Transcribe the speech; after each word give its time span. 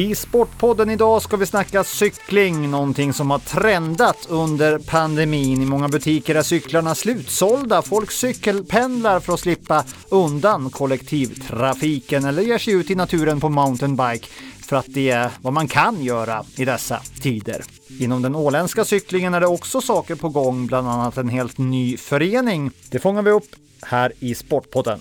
I 0.00 0.14
Sportpodden 0.14 0.90
idag 0.90 1.22
ska 1.22 1.36
vi 1.36 1.46
snacka 1.46 1.84
cykling, 1.84 2.70
någonting 2.70 3.12
som 3.12 3.30
har 3.30 3.38
trendat 3.38 4.26
under 4.28 4.78
pandemin. 4.78 5.62
I 5.62 5.66
många 5.66 5.88
butiker 5.88 6.34
är 6.34 6.42
cyklarna 6.42 6.94
slutsålda. 6.94 7.82
Folk 7.82 8.10
cykelpendlar 8.10 9.20
för 9.20 9.32
att 9.34 9.40
slippa 9.40 9.84
undan 10.08 10.70
kollektivtrafiken 10.70 12.24
eller 12.24 12.42
ger 12.42 12.58
sig 12.58 12.74
ut 12.74 12.90
i 12.90 12.94
naturen 12.94 13.40
på 13.40 13.48
mountainbike 13.48 14.26
för 14.60 14.76
att 14.76 14.86
det 14.88 15.10
är 15.10 15.30
vad 15.40 15.52
man 15.52 15.68
kan 15.68 16.02
göra 16.02 16.44
i 16.56 16.64
dessa 16.64 17.00
tider. 17.22 17.64
Inom 17.98 18.22
den 18.22 18.34
åländska 18.34 18.84
cyklingen 18.84 19.34
är 19.34 19.40
det 19.40 19.46
också 19.46 19.80
saker 19.80 20.14
på 20.14 20.28
gång, 20.28 20.66
bland 20.66 20.88
annat 20.88 21.16
en 21.16 21.28
helt 21.28 21.58
ny 21.58 21.96
förening. 21.96 22.70
Det 22.90 22.98
fångar 22.98 23.22
vi 23.22 23.30
upp 23.30 23.56
här 23.82 24.12
i 24.18 24.34
Sportpodden. 24.34 25.00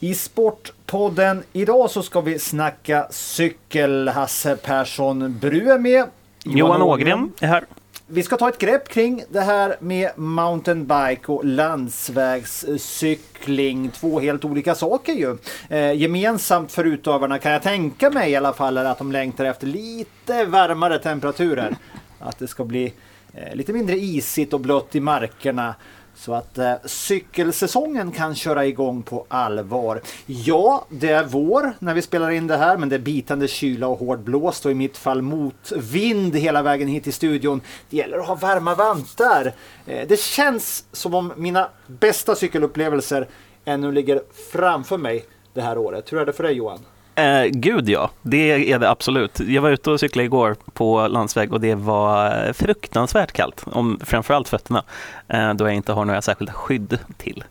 I 0.00 0.14
Sportpodden 0.14 1.42
idag 1.52 1.90
så 1.90 2.02
ska 2.02 2.20
vi 2.20 2.38
snacka 2.38 3.06
cykel. 3.10 4.08
Hasse 4.08 4.56
Persson 4.56 5.38
Bru 5.38 5.70
är 5.70 5.78
med. 5.78 6.04
Johan 6.44 6.82
Ågren 6.82 7.32
är 7.40 7.46
här. 7.46 7.64
Vi 8.06 8.22
ska 8.22 8.36
ta 8.36 8.48
ett 8.48 8.58
grepp 8.58 8.88
kring 8.88 9.24
det 9.28 9.40
här 9.40 9.76
med 9.80 10.10
mountainbike 10.16 11.32
och 11.32 11.44
landsvägscykling. 11.44 13.90
Två 13.90 14.20
helt 14.20 14.44
olika 14.44 14.74
saker 14.74 15.12
ju. 15.12 15.36
Eh, 15.68 15.92
gemensamt 15.92 16.72
för 16.72 16.84
utövarna 16.84 17.38
kan 17.38 17.52
jag 17.52 17.62
tänka 17.62 18.10
mig 18.10 18.30
i 18.30 18.36
alla 18.36 18.52
fall 18.52 18.76
är 18.76 18.84
att 18.84 18.98
de 18.98 19.12
längtar 19.12 19.44
efter 19.44 19.66
lite 19.66 20.44
varmare 20.44 20.98
temperaturer. 20.98 21.76
Att 22.18 22.38
det 22.38 22.48
ska 22.48 22.64
bli 22.64 22.92
eh, 23.34 23.54
lite 23.54 23.72
mindre 23.72 23.96
isigt 23.96 24.52
och 24.52 24.60
blött 24.60 24.94
i 24.94 25.00
markerna. 25.00 25.74
Så 26.18 26.34
att 26.34 26.58
eh, 26.58 26.74
cykelsäsongen 26.84 28.12
kan 28.12 28.34
köra 28.34 28.66
igång 28.66 29.02
på 29.02 29.26
allvar. 29.28 30.00
Ja, 30.26 30.86
det 30.88 31.08
är 31.08 31.24
vår 31.24 31.72
när 31.78 31.94
vi 31.94 32.02
spelar 32.02 32.30
in 32.30 32.46
det 32.46 32.56
här, 32.56 32.76
men 32.76 32.88
det 32.88 32.96
är 32.96 33.00
bitande 33.00 33.48
kyla 33.48 33.86
och 33.88 33.98
hård 33.98 34.18
blåst 34.18 34.66
och 34.66 34.72
i 34.72 34.74
mitt 34.74 34.96
fall 34.96 35.22
motvind 35.22 36.36
hela 36.36 36.62
vägen 36.62 36.88
hit 36.88 37.04
till 37.04 37.12
studion. 37.12 37.60
Det 37.90 37.96
gäller 37.96 38.18
att 38.18 38.26
ha 38.26 38.34
varma 38.34 38.74
vantar. 38.74 39.52
Eh, 39.86 40.08
det 40.08 40.20
känns 40.20 40.84
som 40.92 41.14
om 41.14 41.32
mina 41.36 41.68
bästa 41.86 42.34
cykelupplevelser 42.34 43.28
ännu 43.64 43.92
ligger 43.92 44.22
framför 44.52 44.96
mig 44.96 45.24
det 45.54 45.60
här 45.60 45.78
året. 45.78 46.12
Hur 46.12 46.18
är 46.18 46.26
det 46.26 46.32
för 46.32 46.42
dig 46.42 46.54
Johan? 46.54 46.80
Eh, 47.18 47.44
gud 47.44 47.88
ja, 47.88 48.10
det 48.22 48.72
är 48.72 48.78
det 48.78 48.90
absolut. 48.90 49.40
Jag 49.40 49.62
var 49.62 49.70
ute 49.70 49.90
och 49.90 50.00
cyklade 50.00 50.24
igår 50.24 50.56
på 50.72 51.08
landsväg 51.08 51.52
och 51.52 51.60
det 51.60 51.74
var 51.74 52.52
fruktansvärt 52.52 53.32
kallt, 53.32 53.64
om 53.66 54.00
framförallt 54.04 54.48
fötterna, 54.48 54.82
eh, 55.28 55.54
då 55.54 55.64
jag 55.64 55.74
inte 55.74 55.92
har 55.92 56.04
några 56.04 56.22
särskilda 56.22 56.52
skydd 56.52 56.98
till. 57.16 57.44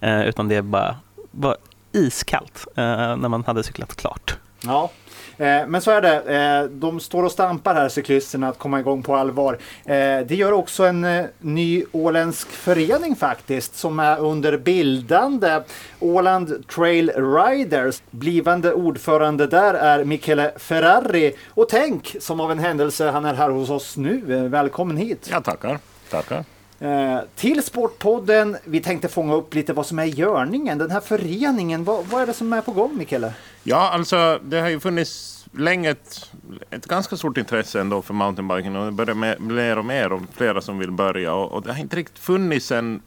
Eh, 0.00 0.22
utan 0.22 0.48
det 0.48 0.62
bara 0.62 0.96
var 1.30 1.56
iskallt 1.92 2.66
eh, 2.76 3.16
när 3.16 3.28
man 3.28 3.44
hade 3.44 3.62
cyklat 3.62 3.96
klart. 3.96 4.36
Ja, 4.64 4.90
men 5.36 5.80
så 5.80 5.90
är 5.90 6.00
det. 6.00 6.20
Eh, 6.20 6.70
de 6.70 7.00
står 7.00 7.22
och 7.22 7.32
stampar 7.32 7.74
här 7.74 7.88
cyklisterna 7.88 8.48
att 8.48 8.58
komma 8.58 8.80
igång 8.80 9.02
på 9.02 9.16
allvar. 9.16 9.58
Eh, 9.84 9.96
det 10.26 10.34
gör 10.34 10.52
också 10.52 10.84
en 10.84 11.26
ny 11.38 11.84
åländsk 11.92 12.48
förening 12.48 13.16
faktiskt 13.16 13.76
som 13.76 13.98
är 13.98 14.20
under 14.20 14.56
bildande. 14.56 15.60
Åland 16.00 16.68
Trail 16.68 17.10
Riders. 17.10 18.02
Blivande 18.10 18.72
ordförande 18.72 19.46
där 19.46 19.74
är 19.74 20.04
Michele 20.04 20.52
Ferrari. 20.56 21.32
Och 21.48 21.68
tänk 21.68 22.16
som 22.20 22.40
av 22.40 22.52
en 22.52 22.58
händelse 22.58 23.10
han 23.10 23.24
är 23.24 23.34
här 23.34 23.50
hos 23.50 23.70
oss 23.70 23.96
nu. 23.96 24.48
Välkommen 24.48 24.96
hit! 24.96 25.28
Ja, 25.30 25.40
tackar. 25.40 25.78
tackar. 26.10 26.44
Eh, 26.80 27.18
till 27.36 27.62
Sportpodden. 27.62 28.56
Vi 28.64 28.80
tänkte 28.80 29.08
fånga 29.08 29.34
upp 29.34 29.54
lite 29.54 29.72
vad 29.72 29.86
som 29.86 29.98
är 29.98 30.04
i 30.04 30.08
görningen. 30.08 30.78
Den 30.78 30.90
här 30.90 31.00
föreningen, 31.00 31.84
vad, 31.84 32.04
vad 32.06 32.22
är 32.22 32.26
det 32.26 32.32
som 32.32 32.52
är 32.52 32.60
på 32.60 32.72
gång 32.72 32.96
Mikael? 32.96 33.26
Ja, 33.66 33.90
alltså 33.90 34.40
det 34.44 34.60
har 34.60 34.68
ju 34.68 34.80
funnits 34.80 35.46
länge 35.52 35.90
ett, 35.90 36.32
ett 36.70 36.86
ganska 36.86 37.16
stort 37.16 37.36
intresse 37.36 37.80
ändå 37.80 38.02
för 38.02 38.14
mountainbiking 38.14 38.76
och 38.76 38.86
det 38.86 38.92
börjar 38.92 39.14
med 39.14 39.40
mer 39.40 39.78
och 39.78 39.84
mer 39.84 40.12
och 40.12 40.22
flera 40.32 40.60
som 40.60 40.78
vill 40.78 40.90
börja 40.90 41.34
och, 41.34 41.52
och 41.52 41.62
det 41.62 41.72
har 41.72 41.80
inte 41.80 41.96
riktigt 41.96 42.18
funnits 42.18 42.72
en, 42.72 43.02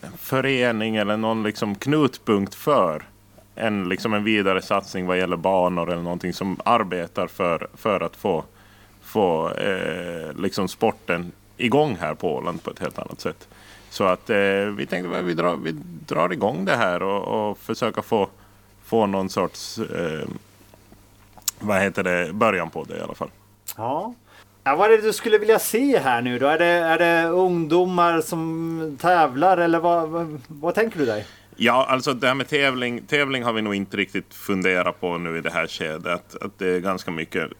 en 0.00 0.12
förening 0.18 0.96
eller 0.96 1.16
någon 1.16 1.42
liksom 1.42 1.74
knutpunkt 1.74 2.54
för 2.54 3.02
en, 3.54 3.88
liksom 3.88 4.14
en 4.14 4.24
vidare 4.24 4.62
satsning 4.62 5.06
vad 5.06 5.18
gäller 5.18 5.36
banor 5.36 5.90
eller 5.92 6.02
någonting 6.02 6.32
som 6.32 6.60
arbetar 6.64 7.26
för, 7.26 7.68
för 7.74 8.00
att 8.00 8.16
få, 8.16 8.44
få 9.02 9.50
eh, 9.50 10.36
liksom 10.36 10.68
sporten 10.68 11.32
igång 11.56 11.96
här 12.00 12.14
på 12.14 12.34
Åland 12.34 12.62
på 12.62 12.70
ett 12.70 12.78
helt 12.78 12.98
annat 12.98 13.20
sätt. 13.20 13.48
Så 13.90 14.04
att 14.04 14.30
eh, 14.30 14.36
vi 14.76 14.86
tänkte 14.86 15.18
att 15.18 15.24
vi 15.24 15.34
drar, 15.34 15.56
vi 15.56 15.72
drar 16.06 16.32
igång 16.32 16.64
det 16.64 16.76
här 16.76 17.02
och, 17.02 17.50
och 17.50 17.58
försöka 17.58 18.02
få, 18.02 18.28
få 18.92 19.06
någon 19.06 19.28
sorts 19.28 19.78
eh, 19.78 20.28
vad 21.60 21.82
heter 21.82 22.02
det, 22.02 22.32
början 22.32 22.70
på 22.70 22.84
det 22.84 22.96
i 22.96 23.00
alla 23.00 23.14
fall. 23.14 23.30
Ja. 23.76 24.14
Ja, 24.64 24.76
vad 24.76 24.92
är 24.92 24.96
det 24.96 25.02
du 25.02 25.12
skulle 25.12 25.38
vilja 25.38 25.58
se 25.58 25.98
här 25.98 26.22
nu 26.22 26.38
då? 26.38 26.46
Är 26.46 26.58
det, 26.58 26.64
är 26.64 26.98
det 26.98 27.28
ungdomar 27.28 28.20
som 28.20 28.98
tävlar 29.00 29.58
eller 29.58 29.80
vad, 29.80 30.08
vad, 30.08 30.40
vad 30.48 30.74
tänker 30.74 30.98
du 30.98 31.06
dig? 31.06 31.26
Ja, 31.56 31.86
alltså 31.88 32.12
det 32.12 32.26
här 32.26 32.34
med 32.34 32.48
tävling, 32.48 33.02
tävling 33.06 33.44
har 33.44 33.52
vi 33.52 33.62
nog 33.62 33.74
inte 33.74 33.96
riktigt 33.96 34.34
funderat 34.34 35.00
på 35.00 35.18
nu 35.18 35.38
i 35.38 35.40
det 35.40 35.50
här 35.50 35.66
skedet. 35.66 36.06
Att, 36.06 36.42
att 36.42 36.58
det 36.58 36.68
är 36.68 36.80
ganska 36.80 37.10
mycket 37.10 37.50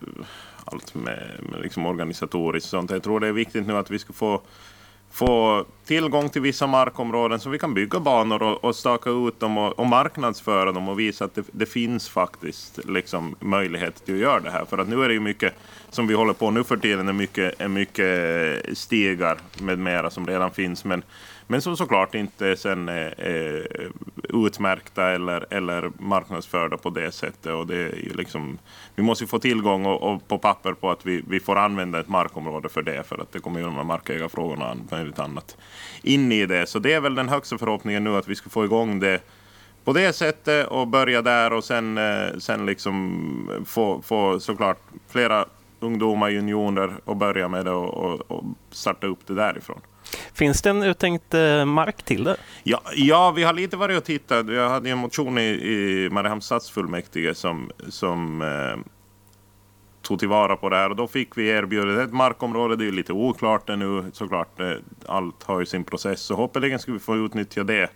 allt 0.64 0.94
med, 0.94 1.30
med 1.50 1.60
liksom 1.60 1.86
organisatoriskt 1.86 2.70
sånt. 2.70 2.90
Jag 2.90 3.02
tror 3.02 3.20
det 3.20 3.28
är 3.28 3.32
viktigt 3.32 3.66
nu 3.66 3.76
att 3.76 3.90
vi 3.90 3.98
ska 3.98 4.12
få, 4.12 4.42
få 5.12 5.64
tillgång 5.84 6.28
till 6.28 6.42
vissa 6.42 6.66
markområden 6.66 7.40
så 7.40 7.50
vi 7.50 7.58
kan 7.58 7.74
bygga 7.74 8.00
banor 8.00 8.42
och, 8.42 8.64
och 8.64 8.76
staka 8.76 9.10
ut 9.10 9.40
dem 9.40 9.58
och, 9.58 9.78
och 9.78 9.86
marknadsföra 9.86 10.72
dem 10.72 10.88
och 10.88 10.98
visa 10.98 11.24
att 11.24 11.34
det, 11.34 11.44
det, 11.52 11.66
finns 11.66 12.08
faktiskt 12.08 12.78
liksom 12.88 13.36
möjlighet 13.40 14.04
till 14.04 14.14
att 14.14 14.20
göra 14.20 14.40
det 14.40 14.50
här. 14.50 14.64
För 14.64 14.78
att 14.78 14.88
nu 14.88 15.04
är 15.04 15.08
det 15.08 15.14
ju 15.14 15.20
mycket 15.20 15.54
som 15.90 16.06
vi 16.06 16.14
håller 16.14 16.32
på 16.32 16.50
nu 16.50 16.64
för 16.64 16.76
tiden 16.76 17.08
är 17.08 17.12
mycket, 17.12 17.60
är 17.60 17.68
mycket 17.68 18.78
stigar 18.78 19.38
med 19.60 19.78
mera 19.78 20.10
som 20.10 20.26
redan 20.26 20.50
finns. 20.50 20.84
Men 20.84 21.02
men 21.46 21.62
som 21.62 21.76
såklart 21.76 22.14
inte 22.14 22.56
sen 22.56 22.88
är, 22.88 23.20
är 23.20 23.66
utmärkta 24.46 25.10
eller, 25.10 25.46
eller 25.50 25.90
marknadsförda 25.98 26.76
på 26.76 26.90
det 26.90 27.12
sättet. 27.12 27.52
Och 27.52 27.66
det 27.66 27.76
är 27.76 28.14
liksom, 28.14 28.58
vi 28.94 29.02
måste 29.02 29.26
få 29.26 29.38
tillgång 29.38 29.86
och, 29.86 30.02
och, 30.02 30.28
på 30.28 30.38
papper 30.38 30.72
på 30.72 30.90
att 30.90 31.06
vi, 31.06 31.22
vi 31.28 31.40
får 31.40 31.56
använda 31.56 32.00
ett 32.00 32.08
markområde 32.08 32.68
för 32.68 32.82
det. 32.82 33.02
För 33.02 33.18
att 33.18 33.32
det 33.32 33.40
kommer 33.40 33.60
ju 33.60 33.66
de 33.66 33.74
här 33.74 33.84
markägarfrågorna 33.84 34.70
och 34.70 34.76
möjligt 34.90 35.18
annat 35.18 35.56
in 36.02 36.32
i 36.32 36.46
det. 36.46 36.66
Så 36.66 36.78
det 36.78 36.92
är 36.92 37.00
väl 37.00 37.14
den 37.14 37.28
högsta 37.28 37.58
förhoppningen 37.58 38.04
nu 38.04 38.16
att 38.16 38.28
vi 38.28 38.34
ska 38.34 38.50
få 38.50 38.64
igång 38.64 39.00
det 39.00 39.20
på 39.84 39.92
det 39.92 40.12
sättet 40.12 40.66
och 40.66 40.88
börja 40.88 41.22
där 41.22 41.52
och 41.52 41.64
sen, 41.64 41.98
eh, 41.98 42.38
sen 42.38 42.66
liksom 42.66 43.62
få, 43.66 44.02
få 44.02 44.40
såklart 44.40 44.78
flera 45.08 45.46
ungdomar, 45.80 46.28
juniorer 46.28 46.94
och 47.04 47.16
börja 47.16 47.48
med 47.48 47.64
det 47.64 47.70
och, 47.70 47.94
och, 47.94 48.30
och 48.30 48.44
starta 48.70 49.06
upp 49.06 49.26
det 49.26 49.34
därifrån. 49.34 49.80
Finns 50.34 50.62
det 50.62 50.70
en 50.70 50.82
uttänkt 50.82 51.34
eh, 51.34 51.64
mark 51.64 52.02
till 52.02 52.24
det? 52.24 52.36
Ja, 52.62 52.80
ja, 52.94 53.30
vi 53.30 53.42
har 53.42 53.52
lite 53.52 53.76
varit 53.76 53.98
och 53.98 54.04
tittat. 54.04 54.48
Jag 54.48 54.68
hade 54.68 54.90
en 54.90 54.98
motion 54.98 55.38
i, 55.38 55.42
i 55.42 56.08
Mariehamns 56.10 56.44
stadsfullmäktige 56.44 57.34
som, 57.34 57.70
som 57.88 58.42
eh, 58.42 58.92
tog 60.02 60.18
tillvara 60.18 60.56
på 60.56 60.68
det 60.68 60.76
här 60.76 60.90
och 60.90 60.96
då 60.96 61.06
fick 61.06 61.38
vi 61.38 61.48
erbjudet 61.48 61.98
ett 61.98 62.12
markområde. 62.12 62.76
Det 62.76 62.86
är 62.86 62.92
lite 62.92 63.12
oklart 63.12 63.70
ännu. 63.70 64.10
såklart. 64.12 64.60
Eh, 64.60 64.72
allt 65.06 65.42
har 65.42 65.60
ju 65.60 65.66
sin 65.66 65.84
process 65.84 66.20
så 66.20 66.34
hoppeligen 66.34 66.78
ska 66.78 66.92
vi 66.92 66.98
få 66.98 67.16
utnyttja 67.16 67.64
det 67.64 67.90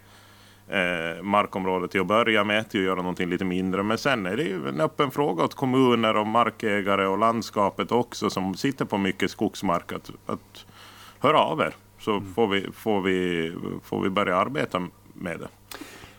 eh, 0.68 1.22
markområdet 1.22 1.90
till 1.90 2.00
att 2.00 2.06
börja 2.06 2.44
med 2.44 2.70
till 2.70 2.80
att 2.80 2.86
göra 2.86 2.96
någonting 2.96 3.30
lite 3.30 3.44
mindre. 3.44 3.82
Men 3.82 3.98
sen 3.98 4.26
är 4.26 4.36
det 4.36 4.42
ju 4.42 4.68
en 4.68 4.80
öppen 4.80 5.10
fråga 5.10 5.44
åt 5.44 5.54
kommuner 5.54 6.16
och 6.16 6.26
markägare 6.26 7.06
och 7.06 7.18
landskapet 7.18 7.92
också 7.92 8.30
som 8.30 8.54
sitter 8.54 8.84
på 8.84 8.98
mycket 8.98 9.30
skogsmark 9.30 9.92
att, 9.92 10.10
att 10.26 10.66
höra 11.18 11.38
av 11.38 11.60
er 11.60 11.74
så 12.06 12.12
mm. 12.12 12.34
får, 12.34 12.46
vi, 12.46 12.66
får, 12.72 13.00
vi, 13.00 13.52
får 13.84 14.00
vi 14.00 14.10
börja 14.10 14.36
arbeta 14.36 14.88
med 15.12 15.40
det. 15.40 15.48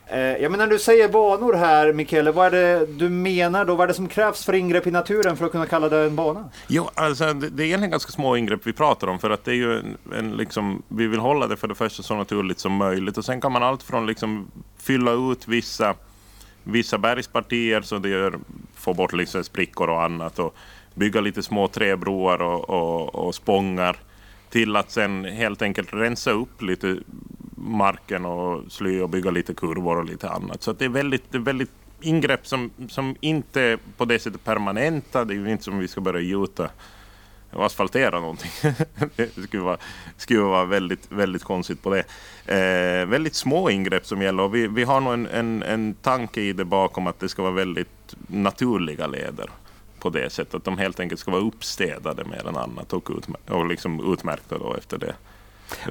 Eh, 0.09 0.43
ja, 0.43 0.49
men 0.49 0.59
när 0.59 0.67
du 0.67 0.79
säger 0.79 1.09
banor 1.09 1.53
här, 1.53 1.93
Mikael, 1.93 2.33
vad 2.33 2.45
är 2.45 2.51
det 2.51 2.85
du 2.85 3.09
menar 3.09 3.65
då? 3.65 3.75
Vad 3.75 3.83
är 3.83 3.87
det 3.87 3.93
som 3.93 4.07
krävs 4.07 4.45
för 4.45 4.53
ingrepp 4.53 4.87
i 4.87 4.91
naturen 4.91 5.37
för 5.37 5.45
att 5.45 5.51
kunna 5.51 5.65
kalla 5.65 5.89
det 5.89 5.97
en 5.97 6.15
bana? 6.15 6.49
Jo, 6.67 6.89
alltså, 6.93 7.33
det, 7.33 7.49
det 7.49 7.63
är 7.63 7.65
egentligen 7.65 7.91
ganska 7.91 8.11
små 8.11 8.37
ingrepp 8.37 8.67
vi 8.67 8.73
pratar 8.73 9.07
om 9.07 9.19
för 9.19 9.29
att 9.29 9.45
det 9.45 9.51
är 9.51 9.55
ju 9.55 9.79
en, 9.79 9.97
en 10.15 10.37
liksom, 10.37 10.83
vi 10.87 11.07
vill 11.07 11.19
hålla 11.19 11.47
det 11.47 11.55
för 11.57 11.67
det 11.67 11.75
första 11.75 12.03
så 12.03 12.15
naturligt 12.15 12.59
som 12.59 12.73
möjligt 12.73 13.17
och 13.17 13.25
sen 13.25 13.41
kan 13.41 13.51
man 13.51 13.63
allt 13.63 13.83
från 13.83 14.07
liksom 14.07 14.51
fylla 14.77 15.11
ut 15.11 15.47
vissa, 15.47 15.93
vissa 16.63 16.97
bergspartier 16.97 17.81
så 17.81 17.97
det 17.97 18.09
gör, 18.09 18.39
få 18.75 18.93
bort 18.93 19.13
liksom 19.13 19.43
sprickor 19.43 19.89
och 19.89 20.03
annat 20.03 20.39
och 20.39 20.55
bygga 20.93 21.21
lite 21.21 21.43
små 21.43 21.67
träbroar 21.67 22.41
och, 22.41 22.69
och, 22.69 23.15
och 23.15 23.35
spångar 23.35 23.97
till 24.49 24.75
att 24.75 24.91
sen 24.91 25.25
helt 25.25 25.61
enkelt 25.61 25.93
rensa 25.93 26.31
upp 26.31 26.61
lite 26.61 26.97
marken 27.55 28.25
och 28.25 28.71
sly 28.71 29.01
och 29.01 29.09
bygga 29.09 29.31
lite 29.31 29.53
kurvor 29.53 29.97
och 29.97 30.05
lite 30.05 30.29
annat. 30.29 30.63
Så 30.63 30.73
det 30.73 30.85
är 30.85 30.89
väldigt, 30.89 31.35
väldigt 31.35 31.71
ingrepp 32.01 32.47
som, 32.47 32.71
som 32.89 33.15
inte 33.21 33.77
på 33.97 34.05
det 34.05 34.19
sättet 34.19 34.43
permanenta. 34.43 35.25
Det 35.25 35.33
är 35.33 35.35
ju 35.35 35.51
inte 35.51 35.63
som 35.63 35.79
vi 35.79 35.87
ska 35.87 36.01
börja 36.01 36.19
gjuta 36.19 36.69
och 37.51 37.65
asfaltera 37.65 38.19
någonting. 38.19 38.51
det 39.15 39.43
skulle 39.43 39.63
vara, 39.63 39.77
skulle 40.17 40.39
vara 40.39 40.65
väldigt, 40.65 41.11
väldigt 41.11 41.43
konstigt 41.43 41.83
på 41.83 41.89
det. 41.89 42.03
Eh, 42.45 43.05
väldigt 43.05 43.35
små 43.35 43.69
ingrepp 43.69 44.05
som 44.05 44.21
gäller 44.21 44.43
och 44.43 44.55
vi, 44.55 44.67
vi 44.67 44.83
har 44.83 45.01
nog 45.01 45.13
en, 45.13 45.27
en, 45.27 45.63
en 45.63 45.93
tanke 45.93 46.41
i 46.41 46.53
det 46.53 46.65
bakom 46.65 47.07
att 47.07 47.19
det 47.19 47.29
ska 47.29 47.41
vara 47.41 47.53
väldigt 47.53 48.15
naturliga 48.27 49.07
leder 49.07 49.49
på 50.11 50.17
det 50.17 50.29
sättet. 50.29 50.53
Att 50.53 50.63
de 50.63 50.77
helt 50.77 50.99
enkelt 50.99 51.21
ska 51.21 51.31
vara 51.31 51.41
uppstädade 51.41 52.23
mer 52.23 52.47
än 52.47 52.57
annat 52.57 52.93
och, 52.93 53.09
utmär 53.17 53.39
och 53.47 53.65
liksom 53.67 54.13
utmärkta 54.13 54.57
då 54.57 54.73
efter 54.73 54.97
det. 54.97 55.15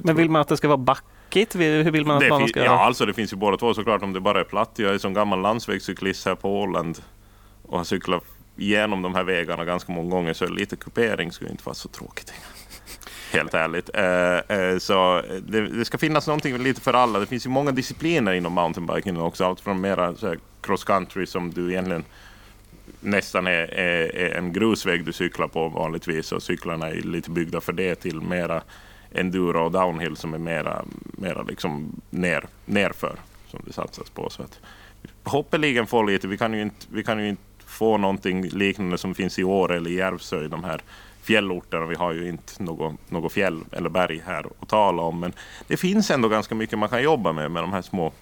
Men 0.03 0.15
vill 0.15 0.29
man 0.29 0.41
att 0.41 0.47
det 0.47 0.57
ska 0.57 0.67
vara 0.67 0.77
backigt? 0.77 1.55
Hur 1.55 1.91
vill 1.91 2.05
man 2.05 2.17
att 2.17 2.29
banan 2.29 2.47
ska... 2.47 2.63
Ja, 2.63 2.85
alltså 2.85 3.05
det 3.05 3.13
finns 3.13 3.33
ju 3.33 3.37
båda 3.37 3.57
två 3.57 3.73
såklart 3.73 4.03
om 4.03 4.13
det 4.13 4.19
bara 4.19 4.39
är 4.39 4.43
platt. 4.43 4.71
Jag 4.75 4.93
är 4.93 4.97
som 4.97 5.13
gammal 5.13 5.41
landsvägscyklist 5.41 6.25
här 6.25 6.35
på 6.35 6.61
Åland 6.61 6.97
och 7.63 7.77
har 7.77 7.85
cyklat 7.85 8.23
igenom 8.57 9.01
de 9.01 9.15
här 9.15 9.23
vägarna 9.23 9.65
ganska 9.65 9.91
många 9.91 10.09
gånger 10.09 10.33
så 10.33 10.47
lite 10.47 10.75
kupering 10.75 11.31
skulle 11.31 11.51
inte 11.51 11.63
vara 11.65 11.75
så 11.75 11.87
tråkigt. 11.87 12.33
Helt 13.33 13.53
ärligt. 13.53 13.89
Eh, 13.93 14.57
eh, 14.57 14.77
så 14.77 15.21
det, 15.41 15.67
det, 15.67 15.85
ska 15.85 15.97
finnas 15.97 16.27
någonting 16.27 16.57
lite 16.57 16.81
för 16.81 16.93
alla. 16.93 17.19
Det 17.19 17.25
finns 17.25 17.45
ju 17.45 17.49
många 17.49 17.71
discipliner 17.71 18.33
inom 18.33 18.53
mountainbiking 18.53 19.21
också. 19.21 19.45
Allt 19.45 19.61
från 19.61 19.81
mera 19.81 20.15
cross 20.61 20.83
country 20.83 21.25
som 21.25 21.51
du 21.51 21.71
egentligen 21.71 22.05
nästan 22.99 23.47
är, 23.47 23.51
är, 23.51 24.15
är, 24.15 24.35
en 24.35 24.53
grusväg 24.53 25.05
du 25.05 25.13
cyklar 25.13 25.47
på 25.47 25.67
vanligtvis 25.67 26.31
och 26.31 26.43
cyklarna 26.43 26.89
är 26.89 27.01
lite 27.01 27.31
byggda 27.31 27.61
för 27.61 27.73
det 27.73 27.95
till 27.95 28.21
mera 28.21 28.61
enduro 29.11 29.65
och 29.65 29.71
downhill 29.71 30.15
som 30.15 30.33
är 30.33 30.37
mera, 30.37 30.85
mera 31.03 31.43
liksom 31.43 32.01
ner, 32.09 32.45
nerför 32.65 33.15
som 33.47 33.59
det 33.65 33.73
satsas 33.73 34.09
på. 34.09 34.29
Så 34.29 34.43
att, 34.43 34.59
hoppeligen 35.23 35.87
få 35.87 36.03
lite, 36.03 36.27
vi 36.27 36.37
kan 36.37 36.53
ju 36.53 36.61
inte, 36.61 36.85
vi 36.91 37.03
kan 37.03 37.19
ju 37.19 37.29
inte 37.29 37.41
få 37.65 37.97
någonting 37.97 38.47
liknande 38.47 38.97
som 38.97 39.15
finns 39.15 39.39
i 39.39 39.43
Åre 39.43 39.75
eller 39.75 39.91
Järvsö 39.91 40.45
i 40.45 40.47
de 40.47 40.63
här 40.63 40.81
fjällorterna. 41.21 41.85
Vi 41.85 41.95
har 41.95 42.13
ju 42.13 42.29
inte 42.29 42.63
något, 42.63 43.11
något 43.11 43.33
fjäll 43.33 43.63
eller 43.71 43.89
berg 43.89 44.21
här 44.25 44.45
att 44.59 44.69
tala 44.69 45.01
om. 45.01 45.19
Men 45.19 45.33
det 45.67 45.77
finns 45.77 46.11
ändå 46.11 46.29
ganska 46.29 46.55
mycket 46.55 46.79
man 46.79 46.89
kan 46.89 47.03
jobba 47.03 47.31
med 47.31 47.51
med 47.51 47.63
de 47.63 47.73
här 47.73 47.81
små, 47.81 48.13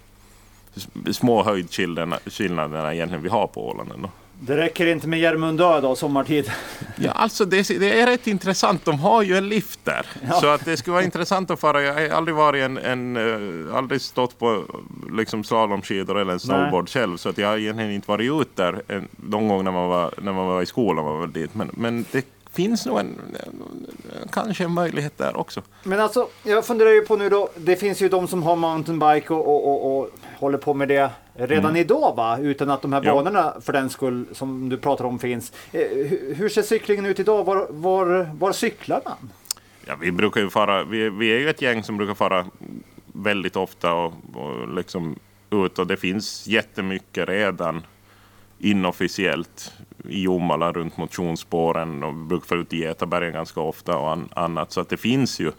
små 1.12 1.42
höjdskillnaderna 1.42 2.94
egentligen 2.94 3.22
vi 3.22 3.28
har 3.28 3.46
på 3.46 3.68
Åland. 3.68 3.92
Ändå. 3.92 4.10
Det 4.40 4.56
räcker 4.56 4.86
inte 4.86 5.08
med 5.08 5.18
Järmundö 5.18 5.80
då, 5.80 5.96
sommartid? 5.96 6.50
Ja, 6.96 7.10
alltså 7.10 7.44
det, 7.44 7.68
det, 7.78 8.00
är 8.00 8.06
rätt 8.06 8.26
intressant. 8.26 8.84
De 8.84 8.98
har 8.98 9.22
ju 9.22 9.36
en 9.36 9.48
lift 9.48 9.84
där. 9.84 10.06
Ja. 10.28 10.32
Så 10.32 10.46
att 10.46 10.64
det 10.64 10.76
skulle 10.76 10.94
vara 10.94 11.04
intressant 11.04 11.50
att 11.50 11.60
fara. 11.60 11.82
Jag 11.82 11.94
har 11.94 12.16
aldrig 12.16 12.34
varit 12.36 12.64
en, 12.64 12.78
en 12.78 13.16
uh, 13.16 13.76
aldrig 13.76 14.00
stått 14.00 14.38
på 14.38 14.64
liksom 15.12 15.44
slalomskidor 15.44 16.18
eller 16.18 16.32
en 16.32 16.40
snowboard 16.40 16.84
Nej. 16.84 16.92
själv. 16.92 17.16
Så 17.16 17.28
att 17.28 17.38
jag 17.38 17.48
har 17.48 17.58
egentligen 17.58 17.90
inte 17.92 18.08
varit 18.08 18.40
ute 18.40 18.62
där 18.62 18.82
en, 18.88 19.08
någon 19.16 19.48
gång 19.48 19.64
när 19.64 19.72
man 19.72 19.88
var, 19.88 20.14
när 20.22 20.32
man 20.32 20.46
var 20.46 20.62
i 20.62 20.66
skolan. 20.66 21.04
Var 21.04 21.26
dit. 21.26 21.54
Men, 21.54 21.70
men 21.72 22.04
det 22.10 22.24
finns 22.56 22.86
nog 22.86 22.98
en, 22.98 23.36
kanske 24.32 24.64
en 24.64 24.72
möjlighet 24.72 25.18
där 25.18 25.36
också. 25.36 25.62
Men 25.82 26.00
alltså, 26.00 26.28
jag 26.42 26.66
funderar 26.66 26.90
ju 26.90 27.00
på 27.00 27.16
nu 27.16 27.28
då. 27.28 27.48
Det 27.56 27.76
finns 27.76 28.02
ju 28.02 28.08
de 28.08 28.28
som 28.28 28.42
har 28.42 28.56
mountainbike 28.56 29.34
och, 29.34 29.48
och, 29.48 29.66
och, 29.66 29.98
och 29.98 30.10
håller 30.38 30.58
på 30.58 30.74
med 30.74 30.88
det 30.88 31.10
redan 31.34 31.70
mm. 31.70 31.76
idag 31.76 32.16
va? 32.16 32.38
Utan 32.38 32.70
att 32.70 32.82
de 32.82 32.92
här 32.92 33.00
banorna 33.00 33.54
för 33.60 33.72
den 33.72 33.90
skull 33.90 34.26
som 34.32 34.68
du 34.68 34.76
pratar 34.76 35.04
om 35.04 35.18
finns. 35.18 35.52
Eh, 35.72 35.80
hur 36.36 36.48
ser 36.48 36.62
cyklingen 36.62 37.06
ut 37.06 37.20
idag? 37.20 37.44
Var, 37.44 37.66
var, 37.70 38.30
var 38.38 38.52
cyklar 38.52 39.00
man? 39.04 39.30
Ja, 39.86 39.94
vi 40.00 40.12
brukar 40.12 40.40
ju 40.40 40.50
fara, 40.50 40.84
vi, 40.84 41.10
vi 41.10 41.28
är 41.28 41.38
ju 41.38 41.50
ett 41.50 41.62
gäng 41.62 41.82
som 41.82 41.96
brukar 41.96 42.14
fara 42.14 42.46
väldigt 43.12 43.56
ofta 43.56 43.92
och, 43.92 44.12
och 44.34 44.74
liksom 44.74 45.18
ut 45.50 45.78
och 45.78 45.86
det 45.86 45.96
finns 45.96 46.46
jättemycket 46.46 47.28
redan 47.28 47.82
inofficiellt 48.58 49.72
i 50.08 50.22
Jomala 50.22 50.72
runt 50.72 50.96
motionsspåren 50.96 52.02
och 52.02 52.14
brukar 52.14 52.46
få 52.46 52.54
ut 52.54 52.72
i 52.72 52.76
Getabergen 52.76 53.32
ganska 53.32 53.60
ofta 53.60 53.98
och 53.98 54.12
an, 54.12 54.28
annat. 54.34 54.72
Så 54.72 54.80
att 54.80 54.88
det 54.88 54.96
finns 54.96 55.40
ju. 55.40 55.52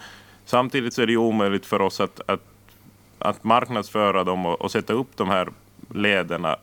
Samtidigt 0.45 0.93
så 0.93 1.01
är 1.01 1.07
det 1.07 1.17
omöjligt 1.17 1.65
för 1.65 1.81
oss 1.81 1.99
att, 1.99 2.21
att, 2.25 2.43
att 3.19 3.43
marknadsföra 3.43 4.23
dem 4.23 4.45
och, 4.45 4.61
och 4.61 4.71
sätta 4.71 4.93
upp 4.93 5.09
de 5.15 5.29
här 5.29 5.49
lederna 5.93 6.57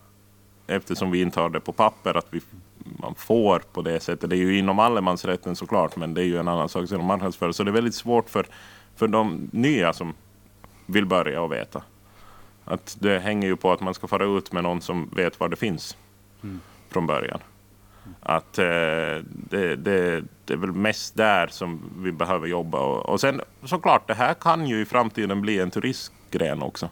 eftersom 0.66 1.10
vi 1.10 1.20
inte 1.20 1.40
har 1.40 1.48
det 1.48 1.60
på 1.60 1.72
papper 1.72 2.16
att 2.16 2.26
vi, 2.30 2.40
man 2.78 3.14
får 3.14 3.58
på 3.58 3.82
det 3.82 4.00
sättet. 4.00 4.30
Det 4.30 4.36
är 4.36 4.38
ju 4.38 4.58
inom 4.58 4.78
allemansrätten 4.78 5.56
såklart 5.56 5.96
men 5.96 6.14
det 6.14 6.20
är 6.20 6.24
ju 6.24 6.38
en 6.38 6.48
annan 6.48 6.68
sak 6.68 6.88
som 6.88 7.04
marknadsför. 7.04 7.52
Så 7.52 7.64
det 7.64 7.70
är 7.70 7.72
väldigt 7.72 7.94
svårt 7.94 8.30
för, 8.30 8.46
för 8.96 9.08
de 9.08 9.48
nya 9.52 9.92
som 9.92 10.14
vill 10.86 11.06
börja 11.06 11.42
och 11.42 11.52
veta. 11.52 11.82
Att 12.64 12.96
det 13.00 13.18
hänger 13.18 13.48
ju 13.48 13.56
på 13.56 13.72
att 13.72 13.80
man 13.80 13.94
ska 13.94 14.06
fara 14.06 14.24
ut 14.24 14.52
med 14.52 14.62
någon 14.62 14.80
som 14.80 15.10
vet 15.16 15.40
var 15.40 15.48
det 15.48 15.56
finns 15.56 15.96
mm. 16.42 16.60
från 16.88 17.06
början. 17.06 17.40
Att 18.20 18.58
eh, 18.58 18.64
det, 18.64 19.76
det, 19.76 20.24
det, 20.44 20.52
är 20.52 20.56
väl 20.56 20.72
mest 20.72 21.16
där 21.16 21.46
som 21.46 21.82
vi 21.98 22.12
behöver 22.12 22.46
jobba. 22.48 22.78
Och, 22.78 23.08
och 23.08 23.20
sen 23.20 23.40
såklart, 23.64 24.08
det 24.08 24.14
här 24.14 24.34
kan 24.34 24.66
ju 24.66 24.80
i 24.80 24.84
framtiden 24.84 25.40
bli 25.40 25.60
en 25.60 25.70
turistgren 25.70 26.62
också. 26.62 26.88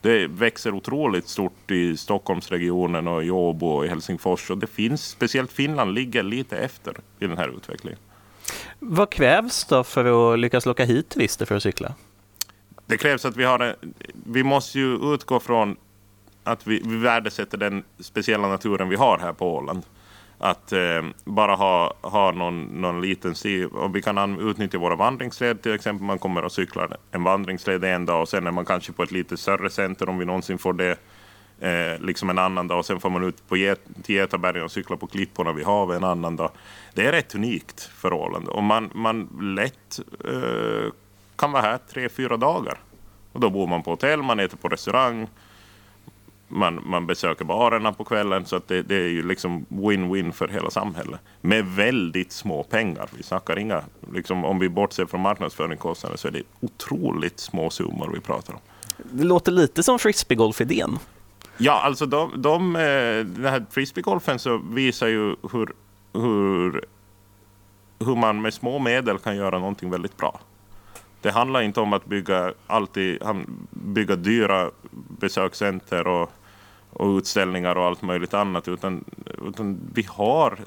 Det 0.00 0.26
växer 0.26 0.74
otroligt 0.74 1.28
stort 1.28 1.70
i 1.70 1.96
Stockholmsregionen 1.96 3.08
och 3.08 3.24
i 3.24 3.30
Åbo 3.30 3.66
och 3.66 3.84
i 3.84 3.88
Helsingfors. 3.88 4.50
Och 4.50 4.58
det 4.58 4.66
finns, 4.66 5.08
speciellt 5.08 5.52
Finland 5.52 5.94
ligger 5.94 6.22
lite 6.22 6.58
efter 6.58 6.96
i 7.18 7.26
den 7.26 7.38
här 7.38 7.56
utvecklingen. 7.56 7.98
Vad 8.78 9.10
krävs 9.10 9.64
då 9.64 9.84
för 9.84 10.32
att 10.32 10.38
lyckas 10.38 10.66
locka 10.66 10.84
hit 10.84 11.08
turister 11.08 11.46
för 11.46 11.54
att 11.54 11.62
cykla? 11.62 11.94
Det 12.86 12.96
krävs 12.96 13.24
att 13.24 13.36
vi 13.36 13.44
har 13.44 13.58
en, 13.58 13.94
Vi 14.26 14.44
måste 14.44 14.78
ju 14.78 15.14
utgå 15.14 15.40
från 15.40 15.76
att 16.44 16.66
vi, 16.66 16.82
vi 16.84 16.96
värdesätter 16.96 17.58
den 17.58 17.84
speciella 17.98 18.48
naturen 18.48 18.88
vi 18.88 18.96
har 18.96 19.18
här 19.18 19.32
på 19.32 19.56
Åland. 19.56 19.82
Att 20.38 20.72
eh, 20.72 21.02
bara 21.24 21.54
ha, 21.54 21.94
ha 22.00 22.32
någon, 22.32 22.62
någon 22.62 23.00
liten 23.00 23.34
stig. 23.34 23.74
Och 23.74 23.96
vi 23.96 24.02
kan 24.02 24.40
utnyttja 24.40 24.78
våra 24.78 24.96
vandringsled 24.96 25.62
till 25.62 25.74
exempel. 25.74 26.06
Man 26.06 26.18
kommer 26.18 26.44
och 26.44 26.52
cyklar 26.52 26.96
en 27.10 27.22
vandringsled 27.22 27.84
en 27.84 28.06
dag 28.06 28.22
och 28.22 28.28
sen 28.28 28.46
är 28.46 28.50
man 28.50 28.64
kanske 28.64 28.92
på 28.92 29.02
ett 29.02 29.12
lite 29.12 29.36
större 29.36 29.70
center 29.70 30.08
om 30.08 30.18
vi 30.18 30.24
någonsin 30.24 30.58
får 30.58 30.72
det. 30.72 30.96
Eh, 31.60 32.00
liksom 32.00 32.30
en 32.30 32.38
annan 32.38 32.68
dag 32.68 32.78
och 32.78 32.86
sen 32.86 33.00
får 33.00 33.10
man 33.10 33.24
ut 33.24 33.48
på 33.48 33.56
Get 33.56 33.80
till 34.02 34.14
Getabergen 34.14 34.64
och 34.64 34.70
cykla 34.70 34.96
på 34.96 35.06
klipporna 35.06 35.52
vid 35.52 35.66
havet 35.66 35.96
en 35.96 36.04
annan 36.04 36.36
dag. 36.36 36.50
Det 36.94 37.06
är 37.06 37.12
rätt 37.12 37.34
unikt 37.34 37.80
för 37.80 38.12
Åland 38.12 38.48
och 38.48 38.62
man, 38.62 38.90
man 38.94 39.28
lätt 39.56 40.00
eh, 40.24 40.92
kan 41.36 41.52
vara 41.52 41.62
här 41.62 41.78
tre, 41.92 42.08
fyra 42.08 42.36
dagar. 42.36 42.78
Och 43.32 43.40
då 43.40 43.50
bor 43.50 43.66
man 43.66 43.82
på 43.82 43.90
hotell, 43.90 44.22
man 44.22 44.40
äter 44.40 44.56
på 44.56 44.68
restaurang, 44.68 45.28
man, 46.48 46.82
man 46.86 47.06
besöker 47.06 47.44
barerna 47.44 47.92
på 47.92 48.04
kvällen. 48.04 48.46
Så 48.46 48.56
att 48.56 48.68
det, 48.68 48.82
det 48.82 48.94
är 48.94 49.08
ju 49.08 49.22
liksom 49.22 49.66
win-win 49.68 50.32
för 50.32 50.48
hela 50.48 50.70
samhället. 50.70 51.20
Med 51.40 51.66
väldigt 51.66 52.32
små 52.32 52.62
pengar. 52.62 53.08
Vi 53.16 53.22
snackar 53.22 53.58
inga, 53.58 53.82
liksom, 54.12 54.44
om 54.44 54.58
vi 54.58 54.68
bortser 54.68 55.06
från 55.06 55.20
marknadsföringskostnader 55.20 56.16
så 56.16 56.28
är 56.28 56.32
det 56.32 56.42
otroligt 56.60 57.40
små 57.40 57.70
summor 57.70 58.10
vi 58.14 58.20
pratar 58.20 58.54
om. 58.54 58.60
Det 59.12 59.24
låter 59.24 59.52
lite 59.52 59.82
som 59.82 59.98
frisbeegolf-idén. 59.98 60.98
Ja, 61.58 61.72
alltså 61.72 62.06
de, 62.06 62.42
de, 62.42 62.76
eh, 62.76 62.82
den 63.24 63.44
här 63.44 63.66
frisbeegolfen 63.70 64.38
så 64.38 64.60
visar 64.70 65.06
ju 65.06 65.36
hur, 65.52 65.72
hur, 66.12 66.84
hur 67.98 68.16
man 68.16 68.42
med 68.42 68.54
små 68.54 68.78
medel 68.78 69.18
kan 69.18 69.36
göra 69.36 69.58
någonting 69.58 69.90
väldigt 69.90 70.16
bra. 70.16 70.40
Det 71.26 71.32
handlar 71.32 71.62
inte 71.62 71.80
om 71.80 71.92
att 71.92 72.06
bygga, 72.06 72.52
alltid, 72.66 73.22
bygga 73.70 74.16
dyra 74.16 74.70
besökscenter 75.20 76.06
och, 76.06 76.30
och 76.90 77.16
utställningar 77.16 77.76
och 77.76 77.84
allt 77.84 78.02
möjligt 78.02 78.34
annat. 78.34 78.68
Utan, 78.68 79.04
utan 79.48 79.80
vi 79.94 80.02
har 80.02 80.58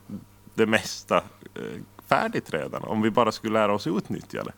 det 0.54 0.66
mesta 0.66 1.18
eh, 1.56 1.82
färdigt 2.08 2.54
redan. 2.54 2.84
Om 2.84 3.02
vi 3.02 3.12
bara 3.12 3.32
skulle 3.32 3.54
lära 3.54 3.74
oss 3.74 3.88
utnyttja 3.88 4.44
det. 4.44 4.54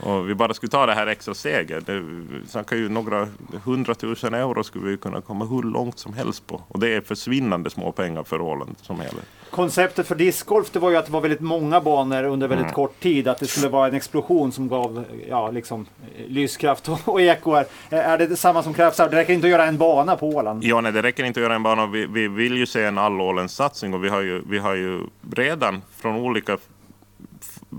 Och 0.00 0.28
vi 0.28 0.34
bara 0.34 0.54
skulle 0.54 0.70
ta 0.70 0.86
det 0.86 0.94
här 0.94 1.06
extra 1.06 1.34
steget. 1.34 1.86
Det 1.86 2.02
snackar 2.48 2.76
ju 2.76 2.88
några 2.88 3.28
hundratusen 3.64 4.34
euro 4.34 4.64
skulle 4.64 4.90
vi 4.90 4.96
kunna 4.96 5.20
komma 5.20 5.44
hur 5.44 5.62
långt 5.62 5.98
som 5.98 6.12
helst 6.12 6.46
på. 6.46 6.62
Och 6.68 6.80
det 6.80 6.94
är 6.94 7.00
försvinnande 7.00 7.70
små 7.70 7.92
pengar 7.92 8.24
för 8.24 8.40
Åland 8.40 8.74
som 8.82 9.00
helhet. 9.00 9.24
Konceptet 9.50 10.06
för 10.06 10.14
discgolf 10.14 10.70
det 10.70 10.78
var 10.78 10.90
ju 10.90 10.96
att 10.96 11.06
det 11.06 11.12
var 11.12 11.20
väldigt 11.20 11.40
många 11.40 11.80
banor 11.80 12.24
under 12.24 12.48
väldigt 12.48 12.64
mm. 12.64 12.74
kort 12.74 13.00
tid. 13.00 13.28
Att 13.28 13.38
det 13.38 13.46
skulle 13.46 13.68
vara 13.68 13.88
en 13.88 13.94
explosion 13.94 14.52
som 14.52 14.68
gav 14.68 15.04
ja, 15.28 15.50
liksom, 15.50 15.86
lyskraft 16.28 16.90
och, 17.04 17.20
eko. 17.20 17.64
Är 17.90 18.18
det 18.18 18.36
samma 18.36 18.62
som 18.62 18.74
krävs 18.74 18.98
här? 18.98 19.08
Det 19.08 19.16
räcker 19.16 19.32
inte 19.32 19.46
att 19.46 19.50
göra 19.50 19.66
en 19.66 19.78
bana 19.78 20.16
på 20.16 20.28
Åland? 20.28 20.64
Ja, 20.64 20.80
nej, 20.80 20.92
det 20.92 21.02
räcker 21.02 21.24
inte 21.24 21.40
att 21.40 21.44
göra 21.44 21.54
en 21.54 21.62
bana. 21.62 21.86
Vi, 21.86 22.06
vi 22.06 22.28
vill 22.28 22.56
ju 22.56 22.66
se 22.66 22.84
en 22.84 22.98
all 22.98 23.48
satsning 23.48 23.94
och 23.94 24.04
vi 24.04 24.08
har, 24.08 24.20
ju, 24.20 24.42
vi 24.48 24.58
har 24.58 24.74
ju 24.74 25.00
redan 25.32 25.82
från 25.96 26.16
olika 26.16 26.58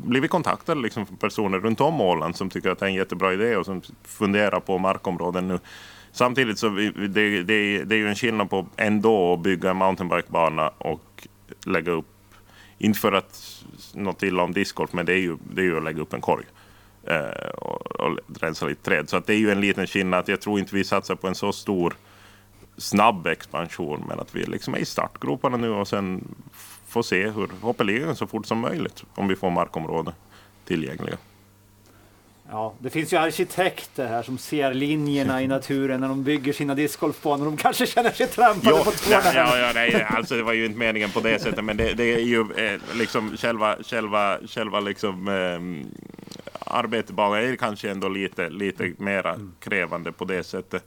blivit 0.04 0.32
kontaktade 0.32 0.82
liksom 0.82 1.06
personer 1.06 1.60
runt 1.60 1.82
om 1.82 2.02
Åland 2.02 2.36
som 2.36 2.50
tycker 2.50 2.70
att 2.70 2.80
det 2.80 2.86
är 2.86 2.90
en 2.90 2.96
jättebra 2.96 3.34
idé 3.34 3.56
och 3.56 3.66
som 3.66 3.82
funderar 4.04 4.60
på 4.60 4.78
markområden 4.78 5.48
nu. 5.48 5.60
Samtidigt 6.12 6.60
så 6.60 6.70
vi, 6.70 6.90
det, 6.90 7.44
det, 7.44 7.84
det 7.84 7.96
är 7.96 8.00
ju 8.00 8.10
en 8.10 8.16
skillnad 8.16 8.50
på 8.50 8.68
ändå 8.76 9.34
att 9.34 9.40
bygga 9.40 9.70
en 9.70 9.78
mountainbikebana 9.78 10.70
och 10.78 11.28
lägga 11.66 11.92
upp, 11.92 12.34
inte 12.78 13.00
för 13.00 13.12
att 13.12 13.64
något 13.94 14.24
illa 14.24 14.44
om 14.44 14.54
discgolf, 14.54 14.94
men 14.94 15.06
det 15.06 15.14
är 15.14 15.20
ju, 15.20 15.38
det 15.54 15.62
är 15.62 15.66
ju 15.66 15.78
att 15.78 15.84
lägga 15.84 16.02
upp 16.02 16.14
en 16.14 16.22
korg 16.22 16.46
eh, 17.04 17.50
och, 17.50 17.92
och 17.92 18.20
rensa 18.40 18.66
lite 18.66 18.84
träd. 18.84 19.10
Så 19.10 19.18
att 19.18 19.28
det 19.28 19.34
är 19.34 19.38
ju 19.38 19.52
en 19.52 19.62
liten 19.62 19.88
skillnad. 19.88 20.30
Jag 20.30 20.42
tror 20.42 20.60
inte 20.60 20.76
vi 20.76 20.84
satsar 20.84 21.16
på 21.16 21.28
en 21.28 21.36
så 21.36 21.54
stor 21.54 21.96
snabb 22.78 23.28
expansion, 23.28 24.04
men 24.08 24.20
att 24.20 24.36
vi 24.36 24.44
liksom 24.44 24.74
är 24.74 24.78
i 24.78 24.86
startgroparna 24.86 25.58
nu 25.58 25.70
och 25.70 25.88
sen 25.88 26.36
få 26.96 27.04
se 27.04 27.28
hur 27.30 27.50
hoppeligan 27.62 28.16
så 28.16 28.28
fort 28.28 28.46
som 28.46 28.60
möjligt 28.60 29.04
om 29.16 29.28
vi 29.28 29.36
får 29.36 29.50
markområden 29.50 30.14
tillgängliga. 30.66 31.18
Ja, 32.50 32.74
det 32.80 32.90
finns 32.90 33.14
ju 33.14 33.18
arkitekter 33.18 34.08
här 34.08 34.24
som 34.24 34.38
ser 34.38 34.74
linjerna 34.74 35.42
i 35.42 35.48
naturen 35.48 36.02
när 36.02 36.08
de 36.08 36.24
bygger 36.24 36.54
sina 36.54 36.76
discgolfbanor. 36.76 37.46
De 37.46 37.58
kanske 37.58 37.86
känner 37.88 38.12
sig 38.12 38.28
trampade 38.28 38.76
Jo, 38.78 38.84
på 38.84 38.92
tårna. 38.92 39.22
nej, 39.24 39.36
ja, 39.36 39.58
ja, 39.58 39.72
nej, 39.76 40.04
alltså 40.10 40.36
det 40.36 40.44
var 40.44 40.54
ju 40.54 40.66
inte 40.66 40.78
meningen 40.80 41.10
på 41.10 41.20
det 41.20 41.40
sättet, 41.40 41.64
men 41.64 41.78
det, 41.78 41.94
det 41.94 42.14
är 42.14 42.20
ju 42.20 42.40
eh, 42.58 42.80
liksom 42.94 43.38
själva, 43.38 43.76
själva, 43.84 44.38
själva 44.48 44.80
liksom, 44.80 45.28
eh, 45.28 45.88
arbetet 46.66 47.20
är 47.20 47.56
kanske 47.56 47.92
ändå 47.92 48.10
lite, 48.10 48.50
lite 48.50 48.94
mera 48.98 49.40
krävande 49.60 50.12
på 50.12 50.26
det 50.26 50.44
sättet. 50.44 50.86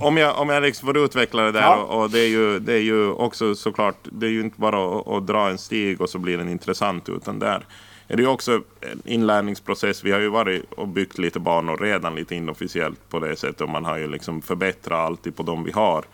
Om 0.00 0.16
jag, 0.16 0.38
om 0.38 0.48
jag 0.48 0.62
liksom 0.62 0.86
får 0.86 0.98
utveckla 0.98 1.42
det 1.42 1.52
där, 1.52 1.60
Ja. 1.60 1.76
och, 1.76 2.02
och 2.02 2.10
det, 2.10 2.20
är 2.20 2.28
ju, 2.28 2.58
det 2.58 2.72
är 2.72 2.80
ju 2.82 3.10
också 3.10 3.54
såklart, 3.54 3.96
det 4.02 4.26
är 4.26 4.30
ju 4.30 4.40
inte 4.40 4.60
bara 4.60 4.98
att, 5.00 5.08
att 5.08 5.26
dra 5.26 5.48
en 5.48 5.58
stig 5.58 6.00
och 6.00 6.10
så 6.10 6.18
blir 6.18 6.38
den 6.38 6.48
intressant, 6.48 7.08
utan 7.08 7.38
där 7.38 7.66
är 8.08 8.16
det 8.16 8.22
ju 8.22 8.28
också 8.28 8.62
en 8.80 9.02
inlärningsprocess. 9.04 10.04
Vi 10.04 10.12
har 10.12 10.20
ju 10.20 10.28
varit 10.28 10.72
och 10.72 10.88
byggt 10.88 11.18
lite 11.18 11.40
banor 11.40 11.76
redan 11.76 12.14
lite 12.14 12.34
inofficiellt 12.34 13.08
på 13.08 13.18
det 13.20 13.36
sättet 13.36 13.60
och 13.60 13.68
man 13.68 13.84
har 13.84 13.98
ju 13.98 14.06
liksom 14.08 14.42
förbättrat 14.42 14.98
alltid 14.98 15.36
på 15.36 15.42
de 15.42 15.64
vi 15.64 15.72
har. 15.72 16.04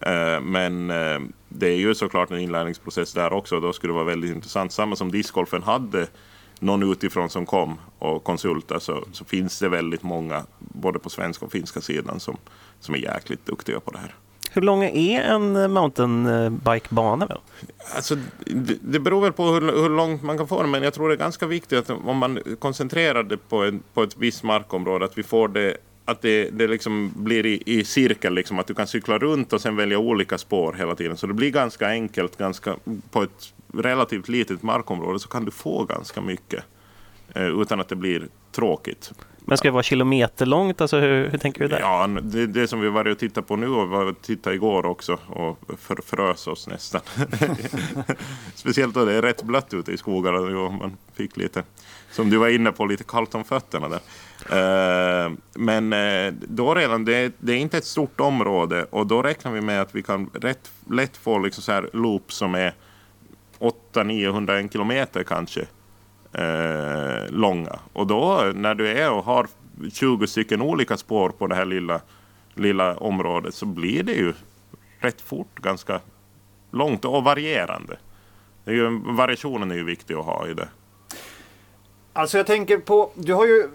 Eh, 0.00 0.40
Men 0.40 0.90
eh, 0.90 1.20
det 1.48 1.66
är 1.68 1.76
ju 1.76 1.94
såklart 1.94 2.30
en 2.30 2.38
inlärningsprocess 2.38 3.12
där 3.12 3.32
också. 3.32 3.60
Då 3.60 3.72
skulle 3.72 3.90
det 3.92 3.94
vara 3.94 4.04
väldigt 4.04 4.34
intressant. 4.34 4.72
Samma 4.72 4.96
som 4.96 5.10
discgolfen 5.10 5.62
hade 5.62 6.06
någon 6.60 6.92
utifrån 6.92 7.30
som 7.30 7.46
kom 7.46 7.78
och 7.98 8.24
konsultade 8.24 8.80
så, 8.80 9.04
så 9.12 9.24
finns 9.24 9.58
det 9.58 9.68
väldigt 9.68 10.02
många 10.02 10.42
både 10.58 10.98
på 10.98 11.10
svenska 11.10 11.44
och 11.46 11.52
finska 11.52 11.80
sidan 11.80 12.20
som, 12.20 12.36
som 12.84 12.94
är 12.94 12.98
jäkligt 12.98 13.46
duktiga 13.46 13.80
på 13.80 13.90
det 13.90 13.98
här. 13.98 14.14
Hur 14.50 14.62
lång 14.62 14.84
är 14.84 15.22
en 15.22 15.72
mountainbikebana? 15.72 17.26
då? 17.26 17.40
Alltså, 17.94 18.16
det, 18.46 18.76
det 18.80 19.00
beror 19.00 19.20
väl 19.20 19.32
på 19.32 19.44
hur, 19.44 19.60
hur 19.60 19.88
långt 19.88 20.22
man 20.22 20.38
kan 20.38 20.48
få 20.48 20.62
det, 20.62 20.68
men 20.68 20.82
jag 20.82 20.94
tror 20.94 21.08
det 21.08 21.14
är 21.14 21.18
ganska 21.18 21.46
viktigt 21.46 21.78
att 21.78 21.90
om 21.90 22.16
man 22.16 22.38
koncentrerar 22.58 23.22
det 23.22 23.36
på, 23.36 23.64
en, 23.64 23.82
på 23.94 24.02
ett 24.02 24.16
visst 24.16 24.42
markområde, 24.42 25.04
att 25.04 25.18
vi 25.18 25.22
får 25.22 25.48
det 25.48 25.76
att 26.04 26.22
det, 26.22 26.50
det 26.50 26.66
liksom 26.66 27.12
blir 27.16 27.46
i, 27.46 27.62
i 27.66 27.84
cirkel, 27.84 28.34
liksom, 28.34 28.58
att 28.58 28.66
du 28.66 28.74
kan 28.74 28.86
cykla 28.86 29.18
runt 29.18 29.52
och 29.52 29.60
sen 29.60 29.76
välja 29.76 29.98
olika 29.98 30.38
spår 30.38 30.72
hela 30.72 30.94
tiden. 30.94 31.16
Så 31.16 31.26
det 31.26 31.34
blir 31.34 31.50
ganska 31.50 31.88
enkelt, 31.88 32.36
ganska, 32.36 32.76
på 33.10 33.22
ett 33.22 33.54
relativt 33.74 34.28
litet 34.28 34.62
markområde 34.62 35.18
så 35.18 35.28
kan 35.28 35.44
du 35.44 35.50
få 35.50 35.84
ganska 35.84 36.20
mycket 36.20 36.64
eh, 37.34 37.60
utan 37.60 37.80
att 37.80 37.88
det 37.88 37.96
blir 37.96 38.28
tråkigt. 38.52 39.12
Men 39.46 39.58
ska 39.58 39.68
det 39.68 39.72
vara 39.72 39.82
kilometerlångt? 39.82 40.80
Alltså 40.80 41.00
hur, 41.00 41.28
hur 41.28 41.38
tänker 41.38 41.60
du 41.60 41.68
där? 41.68 41.80
Ja, 41.80 42.06
det, 42.06 42.46
det 42.46 42.68
som 42.68 42.80
vi 42.80 42.88
varit 42.88 43.12
och 43.12 43.18
tittat 43.18 43.48
på 43.48 43.56
nu 43.56 43.68
och 43.68 43.88
var 43.88 44.06
och 44.06 44.22
tittade 44.22 44.56
igår 44.56 44.86
också 44.86 45.18
och 45.26 45.58
för, 45.78 45.98
frös 46.06 46.46
oss 46.46 46.68
nästan. 46.68 47.00
Speciellt 48.54 48.94
då 48.94 49.04
det 49.04 49.12
är 49.12 49.22
rätt 49.22 49.42
blött 49.42 49.74
ute 49.74 49.92
i 49.92 49.96
skogarna 49.96 50.38
och 50.38 50.72
man 50.72 50.96
fick 51.14 51.36
lite, 51.36 51.62
som 52.10 52.30
du 52.30 52.36
var 52.36 52.48
inne 52.48 52.72
på, 52.72 52.86
lite 52.86 53.04
kallt 53.04 53.34
om 53.34 53.44
fötterna 53.44 53.88
där. 53.88 54.00
Eh, 54.50 55.32
men 55.54 55.92
eh, 55.92 56.34
då 56.48 56.74
redan, 56.74 57.04
det, 57.04 57.32
det 57.38 57.52
är 57.52 57.56
inte 57.56 57.78
ett 57.78 57.84
stort 57.84 58.20
område 58.20 58.84
och 58.90 59.06
då 59.06 59.22
räknar 59.22 59.52
vi 59.52 59.60
med 59.60 59.80
att 59.80 59.94
vi 59.94 60.02
kan 60.02 60.30
rätt 60.32 60.70
lätt 60.90 61.16
få 61.16 61.38
liksom 61.38 61.62
så 61.62 61.72
här 61.72 61.90
loop 61.92 62.32
som 62.32 62.54
är 62.54 62.74
800-900 63.58 64.72
kilometer 64.72 65.22
kanske 65.22 65.66
eh, 66.34 67.30
långa. 67.30 67.78
Och 67.92 68.06
då 68.06 68.52
när 68.54 68.74
du 68.74 68.88
är 68.88 69.10
och 69.10 69.24
har 69.24 69.46
20 69.92 70.26
stycken 70.26 70.62
olika 70.62 70.96
spår 70.96 71.30
på 71.30 71.46
det 71.46 71.54
här 71.54 71.64
lilla, 71.64 72.00
lilla 72.54 72.96
området 72.96 73.54
så 73.54 73.66
blir 73.66 74.02
det 74.02 74.12
ju 74.12 74.32
rätt 74.98 75.20
fort 75.20 75.60
ganska 75.60 76.00
långt 76.70 77.04
och 77.04 77.24
varierande. 77.24 77.96
Det 78.64 78.70
är 78.70 78.74
ju, 78.74 79.00
variationen 79.04 79.70
är 79.70 79.74
ju 79.74 79.84
viktig 79.84 80.14
att 80.14 80.24
ha 80.24 80.48
i 80.48 80.54
det. 80.54 80.68
Alltså 82.12 82.36
jag 82.36 82.46
tänker 82.46 82.78
på, 82.78 83.10
du 83.14 83.34
har 83.34 83.46
ju 83.46 83.68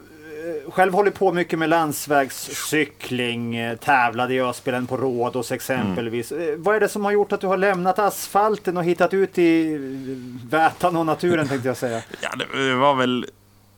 själv 0.70 0.94
hållit 0.94 1.16
på 1.16 1.32
mycket 1.34 1.60
med 1.60 1.70
landsvägscykling, 1.70 3.56
eh, 3.56 3.78
tävlade 3.78 4.34
i 4.34 4.42
Öspelen 4.42 4.88
på 4.88 4.98
Rhodos 4.98 5.52
exempelvis. 5.52 6.32
Eh, 6.32 6.56
Vad 6.58 6.76
är 6.76 6.80
det 6.80 6.90
som 6.90 7.06
har 7.06 7.12
gjort 7.12 7.32
att 7.32 7.42
du 7.42 7.48
har 7.48 7.58
lämnat 7.58 8.00
asfalten 8.00 8.78
och 8.78 8.84
hittat 8.84 9.14
ut 9.14 9.38
i 9.38 9.74
eh, 9.74 9.80
vätan 10.50 10.96
och 10.96 11.06
naturen 11.06 11.48
tänkte 11.48 11.68
jag 11.68 11.78
säga? 11.78 12.02
Ja, 12.22 12.30
det, 12.56 12.74
var 12.74 12.96
väl 12.96 13.26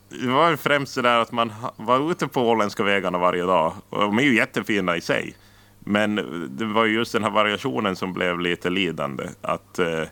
det 0.10 0.28
var 0.28 0.56
främst 0.56 0.96
det 0.96 1.02
där 1.02 1.18
att 1.20 1.32
man 1.32 1.54
var 1.76 2.12
ute 2.12 2.28
på 2.28 2.42
åländska 2.42 2.84
vägarna 2.84 3.18
varje 3.18 3.44
dag. 3.44 3.74
Och 3.90 4.00
de 4.00 4.18
är 4.18 4.24
ju 4.24 4.36
jättefina 4.36 4.98
i 4.98 5.02
sig. 5.02 5.36
Men 5.80 6.16
det 6.58 6.66
var 6.66 6.86
ju 6.86 6.94
just 6.94 7.14
den 7.14 7.24
här 7.24 7.32
variationen 7.32 7.96
som 7.96 8.14
blev 8.14 8.40
lite 8.40 8.70
lidande. 8.70 9.24
Att 9.42 9.80
eh, 9.80 10.04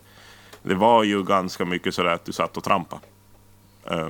det 0.63 0.75
var 0.75 1.03
ju 1.03 1.23
ganska 1.23 1.65
mycket 1.65 1.93
sådär 1.93 2.13
att 2.13 2.25
du 2.25 2.31
satt 2.31 2.57
och 2.57 2.63
trampade. 2.63 3.01
Eh, 3.91 4.07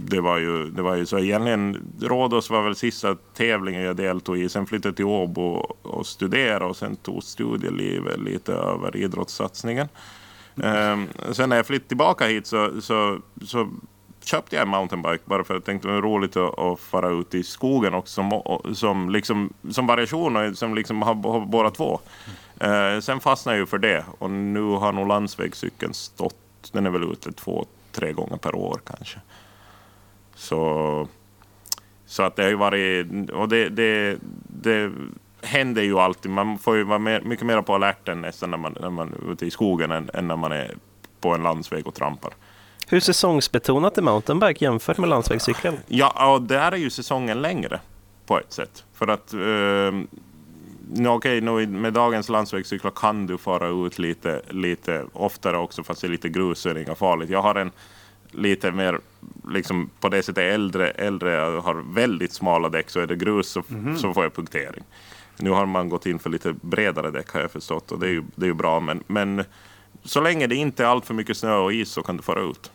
det 0.00 0.20
var 0.20 0.38
ju, 0.38 0.70
det 0.70 0.82
var 0.82 0.94
ju 0.94 1.06
så 1.06 1.18
egentligen, 1.18 1.92
Rhodos 2.00 2.50
var 2.50 2.62
väl 2.62 2.76
sista 2.76 3.16
tävlingen 3.34 3.82
jag 3.82 3.96
deltog 3.96 4.38
i. 4.38 4.48
Sen 4.48 4.66
flyttade 4.66 4.88
jag 4.88 4.96
till 4.96 5.04
Åbo 5.04 5.42
och, 5.42 5.86
och 5.86 6.06
studerade 6.06 6.64
och 6.64 6.76
sen 6.76 6.96
tog 6.96 7.22
studielivet 7.22 8.20
lite 8.20 8.52
över 8.52 8.96
idrottssatsningen. 8.96 9.88
Ehm, 10.62 11.08
sen 11.32 11.48
när 11.48 11.56
jag 11.56 11.66
flyttade 11.66 11.88
tillbaka 11.88 12.26
hit 12.26 12.46
så, 12.46 12.80
så, 12.80 13.18
så 13.44 13.68
köpte 14.24 14.56
jag 14.56 14.62
en 14.62 14.68
mountainbike 14.68 15.24
bara 15.24 15.44
för 15.44 15.54
att 15.54 15.58
jag 15.58 15.64
tänkte 15.64 15.88
det 15.88 15.94
var 15.94 16.02
roligt 16.02 16.36
att, 16.36 16.58
att 16.58 16.80
fara 16.80 17.10
ut 17.10 17.34
i 17.34 17.42
skogen 17.42 17.94
också 17.94 18.12
som, 18.12 18.60
som, 18.74 19.10
liksom, 19.10 19.52
som 19.70 19.86
variation 19.86 20.36
och 20.36 20.58
som 20.58 20.74
liksom 20.74 21.02
har, 21.02 21.14
har 21.14 21.46
båda 21.46 21.70
två. 21.70 22.00
Uh, 22.64 23.00
sen 23.00 23.20
fastnade 23.20 23.58
jag 23.58 23.62
ju 23.62 23.66
för 23.66 23.78
det 23.78 24.04
och 24.18 24.30
nu 24.30 24.60
har 24.60 24.92
nog 24.92 25.08
landsvägscykeln 25.08 25.94
stått, 25.94 26.70
den 26.72 26.86
är 26.86 26.90
väl 26.90 27.12
ute 27.12 27.32
två, 27.32 27.66
tre 27.92 28.12
gånger 28.12 28.36
per 28.36 28.54
år 28.54 28.80
kanske. 28.86 29.20
Så, 30.38 31.08
så 32.06 32.22
att 32.22 32.36
det 32.36 32.42
har 32.42 32.50
ju 32.50 32.56
varit, 32.56 33.30
och 33.30 33.48
det, 33.48 33.68
det, 33.68 34.18
det 34.62 34.92
händer 35.42 35.82
ju 35.82 35.98
alltid, 35.98 36.30
man 36.30 36.58
får 36.58 36.76
ju 36.76 36.84
vara 36.84 36.98
mer, 36.98 37.20
mycket 37.20 37.46
mer 37.46 37.62
på 37.62 37.74
alerten 37.74 38.20
nästan 38.20 38.50
när 38.50 38.58
man, 38.58 38.76
när 38.80 38.90
man 38.90 39.08
är 39.08 39.32
ute 39.32 39.46
i 39.46 39.50
skogen 39.50 39.90
än, 39.90 40.10
än 40.14 40.28
när 40.28 40.36
man 40.36 40.52
är 40.52 40.74
på 41.20 41.34
en 41.34 41.42
landsväg 41.42 41.86
och 41.86 41.94
trampar. 41.94 42.32
Hur 42.88 43.00
säsongsbetonat 43.00 43.98
är 43.98 44.02
mountainbike 44.02 44.64
jämfört 44.64 44.98
med 44.98 45.08
landsvägscykeln? 45.08 45.76
Ja, 45.86 46.34
och 46.34 46.42
där 46.42 46.72
är 46.72 46.76
ju 46.76 46.90
säsongen 46.90 47.42
längre 47.42 47.80
på 48.26 48.38
ett 48.38 48.52
sätt. 48.52 48.84
För 48.94 49.08
att 49.08 49.32
eh, 49.32 51.10
okej, 51.10 51.40
nu 51.40 51.66
med 51.66 51.92
dagens 51.92 52.28
landsvägscyklar 52.28 52.90
kan 52.90 53.26
du 53.26 53.38
fara 53.38 53.86
ut 53.86 53.98
lite, 53.98 54.42
lite 54.48 55.04
oftare 55.12 55.58
också 55.58 55.82
fast 55.82 56.00
det 56.00 56.06
är 56.06 56.10
lite 56.10 56.28
grus 56.28 56.58
så 56.58 56.68
är 56.68 56.74
det 56.74 56.82
inga 56.82 56.94
farligt. 56.94 57.30
Jag 57.30 57.42
har 57.42 57.54
en 57.54 57.70
lite 58.30 58.72
mer, 58.72 59.00
liksom 59.50 59.90
på 60.00 60.08
det 60.08 60.22
sättet 60.22 60.54
äldre, 60.54 60.90
äldre 60.90 61.30
har 61.64 61.94
väldigt 61.94 62.32
smala 62.32 62.68
däck 62.68 62.90
så 62.90 63.00
är 63.00 63.06
det 63.06 63.16
grus 63.16 63.48
så, 63.48 63.62
så 63.96 64.14
får 64.14 64.22
jag 64.22 64.34
punktering. 64.34 64.84
Nu 65.38 65.50
har 65.50 65.66
man 65.66 65.88
gått 65.88 66.06
in 66.06 66.18
för 66.18 66.30
lite 66.30 66.52
bredare 66.52 67.10
däck 67.10 67.30
har 67.30 67.40
jag 67.40 67.50
förstått 67.50 67.92
och 67.92 67.98
det 67.98 68.06
är 68.06 68.10
ju, 68.10 68.22
det 68.34 68.44
är 68.44 68.48
ju 68.48 68.54
bra. 68.54 68.80
Men, 68.80 69.04
men 69.06 69.44
så 70.04 70.20
länge 70.20 70.46
det 70.46 70.54
inte 70.54 70.84
är 70.84 70.86
allt 70.86 71.06
för 71.06 71.14
mycket 71.14 71.36
snö 71.36 71.54
och 71.54 71.72
is 71.72 71.90
så 71.90 72.02
kan 72.02 72.16
du 72.16 72.22
fara 72.22 72.40
ut. 72.40 72.70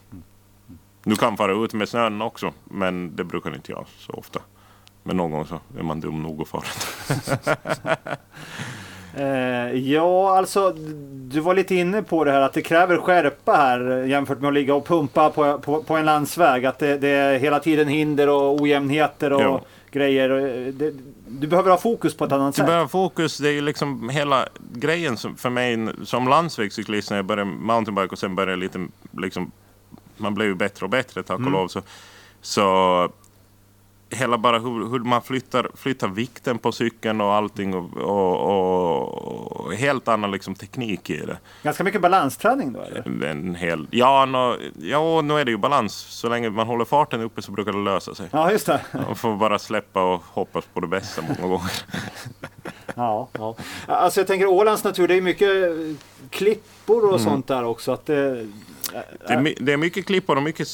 Du 1.03 1.15
kan 1.15 1.37
fara 1.37 1.63
ut 1.63 1.73
med 1.73 1.89
snön 1.89 2.21
också, 2.21 2.53
men 2.63 3.15
det 3.15 3.23
brukar 3.23 3.55
inte 3.55 3.71
jag 3.71 3.85
så 3.97 4.13
ofta. 4.13 4.39
Men 5.03 5.17
någon 5.17 5.31
gång 5.31 5.45
så 5.45 5.59
är 5.77 5.83
man 5.83 5.99
dum 5.99 6.23
nog 6.23 6.41
att 6.41 6.47
fara. 6.47 6.63
Eh, 9.17 9.71
ja, 9.91 10.37
alltså 10.37 10.75
du 11.13 11.39
var 11.39 11.55
lite 11.55 11.75
inne 11.75 12.01
på 12.03 12.23
det 12.23 12.31
här 12.31 12.41
att 12.41 12.53
det 12.53 12.61
kräver 12.61 12.97
skärpa 12.97 13.51
här 13.55 14.03
jämfört 14.03 14.39
med 14.41 14.47
att 14.47 14.53
ligga 14.53 14.75
och 14.75 14.87
pumpa 14.87 15.29
på, 15.29 15.59
på, 15.59 15.83
på 15.83 15.97
en 15.97 16.05
landsväg. 16.05 16.65
Att 16.65 16.79
det, 16.79 16.97
det 16.97 17.07
är 17.09 17.39
hela 17.39 17.59
tiden 17.59 17.87
hinder 17.87 18.29
och 18.29 18.61
ojämnheter 18.61 19.33
och 19.33 19.41
Jo. 19.41 19.59
grejer. 19.91 20.29
Eh, 20.29 20.73
Det, 20.73 20.93
du 21.27 21.47
behöver 21.47 21.69
ha 21.71 21.77
fokus 21.77 22.17
på 22.17 22.25
ett 22.25 22.31
annat 22.31 22.53
Du 22.53 22.57
sätt. 22.57 22.65
behöver 22.65 22.87
fokus, 22.87 23.37
det 23.37 23.49
är 23.49 23.61
liksom 23.61 24.09
hela 24.09 24.47
grejen 24.73 25.17
som, 25.17 25.35
för 25.35 25.49
mig 25.49 25.87
som 26.03 26.27
landsvägscyklist 26.27 27.09
när 27.09 27.17
jag 27.17 27.25
började 27.25 27.51
mountainbike 27.51 28.07
och 28.11 28.19
sen 28.19 28.35
började 28.35 28.55
lite 28.61 28.87
liksom, 29.17 29.51
man 30.17 30.33
blev 30.33 30.47
ju 30.47 30.55
bättre 30.55 30.85
och 30.85 30.89
bättre 30.89 31.23
tack 31.23 31.39
och 31.39 31.51
lov. 31.51 31.67
Så, 31.67 31.81
så 32.41 33.09
hela 34.13 34.37
bara 34.37 34.59
hur, 34.59 34.89
hur 34.89 34.99
man 34.99 35.21
flyttar, 35.21 35.71
flyttar 35.75 36.07
vikten 36.07 36.57
på 36.57 36.71
cykeln 36.71 37.21
och 37.21 37.33
allting 37.33 37.73
och, 37.73 37.97
och, 37.97 39.65
och, 39.65 39.73
helt 39.73 40.07
annan 40.07 40.31
liksom 40.31 40.55
teknik 40.55 41.09
i 41.09 41.17
det. 41.17 41.37
Ganska 41.63 41.83
mycket 41.83 42.01
balansträning 42.01 42.73
då 42.73 42.81
eller? 42.81 43.25
En 43.25 43.55
hel, 43.55 43.87
ja, 43.91 44.25
nå, 44.25 44.57
ja, 44.79 45.21
nu 45.21 45.39
är 45.39 45.45
det 45.45 45.51
ju 45.51 45.57
balans. 45.57 45.93
Så 45.93 46.29
länge 46.29 46.49
man 46.49 46.67
håller 46.67 46.85
farten 46.85 47.21
uppe 47.21 47.41
så 47.41 47.51
brukar 47.51 47.71
det 47.71 47.83
lösa 47.83 48.15
sig. 48.15 48.29
Ja, 48.31 48.51
just 48.51 48.65
det. 48.65 48.81
Man 48.91 49.15
får 49.15 49.35
bara 49.35 49.59
släppa 49.59 50.13
och 50.13 50.23
hoppas 50.25 50.65
på 50.73 50.79
det 50.79 50.87
bästa 50.87 51.21
många 51.21 51.47
gånger. 51.55 51.71
Ja, 52.95 53.29
ja. 53.33 53.55
Alltså 53.85 54.19
jag 54.19 54.27
tänker 54.27 54.47
Ålands 54.47 54.83
natur, 54.83 55.07
det 55.07 55.15
är 55.15 55.21
mycket 55.21 55.49
klippor 56.29 57.13
och 57.13 57.21
sånt 57.21 57.47
där 57.47 57.63
också. 57.63 57.91
Att 57.91 58.05
det, 58.05 58.47
Det 59.27 59.33
är, 59.33 59.55
det 59.59 59.73
är 59.73 59.77
mycket 59.77 60.05
klippor 60.05 60.37
och 60.37 60.43
mycket 60.43 60.67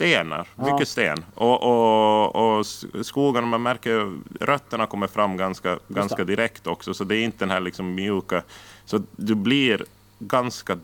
stenar. 0.00 0.46
Ja. 0.56 0.72
Mycket 0.72 0.88
sten. 0.88 1.24
Och, 1.34 1.62
och, 1.62 2.36
och 2.54 2.60
s- 2.60 2.84
skogen, 3.02 3.48
man 3.48 3.62
märker 3.62 4.18
rötterna 4.40 4.86
kommer 4.86 5.06
fram 5.06 5.36
ganska, 5.36 5.78
ganska 5.88 6.24
direkt 6.24 6.66
också. 6.66 6.94
Så 6.94 7.04
det 7.04 7.16
är 7.16 7.24
inte 7.24 7.38
den 7.38 7.50
här 7.50 7.60
liksom 7.60 7.94
mjuka. 7.94 8.42
Så 8.84 9.02
du 9.16 9.34
blir 9.34 9.84
ganska 10.18 10.78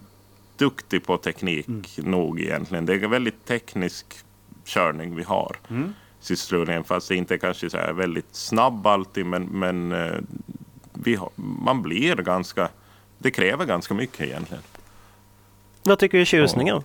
duktig 0.56 1.06
på 1.06 1.16
teknik 1.16 1.66
nog 1.96 2.40
egentligen. 2.40 2.86
Det 2.86 2.94
är 2.94 3.04
en 3.04 3.10
väldigt 3.10 3.44
teknisk 3.44 4.06
körning 4.64 5.16
vi 5.16 5.22
har. 5.22 5.56
Mm. 5.70 5.94
Fast 6.84 7.08
det 7.08 7.16
inte 7.16 7.38
kanske 7.38 7.70
så 7.70 7.78
väldigt 7.92 8.34
snabb 8.34 8.86
alltid, 8.86 9.26
men, 9.26 9.42
men 9.44 9.92
eh, 9.92 10.16
vi 10.94 11.14
har, 11.14 11.30
man 11.36 11.82
blir 11.82 12.16
ganska... 12.16 12.68
Det 13.18 13.30
kräver 13.30 13.64
ganska 13.64 13.94
mycket 13.94 14.20
egentligen. 14.20 14.62
Vad 15.82 15.98
tycker 15.98 16.18
du 16.18 16.22
är 16.22 16.24
tjusningen? 16.24 16.82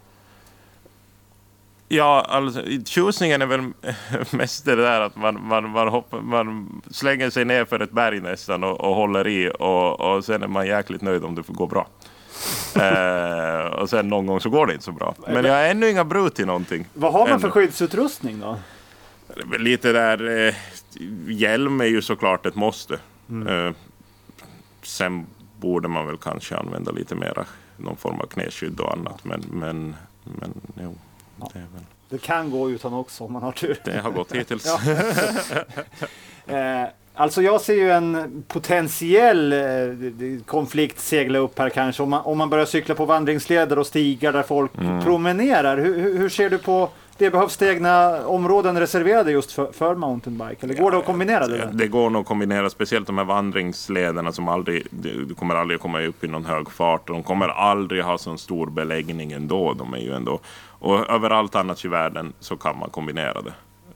Ja, 1.93 2.25
alltså, 2.29 2.61
tjusningen 2.85 3.41
är 3.41 3.45
väl 3.45 3.61
mest 4.31 4.65
det 4.65 4.75
där 4.75 5.01
att 5.01 5.15
man, 5.15 5.47
man, 5.47 5.69
man, 5.69 5.87
hoppar, 5.87 6.21
man 6.21 6.81
slänger 6.91 7.29
sig 7.29 7.45
ner 7.45 7.65
för 7.65 7.79
ett 7.79 7.91
berg 7.91 8.19
nästan 8.19 8.63
och, 8.63 8.81
och 8.81 8.95
håller 8.95 9.27
i 9.27 9.51
och, 9.59 9.99
och 9.99 10.25
sen 10.25 10.43
är 10.43 10.47
man 10.47 10.67
jäkligt 10.67 11.01
nöjd 11.01 11.23
om 11.23 11.35
det 11.35 11.47
går 11.47 11.67
bra. 11.67 11.87
eh, 12.75 13.65
och 13.65 13.89
sen 13.89 14.09
någon 14.09 14.25
gång 14.25 14.39
så 14.39 14.49
går 14.49 14.67
det 14.67 14.73
inte 14.73 14.85
så 14.85 14.91
bra. 14.91 15.15
Men 15.27 15.45
jag 15.45 15.53
har 15.53 15.63
ännu 15.63 15.89
inga 15.89 16.03
brut 16.03 16.39
i 16.39 16.45
någonting. 16.45 16.87
Vad 16.93 17.13
har 17.13 17.29
man 17.29 17.39
för 17.39 17.47
Ännu. 17.47 17.53
skyddsutrustning 17.53 18.39
då? 18.39 18.57
Lite 19.59 19.91
där, 19.91 20.47
eh, 20.47 20.55
hjälm 21.27 21.81
är 21.81 21.85
ju 21.85 22.01
såklart 22.01 22.45
ett 22.45 22.55
måste. 22.55 22.93
Eh, 23.47 23.71
sen 24.83 25.25
borde 25.57 25.87
man 25.87 26.07
väl 26.07 26.17
kanske 26.17 26.57
använda 26.57 26.91
lite 26.91 27.15
mera 27.15 27.45
någon 27.77 27.97
form 27.97 28.19
av 28.19 28.25
knäskydd 28.25 28.79
och 28.79 28.93
annat. 28.93 29.23
Men, 29.23 29.43
men, 29.51 29.95
men 30.23 30.53
jo, 30.81 30.95
det, 32.11 32.17
kan 32.17 32.51
gå 32.51 32.69
utan 32.71 32.93
också 32.93 33.23
om 33.23 33.33
man 33.33 33.43
har 33.43 33.51
tur. 33.51 33.77
det 33.85 33.99
har 33.99 34.11
gått 34.11 34.31
hittills. 34.35 34.65
Ja. 34.65 34.79
Eh, 36.47 36.83
alltså 37.13 37.41
jag 37.41 37.61
ser 37.61 37.73
ju 37.73 37.91
en 37.91 38.43
potentiell 38.47 39.53
eh, 39.53 39.59
konflikt 40.45 40.99
segla 40.99 41.39
upp 41.39 41.59
här 41.59 41.69
kanske 41.69 42.03
om 42.03 42.09
man, 42.09 42.21
om 42.21 42.37
man 42.37 42.49
börjar 42.49 42.65
cykla 42.65 42.95
på 42.95 43.05
vandringsleder 43.05 43.79
och 43.79 43.87
stigar 43.87 44.33
där 44.33 44.43
folk 44.43 44.71
Mm. 44.77 45.01
promenerar. 45.03 45.77
Hur, 45.77 46.17
hur, 46.17 46.29
ser 46.29 46.49
du 46.49 46.57
på 46.57 46.89
det? 47.17 47.29
Behövs 47.29 47.57
det 47.57 47.69
egna 47.69 48.25
områden 48.25 48.79
reserverade 48.79 49.31
just 49.31 49.51
för, 49.51 49.71
för 49.71 49.95
mountainbike? 49.95 50.57
Eller 50.65 50.73
går 50.75 50.91
det 50.91 50.97
att 50.97 51.05
kombinera 51.05 51.47
det? 51.47 51.69
Det, 51.73 51.87
går 51.87 52.09
nog 52.09 52.21
att 52.21 52.27
kombinera, 52.27 52.69
speciellt 52.69 53.07
de 53.07 53.17
här 53.17 53.25
vandringslederna 53.25 54.31
som 54.31 54.47
aldrig, 54.47 54.87
du 54.89 55.35
kommer 55.39 55.55
aldrig 55.55 55.79
komma 55.79 56.01
upp 56.01 56.23
i 56.23 56.27
någon 56.27 56.45
hög 56.45 56.71
fart. 56.71 57.07
De 57.07 57.23
kommer 57.23 57.47
aldrig 57.47 58.03
ha 58.03 58.17
så 58.17 58.37
stor 58.37 58.67
beläggning 58.67 59.31
ändå. 59.31 59.73
De 59.73 59.93
är 59.93 59.97
ju 59.97 60.13
ändå 60.13 60.39
och 60.81 61.09
överallt 61.09 61.55
annars 61.55 61.85
i 61.85 61.87
världen 61.87 62.33
så 62.39 62.57
kan 62.57 62.77
man 62.79 62.89
kombinera 62.89 63.41
det. 63.41 63.53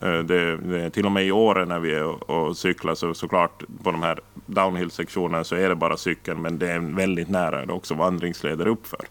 Eh, 0.08 0.20
Det, 0.24 0.58
det, 0.58 0.90
till 0.90 1.06
och 1.06 1.12
med 1.12 1.26
i 1.26 1.32
år 1.32 1.66
när 1.66 1.80
vi 1.80 1.94
är 1.94 2.04
och, 2.04 2.30
och 2.30 2.58
cyklar 2.58 2.96
så 2.96 3.14
såklart 3.14 3.64
på 3.84 3.92
de 3.92 4.04
här 4.04 4.20
downhill-sektionerna 4.46 5.44
så 5.44 5.56
är 5.56 5.70
det 5.70 5.76
bara 5.76 5.98
cykeln 5.98 6.42
men 6.42 6.60
det 6.60 6.72
är 6.72 6.80
väldigt 6.80 7.30
nära 7.30 7.66
det 7.66 7.74
också 7.74 7.94
vandringsleder 7.94 8.68
uppför. 8.68 9.06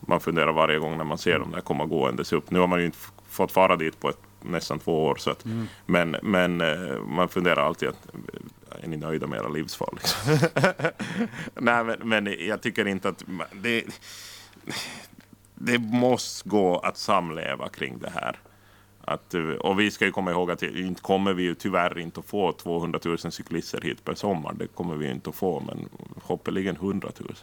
Man 0.00 0.20
funderar 0.20 0.52
varje 0.52 0.78
gång 0.78 0.96
när 0.96 1.04
man 1.04 1.18
ser 1.18 1.38
dem 1.38 1.50
där 1.52 1.60
komma 1.60 1.84
gåendes 1.86 2.32
upp. 2.32 2.50
Nu 2.50 2.58
har 2.58 2.66
man 2.66 2.78
ju 2.80 2.86
inte 2.86 2.98
fått 3.30 3.52
fara 3.52 3.76
dit 3.76 4.00
på 4.00 4.08
ett, 4.08 4.18
nästan 4.42 4.78
två 4.78 5.04
år. 5.04 5.16
Så 5.16 5.30
att, 5.30 5.44
Men, 5.86 6.16
men 6.22 6.60
eh, 6.60 7.00
man 7.08 7.28
funderar 7.28 7.66
alltid 7.66 7.88
att 7.88 8.06
eh, 8.14 8.84
är 8.84 8.88
ni 8.88 8.96
nöjda 8.96 9.26
med 9.26 9.38
era 9.40 9.48
livsval? 9.48 9.98
Liksom? 10.00 10.48
Nej, 11.54 11.84
men, 11.84 11.96
men 12.08 12.34
jag 12.46 12.60
tycker 12.62 12.88
inte 12.88 13.08
att 13.08 13.24
det, 13.52 13.84
det 15.58 15.78
måste 15.78 16.48
gå 16.48 16.78
att 16.78 16.96
samleva 16.96 17.68
kring 17.68 17.98
det 17.98 18.10
här. 18.10 18.38
Att, 19.00 19.34
eh, 19.34 19.42
och 19.42 19.80
vi 19.80 19.90
ska 19.90 20.04
ju 20.04 20.12
komma 20.12 20.30
ihåg 20.30 20.50
att 20.50 20.62
inte 20.62 21.02
kommer 21.02 21.32
vi 21.32 21.42
ju 21.42 21.54
tyvärr 21.54 21.98
inte 21.98 22.20
att 22.20 22.26
få 22.26 22.52
200 22.52 23.00
000 23.04 23.18
cyklister 23.18 23.80
hit 23.80 24.04
per 24.04 24.14
sommar. 24.14 24.54
Det 24.58 24.66
kommer 24.66 24.94
vi 24.94 25.10
inte 25.10 25.30
att 25.30 25.36
få, 25.36 25.60
men 25.60 25.88
hoppeligen 26.22 26.76
100 26.76 27.08
000. 27.18 27.34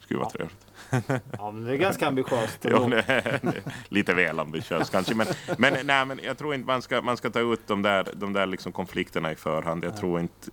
Skulle 0.00 0.20
vara 0.20 0.30
trevligt. 0.30 0.66
Ja, 1.38 1.50
men 1.50 1.64
det 1.64 1.72
är 1.72 1.76
ganska 1.76 2.08
ambitiöst. 2.08 2.58
Ja, 2.64 2.78
det 2.78 3.04
är, 3.06 3.38
det 3.42 3.48
är 3.48 3.62
lite 3.88 4.14
väl 4.14 4.40
ambitiöst 4.40 4.92
kanske. 4.92 5.14
Men, 5.14 5.26
men, 5.58 5.86
nej, 5.86 6.06
men 6.06 6.20
jag 6.22 6.38
tror 6.38 6.54
inte 6.54 6.66
man 6.66 6.82
ska, 6.82 7.02
man 7.02 7.16
ska 7.16 7.30
ta 7.30 7.40
ut 7.40 7.66
de 7.66 7.82
där, 7.82 8.08
de 8.14 8.32
där 8.32 8.46
liksom 8.46 8.72
konflikterna 8.72 9.32
i 9.32 9.34
förhand. 9.34 9.84
Jag 9.84 9.96
tror 9.96 10.20
inte... 10.20 10.50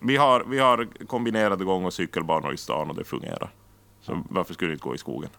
Vi 0.00 0.16
har, 0.16 0.44
vi 0.44 0.58
har 0.58 1.06
kombinerade 1.06 1.64
gång 1.64 1.84
och 1.84 1.92
cykelbanor 1.92 2.54
i 2.54 2.56
stan 2.56 2.90
och 2.90 2.96
det 2.96 3.04
fungerar. 3.04 3.50
Så 4.06 4.22
varför 4.30 4.54
skulle 4.54 4.70
det 4.70 4.72
inte 4.72 4.82
gå 4.84 4.94
i 4.94 4.98
skogen? 4.98 5.30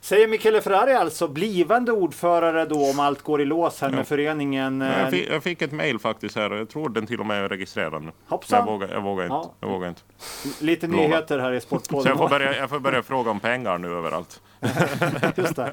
Säger 0.00 0.28
Michele 0.28 0.60
Ferrari 0.60 0.92
alltså, 0.92 1.28
blivande 1.28 1.92
ordförande 1.92 2.64
då 2.64 2.90
om 2.90 3.00
allt 3.00 3.22
går 3.22 3.40
i 3.42 3.44
lås 3.44 3.80
här 3.80 3.90
Ja. 3.90 3.96
med 3.96 4.06
föreningen. 4.08 4.82
eh, 4.82 5.00
Jag 5.00 5.10
fick, 5.10 5.30
jag 5.30 5.42
fick 5.42 5.62
ett 5.62 5.72
mail 5.72 5.98
faktiskt 5.98 6.36
här 6.36 6.50
jag 6.50 6.68
tror 6.68 6.88
den 6.88 7.06
till 7.06 7.20
och 7.20 7.26
med 7.26 7.44
är 7.44 7.48
registrerad 7.48 8.02
nu. 8.02 8.10
Hoppsan. 8.28 8.58
Jag 8.58 8.72
vågar, 8.72 8.88
jag 8.88 9.00
vågar 9.00 9.24
inte. 9.24 9.34
Ja. 9.34 9.52
Jag 9.60 9.68
vågar 9.68 9.88
inte. 9.88 10.00
Lite 10.60 10.86
Lova. 10.86 11.02
nyheter 11.02 11.38
här 11.38 11.52
i 11.52 11.60
Så 11.60 11.66
jag 11.74 11.80
får, 11.80 12.00
Sportpodden. 12.02 12.28
börja, 12.30 12.56
jag 12.56 12.70
får 12.70 12.78
börja 12.80 13.02
fråga 13.02 13.30
om 13.30 13.40
pengar 13.40 13.78
nu 13.78 13.88
överallt. 13.88 14.40
Just 15.36 15.56
det. 15.56 15.72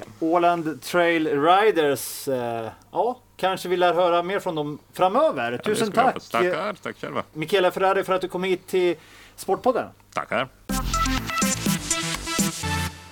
Eh, 0.00 0.02
Åland 0.20 0.82
Trail 0.82 1.42
Riders. 1.42 2.28
Eh, 2.28 2.68
ja, 2.92 3.18
kanske 3.36 3.68
vi 3.68 3.76
lär 3.76 3.94
höra 3.94 4.22
mer 4.22 4.40
från 4.40 4.54
dem 4.54 4.78
framöver. 4.92 5.58
Tusen 5.58 5.92
tack 5.92 6.14
få- 6.14 6.20
Tackar, 6.20 6.74
tack 6.82 6.96
själva. 7.00 7.22
Michele 7.32 7.70
Ferrari 7.70 8.04
för 8.04 8.12
att 8.14 8.20
du 8.20 8.28
kom 8.28 8.44
hit 8.44 8.66
till 8.66 8.96
Sportpodden. 9.36 9.86
Tackar. 10.14 10.48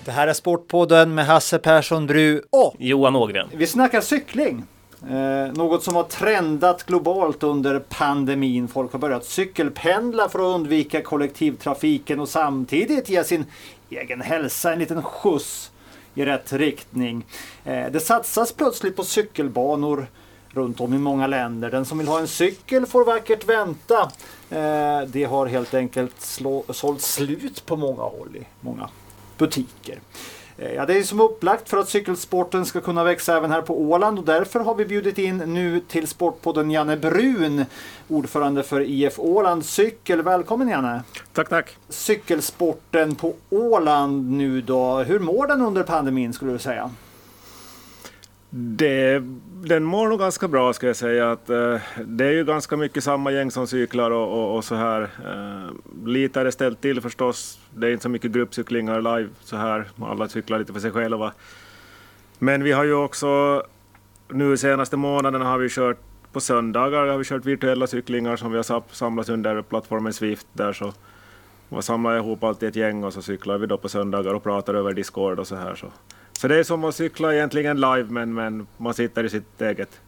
Det 0.04 0.10
här 0.12 0.28
är 0.28 0.32
Sportpodden 0.32 1.14
med 1.14 1.26
Hasse 1.26 1.58
Persson 1.58 2.06
Bru 2.06 2.42
och 2.50 2.74
Johan 2.78 3.16
Ågren. 3.16 3.48
vi 3.54 3.66
snackar 3.66 4.00
cykling. 4.00 4.64
Eh, 5.10 5.52
något 5.52 5.82
som 5.82 5.96
har 5.96 6.02
trendat 6.02 6.86
globalt 6.86 7.42
under 7.42 7.78
pandemin. 7.78 8.68
Folk 8.68 8.92
har 8.92 8.98
börjat 8.98 9.24
cykelpendla 9.24 10.28
för 10.28 10.38
att 10.38 10.54
undvika 10.54 11.02
kollektivtrafiken 11.02 12.20
och 12.20 12.28
samtidigt 12.28 13.08
ge 13.08 13.24
sin 13.24 13.44
egen 13.90 14.20
hälsa 14.20 14.72
en 14.72 14.78
liten 14.78 15.02
skjuts 15.02 15.70
i 16.14 16.24
rätt 16.24 16.52
riktning. 16.52 17.26
Eh, 17.64 17.86
det 17.92 18.00
satsas 18.00 18.52
plötsligt 18.52 18.96
på 18.96 19.04
cykelbanor 19.04 20.06
runt 20.50 20.80
om 20.80 20.94
i 20.94 20.98
många 20.98 21.26
länder. 21.26 21.70
Den 21.70 21.84
som 21.84 21.98
vill 21.98 22.08
ha 22.08 22.18
en 22.20 22.28
cykel 22.28 22.86
får 22.86 23.04
vackert 23.04 23.48
vänta. 23.48 24.00
Eh, 24.50 25.00
det 25.06 25.24
har 25.30 25.46
helt 25.46 25.74
enkelt 25.74 26.20
slå, 26.20 26.64
sålt 26.68 27.00
slut 27.00 27.66
på 27.66 27.76
många 27.76 28.02
håll 28.02 28.36
i 28.36 28.46
många 28.60 28.88
butiker. 29.38 29.98
Eh, 30.58 30.72
Ja, 30.74 30.86
det 30.86 30.98
är 30.98 31.02
som 31.02 31.20
upplagt 31.20 31.68
för 31.68 31.76
att 31.76 31.88
cykelsporten 31.88 32.66
ska 32.66 32.80
kunna 32.80 33.04
växa 33.04 33.36
även 33.36 33.50
här 33.50 33.62
på 33.62 33.80
Åland 33.80 34.18
och 34.18 34.24
därför 34.24 34.60
har 34.60 34.74
vi 34.74 34.84
bjudit 34.84 35.18
in 35.18 35.38
nu 35.38 35.80
till 35.80 36.06
Sportpodden 36.08 36.70
Janne 36.70 36.96
Brun, 36.96 37.64
ordförande 38.08 38.62
för 38.62 38.80
IF 38.80 39.18
Åland 39.18 39.64
Cykel. 39.64 40.22
Välkommen 40.22 40.68
Janne! 40.68 41.02
Tack, 41.32 41.48
tack. 41.48 41.76
Cykelsporten 41.88 43.14
på 43.14 43.34
Åland 43.50 44.30
nu 44.30 44.60
då, 44.60 44.98
hur 44.98 45.18
mår 45.18 45.46
den 45.46 45.60
under 45.62 45.82
pandemin 45.82 46.32
skulle 46.32 46.52
du 46.52 46.58
säga? 46.58 46.90
Det, 48.50 49.22
den 49.62 49.84
mår 49.84 50.08
nog 50.08 50.18
ganska 50.18 50.48
bra 50.48 50.72
ska 50.72 50.86
jag 50.86 50.96
säga. 50.96 51.32
Att, 51.32 51.50
eh, 51.50 51.80
det 52.04 52.24
är 52.24 52.32
ju 52.32 52.44
ganska 52.44 52.76
mycket 52.76 53.04
samma 53.04 53.32
gäng 53.32 53.50
som 53.50 53.66
cyklar 53.66 54.10
och, 54.10 54.32
och, 54.32 54.56
och 54.56 54.64
så 54.64 54.74
här. 54.74 55.02
Eh, 55.02 56.06
lite 56.06 56.40
är 56.40 56.44
det 56.44 56.52
ställt 56.52 56.80
till 56.80 57.00
förstås. 57.00 57.60
Det 57.74 57.86
är 57.86 57.90
inte 57.90 58.02
så 58.02 58.08
mycket 58.08 58.30
gruppcyklingar 58.30 59.00
live 59.00 59.28
så 59.40 59.56
här. 59.56 59.84
Alla 60.00 60.28
cyklar 60.28 60.58
lite 60.58 60.72
för 60.72 60.80
sig 60.80 60.90
själva. 60.90 61.32
Men 62.38 62.64
vi 62.64 62.72
har 62.72 62.84
ju 62.84 62.94
också 62.94 63.62
nu 64.28 64.56
senaste 64.56 64.96
månaden 64.96 65.42
har 65.42 65.58
vi 65.58 65.68
kört 65.68 65.98
på 66.32 66.40
söndagar 66.40 67.06
har 67.06 67.18
vi 67.18 67.24
kört 67.24 67.44
virtuella 67.44 67.86
cyklingar 67.86 68.36
som 68.36 68.50
vi 68.50 68.56
har 68.56 68.94
samlats 68.94 69.28
under 69.28 69.62
plattformen 69.62 70.12
Swift 70.12 70.46
där 70.52 70.72
så 70.72 70.92
man 71.68 71.82
samlar 71.82 72.16
ihop 72.16 72.44
allt 72.44 72.62
i 72.62 72.66
ett 72.66 72.76
gäng 72.76 73.04
och 73.04 73.12
så 73.12 73.22
cyklar 73.22 73.58
vi 73.58 73.66
då 73.66 73.76
på 73.76 73.88
söndagar 73.88 74.34
och 74.34 74.42
pratar 74.42 74.74
över 74.74 74.92
Discord 74.92 75.38
och 75.38 75.46
så 75.46 75.56
här. 75.56 75.74
Så, 75.74 75.86
så 76.38 76.48
det 76.48 76.56
är 76.56 76.62
som 76.62 76.84
att 76.84 76.94
cykla 76.94 77.34
egentligen 77.34 77.80
live 77.80 78.04
men, 78.08 78.34
men 78.34 78.66
man 78.76 78.94
sitter 78.94 79.24
i 79.24 79.28
sitt 79.30 79.60
eget 79.60 80.00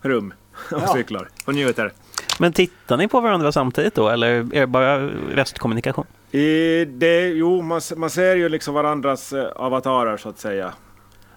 rum 0.00 0.34
och 0.72 0.82
Ja. 0.82 0.86
cyklar 0.94 1.28
och 1.46 1.54
njuter. 1.54 1.92
Men 2.40 2.52
tittar 2.52 2.96
ni 2.96 3.08
på 3.08 3.20
varandra 3.20 3.52
samtidigt 3.52 3.94
då 3.94 4.08
eller 4.08 4.28
är 4.28 4.60
det 4.60 4.66
bara 4.66 5.06
röstkommunikation? 5.08 6.06
I 6.30 6.84
det, 6.84 7.28
jo, 7.28 7.62
man, 7.62 7.80
man 7.96 8.10
ser 8.10 8.36
ju 8.36 8.48
liksom 8.48 8.74
varandras 8.74 9.32
eh, 9.32 9.44
avatarer 9.56 10.16
så 10.16 10.28
att 10.28 10.38
säga. 10.38 10.72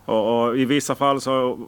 Och, 0.05 0.43
och 0.47 0.57
i 0.57 0.65
vissa 0.65 0.95
fall 0.95 1.21
så 1.21 1.59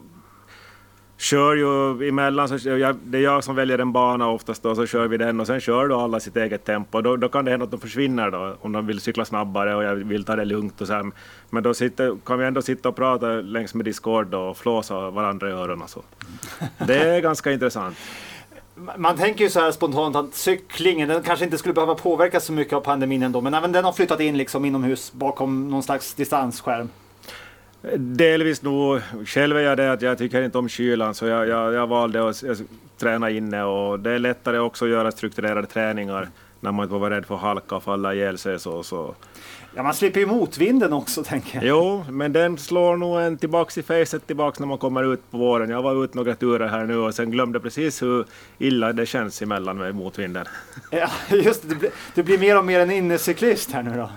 kör 1.22 1.56
ju 1.56 2.08
emellan, 2.10 2.60
så 2.60 2.70
jag, 2.70 2.96
det 3.04 3.18
är 3.18 3.22
jag 3.22 3.44
som 3.44 3.56
väljer 3.56 3.80
en 3.80 3.92
bana 3.92 4.30
oftast 4.30 4.64
då, 4.64 4.76
så 4.76 4.86
kör 4.86 5.08
vi 5.08 5.18
den 5.18 5.40
och 5.40 5.48
sen 5.48 5.60
kör 5.60 5.88
då 5.88 6.00
alla 6.00 6.20
sitt 6.20 6.38
eget 6.38 6.66
tempo. 6.66 7.02
Då, 7.02 7.16
då 7.16 7.30
kan 7.30 7.46
det 7.46 7.52
hända 7.52 7.64
att 7.64 7.72
de 7.72 7.80
försvinner 7.80 8.32
då, 8.32 8.56
om 8.62 8.72
de 8.72 8.88
vill 8.88 9.00
cykla 9.00 9.26
snabbare 9.26 9.76
och 9.76 9.84
jag 9.84 9.96
vill 9.96 10.24
ta 10.24 10.36
det 10.36 10.46
lugnt 10.46 10.82
och 10.82 10.88
så 10.88 10.94
här. 10.94 11.12
Men 11.50 11.64
då 11.64 11.74
sitter, 11.74 12.18
kan 12.26 12.40
vi 12.40 12.46
ändå 12.46 12.62
sitta 12.62 12.90
och 12.90 12.96
prata 12.96 13.28
längs 13.28 13.74
med 13.74 13.86
Discord 13.86 14.28
då 14.28 14.40
och 14.40 14.58
flåsa 14.58 15.10
varandra 15.10 15.50
i 15.50 15.52
öronen. 15.52 15.88
Så. 15.88 16.02
Det 16.88 16.96
är 16.96 17.22
ganska 17.30 17.52
intressant. 17.52 17.98
Man 18.98 19.18
tänker 19.18 19.44
ju 19.44 19.50
så 19.50 19.60
här 19.60 19.72
spontant 19.72 20.16
att 20.16 20.34
cyklingen, 20.34 21.10
den 21.10 21.24
kanske 21.24 21.46
inte 21.46 21.58
skulle 21.58 21.74
behöva 21.74 21.96
påverkas 21.96 22.46
så 22.46 22.54
mycket 22.54 22.74
av 22.74 22.82
pandemin 22.82 23.24
ändå, 23.24 23.42
men 23.42 23.54
även 23.54 23.72
den 23.72 23.86
har 23.86 23.94
flyttat 23.94 24.20
in 24.20 24.38
liksom 24.38 24.66
inomhus 24.66 25.14
bakom 25.14 25.70
någon 25.70 25.84
slags 25.84 26.14
distansskärm. 26.14 26.90
Delvis 27.98 28.62
nog. 28.62 29.02
Själv 29.26 29.58
är 29.58 29.62
jag 29.62 29.78
det 29.78 29.92
att 29.92 30.02
jag 30.02 30.18
tycker 30.18 30.42
inte 30.42 30.58
om 30.58 30.70
kylan 30.70 31.16
så 31.16 31.26
jag, 31.26 31.48
jag, 31.48 31.74
jag 31.74 31.88
valde 31.88 32.30
att 32.30 32.44
träna 32.98 33.30
inne 33.30 33.64
och 33.64 34.00
det 34.00 34.12
är 34.12 34.20
lättare 34.20 34.60
också 34.60 34.86
att 34.86 34.92
göra 34.92 35.12
strukturerade 35.12 35.68
träningar 35.68 36.30
när 36.60 36.72
man 36.72 36.84
inte 36.84 36.96
var 36.96 37.10
rädd 37.10 37.26
för 37.26 37.36
att 37.36 37.42
halka 37.42 37.76
och 37.76 37.84
falla 37.84 38.14
ihjäl 38.14 38.38
sig. 38.38 38.60
Så, 38.60 38.84
så. 38.84 39.16
Ja, 39.76 39.84
man 39.84 39.94
slipper 39.94 40.20
ju 40.20 40.26
motvinden 40.26 40.94
också 40.94 41.24
tänker 41.24 41.56
jag. 41.56 41.66
Jo, 41.66 42.06
men 42.10 42.34
den 42.34 42.58
slår 42.58 42.98
nog 42.98 43.22
en 43.22 43.38
tillbaks 43.38 43.78
i 43.78 43.84
facet 43.84 44.28
tillbaks 44.28 44.60
när 44.60 44.68
man 44.68 44.78
kommer 44.78 45.14
ut 45.14 45.32
på 45.32 45.38
våren. 45.38 45.70
Jag 45.70 45.82
var 45.82 46.04
ute 46.04 46.18
några 46.18 46.36
turer 46.36 46.68
här 46.68 46.86
nu 46.86 46.98
och 46.98 47.16
sen 47.16 47.32
glömde 47.32 47.60
precis 47.60 48.02
hur 48.02 48.26
illa 48.58 48.94
det 48.94 49.06
känns 49.06 49.42
emellan 49.42 49.78
med 49.78 49.96
motvinden. 49.96 50.46
Ja, 50.92 51.10
just 51.30 51.62
det. 51.62 51.68
Du 51.70 51.76
blir, 51.76 51.92
du 52.16 52.24
blir 52.24 52.38
mer 52.38 52.58
och 52.58 52.66
mer 52.66 52.80
en 52.80 52.92
innecyklist 52.92 53.72
här 53.72 53.84
nu 53.84 53.98
då. 53.98 54.10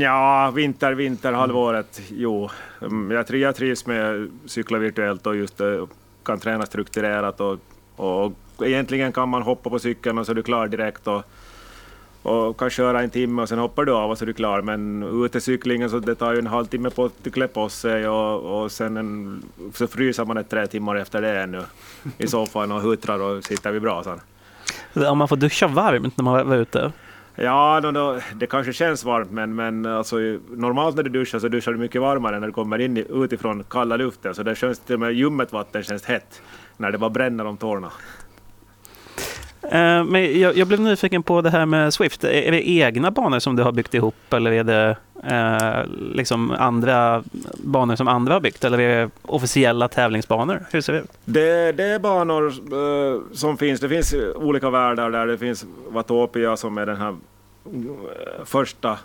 Ja, 0.00 0.50
vinter, 0.54 0.92
vinterhalvåret, 0.92 2.00
jo. 2.08 2.50
Mm, 2.80 3.10
jag, 3.10 3.26
tri- 3.26 3.36
jag 3.42 3.56
trivs 3.56 3.86
med 3.86 4.14
att 4.14 4.50
cykla 4.50 4.78
virtuellt 4.78 5.26
och 5.26 5.36
just 5.36 5.60
eh, 5.60 5.86
kan 6.24 6.38
träna 6.40 6.66
strukturerat 6.66 7.40
och, 7.40 7.58
och 7.96 8.32
egentligen 8.62 9.12
kan 9.12 9.28
man 9.28 9.42
hoppa 9.42 9.70
på 9.70 9.78
cykeln 9.78 10.18
och 10.18 10.26
så 10.26 10.32
är 10.32 10.36
du 10.36 10.42
klar 10.42 10.66
direkt 10.68 11.06
och, 11.06 11.22
och 12.22 12.56
kan 12.58 12.70
köra 12.70 13.02
en 13.02 13.10
timme 13.10 13.42
och 13.42 13.48
sen 13.48 13.58
hoppar 13.58 13.84
du 13.84 13.92
av 13.92 14.10
och 14.10 14.18
så 14.18 14.24
är 14.24 14.26
du 14.26 14.32
klar. 14.32 14.62
Men 14.62 15.02
utecyklingen 15.24 15.90
så 15.90 15.98
det 15.98 16.14
tar 16.14 16.32
ju 16.32 16.38
en 16.38 16.46
halvtimme 16.46 16.90
på 16.90 17.04
att 17.04 17.32
klä 17.32 17.48
på 17.48 17.68
sig 17.68 18.08
och, 18.08 18.62
och 18.62 18.72
sen 18.72 18.96
en, 18.96 19.42
så 19.74 19.86
fryser 19.86 20.24
man 20.24 20.36
ett 20.36 20.50
tre 20.50 20.66
timmar 20.66 20.96
efter 20.96 21.22
det 21.22 21.40
ännu 21.40 21.62
i 22.18 22.26
soffan 22.26 22.72
och 22.72 22.80
huttrar 22.80 23.18
och 23.20 23.44
sitter 23.44 23.72
vid 23.72 23.82
brasan. 23.82 24.20
Om 24.94 25.18
man 25.18 25.28
får 25.28 25.36
duscha 25.36 25.66
varmt 25.68 26.16
när 26.16 26.24
man 26.24 26.48
var 26.48 26.56
ute. 26.56 26.92
Ja, 27.42 27.80
då, 27.82 27.90
då, 27.90 28.18
det 28.34 28.46
kanske 28.46 28.72
känns 28.72 29.04
varmt, 29.04 29.30
men, 29.30 29.54
men 29.54 29.86
alltså, 29.86 30.16
normalt 30.50 30.96
när 30.96 31.02
du 31.02 31.10
duschar 31.10 31.38
så 31.38 31.48
duschar 31.48 31.72
du 31.72 31.78
mycket 31.78 32.00
varmare 32.00 32.40
när 32.40 32.46
du 32.46 32.52
kommer 32.52 32.78
in 32.78 32.96
utifrån 32.96 33.64
kalla 33.70 33.96
luften. 33.96 34.34
Så 34.34 34.42
det 34.42 34.54
känns 34.54 34.78
till 34.78 34.94
och 34.94 35.00
med 35.00 35.12
ljummet 35.12 35.52
vatten 35.52 35.82
känns 35.82 36.04
hett 36.04 36.42
när 36.76 36.92
det 36.92 36.98
bara 36.98 37.10
bränner 37.10 37.46
om 37.46 37.56
tårna. 37.56 37.90
Eh, 39.62 40.04
Men 40.04 40.40
jag, 40.40 40.56
jag 40.56 40.68
blev 40.68 40.80
nyfiken 40.80 41.22
på 41.22 41.40
det 41.40 41.50
här 41.50 41.66
med 41.66 41.94
Swift. 41.94 42.24
Är 42.24 42.28
är 42.30 42.50
det 42.50 42.68
egna 42.68 43.10
banor 43.10 43.38
som 43.38 43.56
du 43.56 43.62
har 43.62 43.72
byggt 43.72 43.94
ihop 43.94 44.32
eller 44.32 44.52
är 44.52 44.64
det 44.64 44.96
eh, 45.24 45.84
liksom 46.14 46.50
andra 46.50 47.22
banor 47.64 47.96
som 47.96 48.08
andra 48.08 48.32
har 48.34 48.40
byggt? 48.40 48.64
Eller 48.64 48.78
är 48.80 49.00
det 49.04 49.10
officiella 49.22 49.88
tävlingsbanor? 49.88 50.62
Hur 50.70 50.80
ser 50.80 50.92
det 50.92 50.98
ut? 50.98 51.10
Det, 51.24 51.72
det 51.72 51.84
är 51.84 51.98
banor 51.98 52.46
eh, 52.46 53.20
som 53.32 53.56
finns. 53.56 53.80
Det 53.80 53.88
finns 53.88 54.14
olika 54.34 54.70
världar 54.70 55.10
där. 55.10 55.26
Det 55.26 55.38
finns 55.38 55.66
Watopia 55.88 56.56
som 56.56 56.78
är 56.78 56.86
den 56.86 56.96
här 56.96 57.16
första 58.44 58.98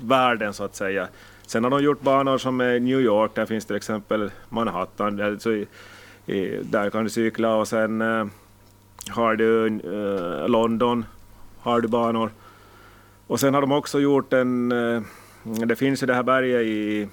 världen 0.00 0.54
så 0.54 0.64
att 0.64 0.74
säga. 0.76 1.08
Sen 1.46 1.64
har 1.64 1.70
de 1.70 1.82
gjort 1.82 2.00
banor 2.00 2.38
som 2.38 2.60
är 2.60 2.80
New 2.80 3.00
York. 3.00 3.30
Där 3.34 3.46
finns 3.46 3.64
till 3.64 3.76
exempel 3.76 4.30
Manhattan. 4.48 5.20
Alltså 5.20 5.52
i, 5.52 5.66
i, 6.26 6.62
där 6.62 6.90
kan 6.90 7.04
du 7.04 7.10
cykla 7.10 7.54
och 7.54 7.68
sen 7.68 8.00
eh, 8.00 8.26
har 9.08 9.36
du 9.36 9.66
eh, 9.66 10.48
London, 10.48 11.04
har 11.58 11.80
du 11.80 11.88
banor. 11.88 12.30
Och 13.26 13.40
sen 13.40 13.54
har 13.54 13.60
de 13.60 13.72
också 13.72 14.00
gjort 14.00 14.32
en, 14.32 14.72
eh, 14.72 15.02
det 15.42 15.76
finns 15.76 16.02
ju 16.02 16.06
det 16.06 16.14
här 16.14 16.22
berget 16.22 16.66
i 16.66 17.08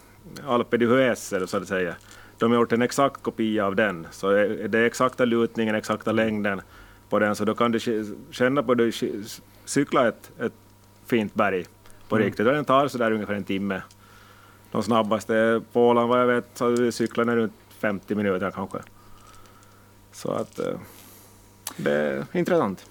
Alpe 0.47 0.77
d'Huez 0.77 1.45
så 1.45 1.57
att 1.57 1.67
säga. 1.67 1.95
De 2.37 2.51
har 2.51 2.59
gjort 2.59 2.71
en 2.71 2.81
exakt 2.81 3.23
kopia 3.23 3.65
av 3.65 3.75
den, 3.75 4.07
så 4.11 4.35
eh, 4.35 4.69
det 4.69 4.79
är 4.79 4.85
exakta 4.85 5.25
lutningen, 5.25 5.75
exakta 5.75 6.11
längden 6.11 6.61
på 7.09 7.19
den, 7.19 7.35
så 7.35 7.45
då 7.45 7.55
kan 7.55 7.71
du 7.71 7.79
känna 8.31 8.63
på 8.63 8.71
att 8.71 8.77
du 8.77 8.91
k- 8.91 9.05
cykla 9.65 10.07
ett, 10.07 10.31
ett 10.39 10.53
fint 11.05 11.33
berg 11.33 11.65
på 12.09 12.17
riktigt. 12.17 12.47
Och 12.47 12.53
den 12.53 12.65
tar 12.65 12.87
så 12.87 12.97
där 12.97 13.11
ungefär 13.11 13.33
en 13.33 13.43
timme. 13.43 13.81
De 14.71 14.83
snabbaste 14.83 15.61
på 15.73 15.87
Åland 15.87 16.09
vad 16.09 16.21
jag 16.21 16.27
vet 16.27 16.45
så 16.53 16.91
cyklar 16.91 17.25
den 17.25 17.35
runt 17.35 17.53
50 17.79 18.15
minuter 18.15 18.51
kanske. 18.51 18.77
Så 20.11 20.31
att 20.31 20.59
eh, 20.59 20.65
det 21.77 21.91
är 21.91 22.25
intressant. 22.33 22.85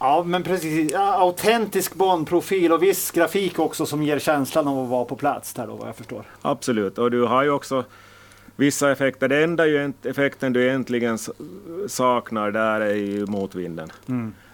Ja, 0.00 0.22
men 0.26 0.42
precis. 0.42 0.94
Autentisk 0.94 1.94
banprofil 1.94 2.72
och 2.72 2.82
viss 2.82 3.10
grafik 3.10 3.58
också 3.58 3.86
som 3.86 4.02
ger 4.02 4.18
känslan 4.18 4.68
av 4.68 4.78
att 4.78 4.88
vara 4.88 5.04
på 5.04 5.16
plats 5.16 5.54
där 5.54 5.66
då, 5.66 5.74
vad 5.76 5.88
jag 5.88 5.96
förstår. 5.96 6.24
Absolut, 6.42 6.98
och 6.98 7.10
du 7.10 7.22
har 7.22 7.42
ju 7.44 7.50
också 7.50 7.84
vissa 8.58 8.92
effekter. 8.92 9.28
Det 9.28 9.44
enda 9.44 9.66
ju 9.66 9.92
effekten 10.02 10.52
du 10.52 10.64
egentligen 10.64 11.18
saknar 11.86 12.50
där 12.50 12.80
är 12.80 12.94
ju 12.94 13.26
motvinden. 13.26 13.88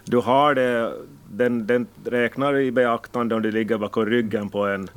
Du 0.03 0.17
har 0.17 0.55
det, 0.55 0.93
den, 1.31 1.67
den 1.67 1.87
räknar 2.05 2.57
i 2.57 2.71
beaktande 2.71 3.35
om 3.35 3.41
du 3.41 3.51
ligger 3.51 3.77
bakom 3.77 4.05
ryggen 4.05 4.49
på 4.49 4.65
en, 4.65 4.89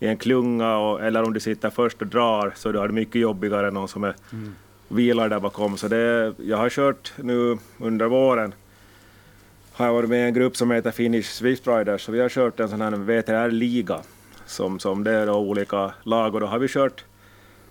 i 0.00 0.06
en 0.06 0.16
klunga 0.16 0.76
och, 0.76 1.02
eller 1.02 1.22
om 1.22 1.32
du 1.32 1.40
sitter 1.40 1.70
först 1.70 2.02
och 2.02 2.06
drar 2.06 2.52
så 2.56 2.72
du 2.72 2.78
har 2.78 2.88
det 2.88 2.94
mycket 2.94 3.20
jobbigare 3.20 3.68
än 3.68 3.74
någon 3.74 3.88
som 3.88 4.04
är, 4.04 4.14
vilar 4.88 5.28
där 5.28 5.40
bakom. 5.40 5.76
Så 5.76 5.88
det, 5.88 6.34
jag 6.38 6.56
har 6.56 6.68
kört 6.68 7.12
nu 7.16 7.58
under 7.78 8.06
våren 8.06 8.54
har 9.72 9.86
jag 9.86 9.92
varit 9.92 10.08
med 10.08 10.18
i 10.18 10.22
en 10.22 10.34
grupp 10.34 10.56
som 10.56 10.70
heter 10.70 10.90
Finnish 10.90 11.26
Swift 11.26 11.66
Riders, 11.66 12.02
så 12.02 12.12
vi 12.12 12.20
har 12.20 12.28
kört 12.28 12.60
en 12.60 12.68
sån 12.68 12.80
här 12.80 12.90
VTR-liga 12.90 14.00
som, 14.46 14.78
som 14.78 15.04
det 15.04 15.12
är 15.12 15.26
då 15.26 15.34
olika 15.34 15.94
lag 16.02 16.34
och 16.34 16.40
då 16.40 16.46
har 16.46 16.58
vi 16.58 16.68
kört 16.68 17.04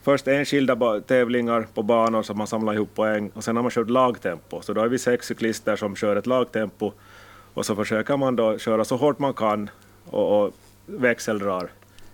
först 0.01 0.27
enskilda 0.27 1.01
tävlingar 1.07 1.67
på 1.73 1.83
banor 1.83 2.23
som 2.23 2.37
man 2.37 2.47
samlar 2.47 2.73
ihop 2.73 2.95
poäng 2.95 3.31
och 3.33 3.43
sen 3.43 3.55
har 3.55 3.63
man 3.63 3.71
kört 3.71 3.89
lagtempo. 3.89 4.61
Så 4.61 4.73
då 4.73 4.81
är 4.81 4.87
vi 4.87 4.99
sex 4.99 5.27
cyklister 5.27 5.75
som 5.75 5.95
kör 5.95 6.15
ett 6.15 6.27
lagtempo 6.27 6.91
och 7.53 7.65
så 7.65 7.75
försöker 7.75 8.17
man 8.17 8.35
då 8.35 8.57
köra 8.57 8.85
så 8.85 8.95
hårt 8.95 9.19
man 9.19 9.33
kan 9.33 9.69
och, 10.09 10.43
och 10.43 10.53
växeldrar 10.85 11.69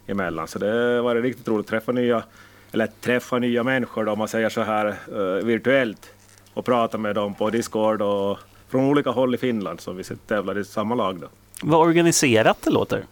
emellan. 0.08 0.48
Så 0.48 0.60
det 0.60 0.67
har 0.67 1.02
varit 1.02 1.24
riktigt 1.24 1.48
roligt 1.48 1.65
att 1.65 1.69
träffa 1.69 1.91
nya, 1.91 2.24
eller 2.71 2.88
träffa 3.02 3.39
nya 3.39 3.63
människor 3.63 4.06
då, 4.06 4.12
om 4.12 4.19
man 4.19 4.28
säger 4.28 4.50
så 4.50 4.62
här 4.62 4.88
eh, 4.88 5.45
virtuellt 5.45 6.13
och 6.54 6.65
prata 6.65 6.98
med 6.98 7.15
dem 7.15 7.34
på 7.34 7.50
Discord 7.50 8.02
och 8.02 8.38
från 8.69 8.86
olika 8.86 9.10
håll 9.10 9.36
i 9.36 9.38
Finland 9.38 9.82
som 9.82 9.98
vi 9.98 10.04
tävlar 10.04 10.58
i 10.58 10.65
samma 10.65 10.95
lag 10.95 11.19
då. 11.19 11.28
Vad 11.62 11.88
organiserat 11.88 12.58
det 12.62 12.71
låter. 12.71 13.04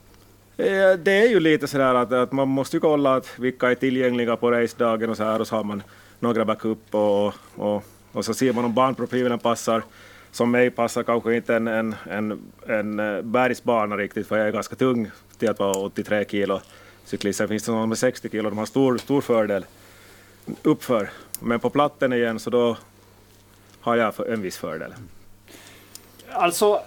Eh, 0.58 0.94
det 0.98 1.12
är 1.12 1.30
ju 1.30 1.40
lite 1.40 1.68
sådär 1.68 1.96
att, 1.96 2.14
att 2.14 2.32
man 2.32 2.48
måste 2.48 2.76
ju 2.76 2.82
kolla 2.82 3.16
att 3.16 3.40
vilka 3.40 3.72
är 3.72 3.76
tillgängliga 3.76 4.36
på 4.36 4.52
racedagen 4.52 5.10
och 5.10 5.18
så 5.18 5.24
här 5.24 5.42
och 5.42 5.48
så 5.48 5.56
har 5.56 5.64
man 5.64 5.84
några 6.20 6.46
backup 6.46 6.96
och, 6.96 7.34
och, 7.56 7.84
och 8.12 8.26
så 8.26 8.34
ser 8.34 8.54
man 8.54 8.66
om 8.66 8.74
banprofilen 8.74 9.40
passar. 9.40 9.84
Som 10.32 10.52
mig 10.52 10.72
passar 10.72 11.04
kanske 11.04 11.36
inte 11.36 11.56
en, 11.56 11.68
en, 11.68 11.96
en, 12.10 12.52
en 12.68 13.00
eh, 13.00 13.22
bergsbana 13.22 13.98
riktigt 13.98 14.28
för 14.28 14.38
jag 14.38 14.48
är 14.48 14.52
ganska 14.52 14.76
tung 14.76 15.12
till 15.38 15.50
att 15.50 15.60
vara 15.60 15.78
83 15.78 16.26
kilo 16.26 16.62
cyklist. 17.06 17.38
Sen 17.38 17.48
finns 17.48 17.64
det 17.64 17.72
någon 17.72 17.90
med 17.90 17.98
60 17.98 18.30
kilo, 18.30 18.50
de 18.50 18.58
har 18.58 18.66
stor, 18.66 18.98
stor 18.98 19.22
fördel 19.22 19.66
uppför. 20.64 21.10
Men 21.40 21.60
på 21.60 21.70
platten 21.70 22.14
igen 22.14 22.40
så 22.40 22.50
då 22.50 22.78
har 23.80 23.96
jag 23.96 24.30
en 24.30 24.42
viss 24.42 24.58
fördel. 24.58 24.94
Alltså, 26.32 26.82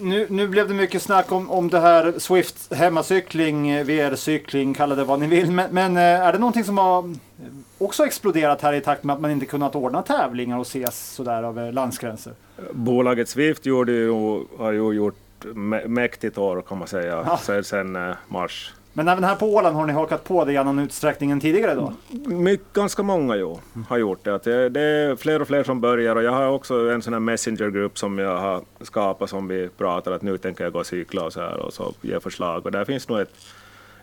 nu, 0.00 0.26
nu 0.30 0.48
blev 0.48 0.68
det 0.68 0.74
mycket 0.74 1.02
snack 1.02 1.32
om, 1.32 1.50
om 1.50 1.68
det 1.70 1.80
här 1.80 2.14
Swift 2.18 2.74
hemmacykling, 2.74 3.68
eh, 3.70 3.84
VR-cykling, 3.86 4.74
kalla 4.74 4.94
det 4.94 5.04
vad 5.04 5.20
ni 5.20 5.26
vill. 5.26 5.50
Men, 5.52 5.70
men 5.74 5.96
eh, 5.96 6.02
är 6.02 6.32
det 6.32 6.38
någonting 6.38 6.64
som 6.64 6.78
har 6.78 6.98
eh, 6.98 7.04
också 7.78 8.06
exploderat 8.06 8.62
här 8.62 8.72
i 8.72 8.80
takt 8.80 9.04
med 9.04 9.14
att 9.14 9.20
man 9.20 9.30
inte 9.30 9.46
kunnat 9.46 9.74
ordna 9.76 10.02
tävlingar 10.02 10.58
och 10.58 10.66
ses 10.66 11.14
sådär 11.14 11.42
över 11.42 11.72
landsgränser? 11.72 12.32
Bolaget 12.72 13.28
Swift 13.28 13.66
gjorde 13.66 13.92
ju, 13.92 14.10
har 14.58 14.72
ju 14.72 14.92
gjort 14.92 15.16
mä- 15.44 15.88
mäktigt 15.88 16.38
år 16.38 16.62
kan 16.62 16.78
man 16.78 16.88
säga, 16.88 17.24
Ja. 17.26 17.36
sen, 17.42 17.64
sen 17.64 17.98
mars. 18.28 18.74
Men 18.92 19.08
även 19.08 19.24
här 19.24 19.34
på 19.34 19.54
Åland 19.54 19.76
har 19.76 19.86
ni 19.86 19.92
hakat 19.92 20.24
på 20.24 20.44
det 20.44 20.52
i 20.52 20.56
annan 20.56 20.78
utsträckning 20.78 21.30
än 21.30 21.40
tidigare 21.40 21.74
då? 21.74 21.92
Mycket, 22.26 22.72
ganska 22.72 23.02
många 23.02 23.36
jo, 23.36 23.60
har 23.88 23.98
gjort 23.98 24.24
det. 24.24 24.34
Att 24.34 24.42
det. 24.42 24.68
Det 24.68 24.80
är 24.80 25.16
fler 25.16 25.42
och 25.42 25.48
fler 25.48 25.64
som 25.64 25.80
börjar 25.80 26.16
och 26.16 26.22
jag 26.22 26.32
har 26.32 26.48
också 26.48 26.90
en 26.90 27.02
sån 27.02 27.12
här 27.12 27.20
messengergrupp 27.20 27.98
som 27.98 28.18
jag 28.18 28.38
har 28.38 28.62
skapat 28.80 29.30
som 29.30 29.48
vi 29.48 29.68
pratar 29.68 30.12
att 30.12 30.22
nu 30.22 30.38
tänker 30.38 30.64
jag 30.64 30.72
gå 30.72 30.78
och 30.78 30.86
cykla 30.86 31.24
och 31.24 31.32
så 31.32 31.40
här 31.40 31.56
och 31.56 31.72
så 31.72 31.94
ge 32.00 32.20
förslag. 32.20 32.66
Och 32.66 32.72
där 32.72 32.84
finns 32.84 33.08
nog 33.08 33.20
ett, 33.20 33.32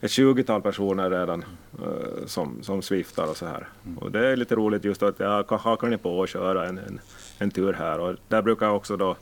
ett 0.02 0.12
tjugotal 0.12 0.62
personer 0.62 1.10
redan 1.10 1.46
eh, 1.82 2.26
som, 2.26 2.58
som 2.62 2.82
swiftar 2.82 3.30
och 3.30 3.38
så 3.38 3.46
här. 3.46 3.68
Och 4.00 4.12
det 4.12 4.28
är 4.28 4.36
lite 4.36 4.56
roligt 4.56 4.86
just 4.86 5.04
att 5.04 5.20
jag 5.20 5.52
hakar 5.52 5.88
ni 5.88 5.98
på 5.98 6.20
och 6.20 6.28
köra 6.28 6.68
en, 6.68 6.78
en, 6.78 7.00
en 7.38 7.52
tur 7.52 7.74
här. 7.74 8.00
Och 8.00 8.16
där 8.28 8.42
brukar 8.42 8.66
jag 8.66 8.76
också 8.76 8.98
då 8.98 9.16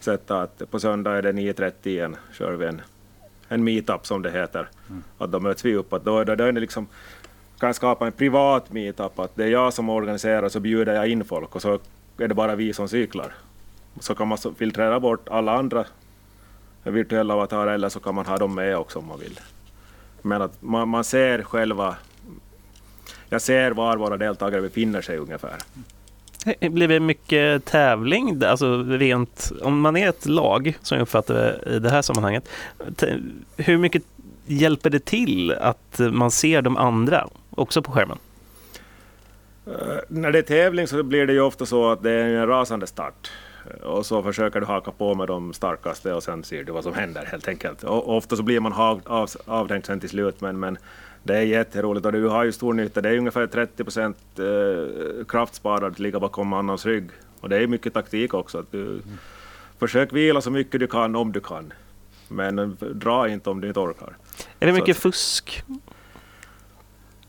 sätta 0.00 0.42
att 0.42 0.70
på 0.70 0.80
söndag 0.80 1.12
är 1.16 1.22
det 1.22 1.32
9.30 1.32 1.72
igen, 1.82 2.16
kör 2.32 2.52
vi 2.52 2.66
en, 2.66 2.80
en 3.50 3.64
meetup 3.64 4.06
som 4.06 4.22
det 4.22 4.30
heter. 4.30 4.68
Att 5.18 5.32
då 5.32 5.40
möts 5.40 5.64
vi 5.64 5.74
upp. 5.74 5.92
Att 5.92 6.04
då, 6.04 6.24
då, 6.24 6.34
då 6.34 6.44
är 6.44 6.52
det 6.52 6.60
liksom 6.60 6.86
kan 7.60 7.74
skapa 7.74 8.06
en 8.06 8.12
privat 8.12 8.72
meetup, 8.72 9.18
att 9.18 9.36
det 9.36 9.44
är 9.44 9.48
jag 9.48 9.72
som 9.72 9.88
organiserar 9.88 10.48
så 10.48 10.60
bjuder 10.60 10.94
jag 10.94 11.08
in 11.08 11.24
folk 11.24 11.54
och 11.54 11.62
så 11.62 11.78
är 12.18 12.28
det 12.28 12.34
bara 12.34 12.54
vi 12.54 12.72
som 12.72 12.88
cyklar. 12.88 13.34
Så 14.00 14.14
kan 14.14 14.28
man 14.28 14.38
filtrera 14.58 15.00
bort 15.00 15.28
alla 15.28 15.58
andra 15.58 15.84
virtuella 16.82 17.34
avatarer 17.34 17.72
eller 17.72 17.88
så 17.88 18.00
kan 18.00 18.14
man 18.14 18.26
ha 18.26 18.36
dem 18.36 18.54
med 18.54 18.76
också 18.76 18.98
om 18.98 19.06
man 19.06 19.18
vill. 19.18 19.40
Men 20.22 20.42
att 20.42 20.62
man, 20.62 20.88
man 20.88 21.04
ser 21.04 21.42
själva, 21.42 21.96
jag 23.28 23.42
ser 23.42 23.70
var 23.70 23.96
våra 23.96 24.16
deltagare 24.16 24.62
befinner 24.62 25.02
sig 25.02 25.18
ungefär. 25.18 25.58
Blir 26.60 26.88
det 26.88 27.00
mycket 27.00 27.64
tävling? 27.64 28.42
Alltså 28.44 28.82
rent, 28.82 29.52
om 29.62 29.80
man 29.80 29.96
är 29.96 30.08
ett 30.08 30.26
lag, 30.26 30.78
som 30.82 30.98
jag 30.98 31.02
uppfattar 31.02 31.34
det 31.34 31.76
i 31.76 31.78
det 31.78 31.90
här 31.90 32.02
sammanhanget, 32.02 32.48
hur 33.56 33.78
mycket 33.78 34.02
hjälper 34.46 34.90
det 34.90 35.04
till 35.04 35.52
att 35.52 35.98
man 35.98 36.30
ser 36.30 36.62
de 36.62 36.76
andra 36.76 37.28
också 37.50 37.82
på 37.82 37.92
skärmen? 37.92 38.18
Eh, 39.66 39.72
när 40.08 40.32
det 40.32 40.38
är 40.38 40.42
tävling 40.42 40.86
så 40.86 41.02
blir 41.02 41.26
det 41.26 41.32
ju 41.32 41.40
ofta 41.40 41.66
så 41.66 41.90
att 41.90 42.02
det 42.02 42.10
är 42.10 42.24
en 42.24 42.46
rasande 42.46 42.86
start. 42.86 43.30
Eh, 43.66 43.86
och 43.86 44.06
så 44.06 44.22
försöker 44.22 44.60
du 44.60 44.66
haka 44.66 44.90
på 44.90 45.14
med 45.14 45.28
de 45.28 45.52
starkaste 45.52 46.12
och 46.12 46.22
sen 46.22 46.44
ser 46.44 46.64
du 46.64 46.72
vad 46.72 46.84
som 46.84 46.94
händer 46.94 47.24
helt 47.24 47.48
enkelt. 47.48 47.84
Och 47.84 48.16
ofta 48.16 48.36
så 48.36 48.42
blir 48.42 48.60
man 48.60 48.72
av, 48.72 49.00
av, 49.04 49.30
avhängd 49.46 49.86
sen 49.86 50.00
till 50.00 50.08
slut 50.08 50.40
men, 50.40 50.60
men 50.60 50.78
det 51.22 51.36
är 51.36 51.42
jätteroligt 51.42 52.06
och 52.06 52.12
du 52.12 52.28
har 52.28 52.44
ju 52.44 52.52
stor 52.52 52.74
nytta. 52.74 53.00
Det 53.00 53.08
är 53.08 53.18
ungefär 53.18 53.46
30 53.46 53.84
procent 53.84 54.16
eh, 54.38 55.24
kraftsparad 55.24 55.92
att 55.92 55.98
ligga 55.98 56.20
bakom 56.20 56.52
annans 56.52 56.86
rygg. 56.86 57.10
Och 57.40 57.48
det 57.48 57.56
är 57.56 57.66
mycket 57.66 57.94
taktik 57.94 58.34
också. 58.34 58.58
Att 58.58 58.72
du, 58.72 58.82
mm. 58.82 59.02
Försök 59.78 60.12
vila 60.12 60.40
så 60.40 60.50
mycket 60.50 60.80
du 60.80 60.86
kan 60.86 61.16
om 61.16 61.32
du 61.32 61.40
kan. 61.40 61.72
Men 62.28 62.76
dra 62.80 63.28
inte 63.28 63.50
om 63.50 63.60
du 63.60 63.68
inte 63.68 63.80
orkar. 63.80 64.16
Är 64.60 64.66
det 64.66 64.72
mycket 64.72 64.96
så. 64.96 65.02
fusk? 65.02 65.62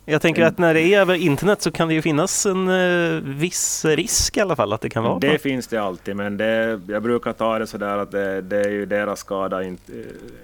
Jag 0.05 0.21
tänker 0.21 0.43
att 0.43 0.57
när 0.57 0.73
det 0.73 0.81
är 0.81 0.99
över 0.99 1.15
internet 1.15 1.61
så 1.61 1.71
kan 1.71 1.87
det 1.87 1.93
ju 1.93 2.01
finnas 2.01 2.45
en 2.45 2.67
uh, 2.69 3.21
viss 3.23 3.85
risk 3.85 4.37
i 4.37 4.39
alla 4.39 4.55
fall 4.55 4.73
att 4.73 4.81
det 4.81 4.89
kan 4.89 5.03
vara 5.03 5.19
Det 5.19 5.37
finns 5.37 5.67
det 5.67 5.77
alltid, 5.77 6.15
men 6.15 6.37
det, 6.37 6.81
jag 6.87 7.03
brukar 7.03 7.33
ta 7.33 7.59
det 7.59 7.67
sådär 7.67 7.97
att 7.97 8.11
det, 8.11 8.41
det 8.41 8.57
är 8.57 8.69
ju 8.69 8.85
deras 8.85 9.19
skada, 9.19 9.63
inte, 9.63 9.91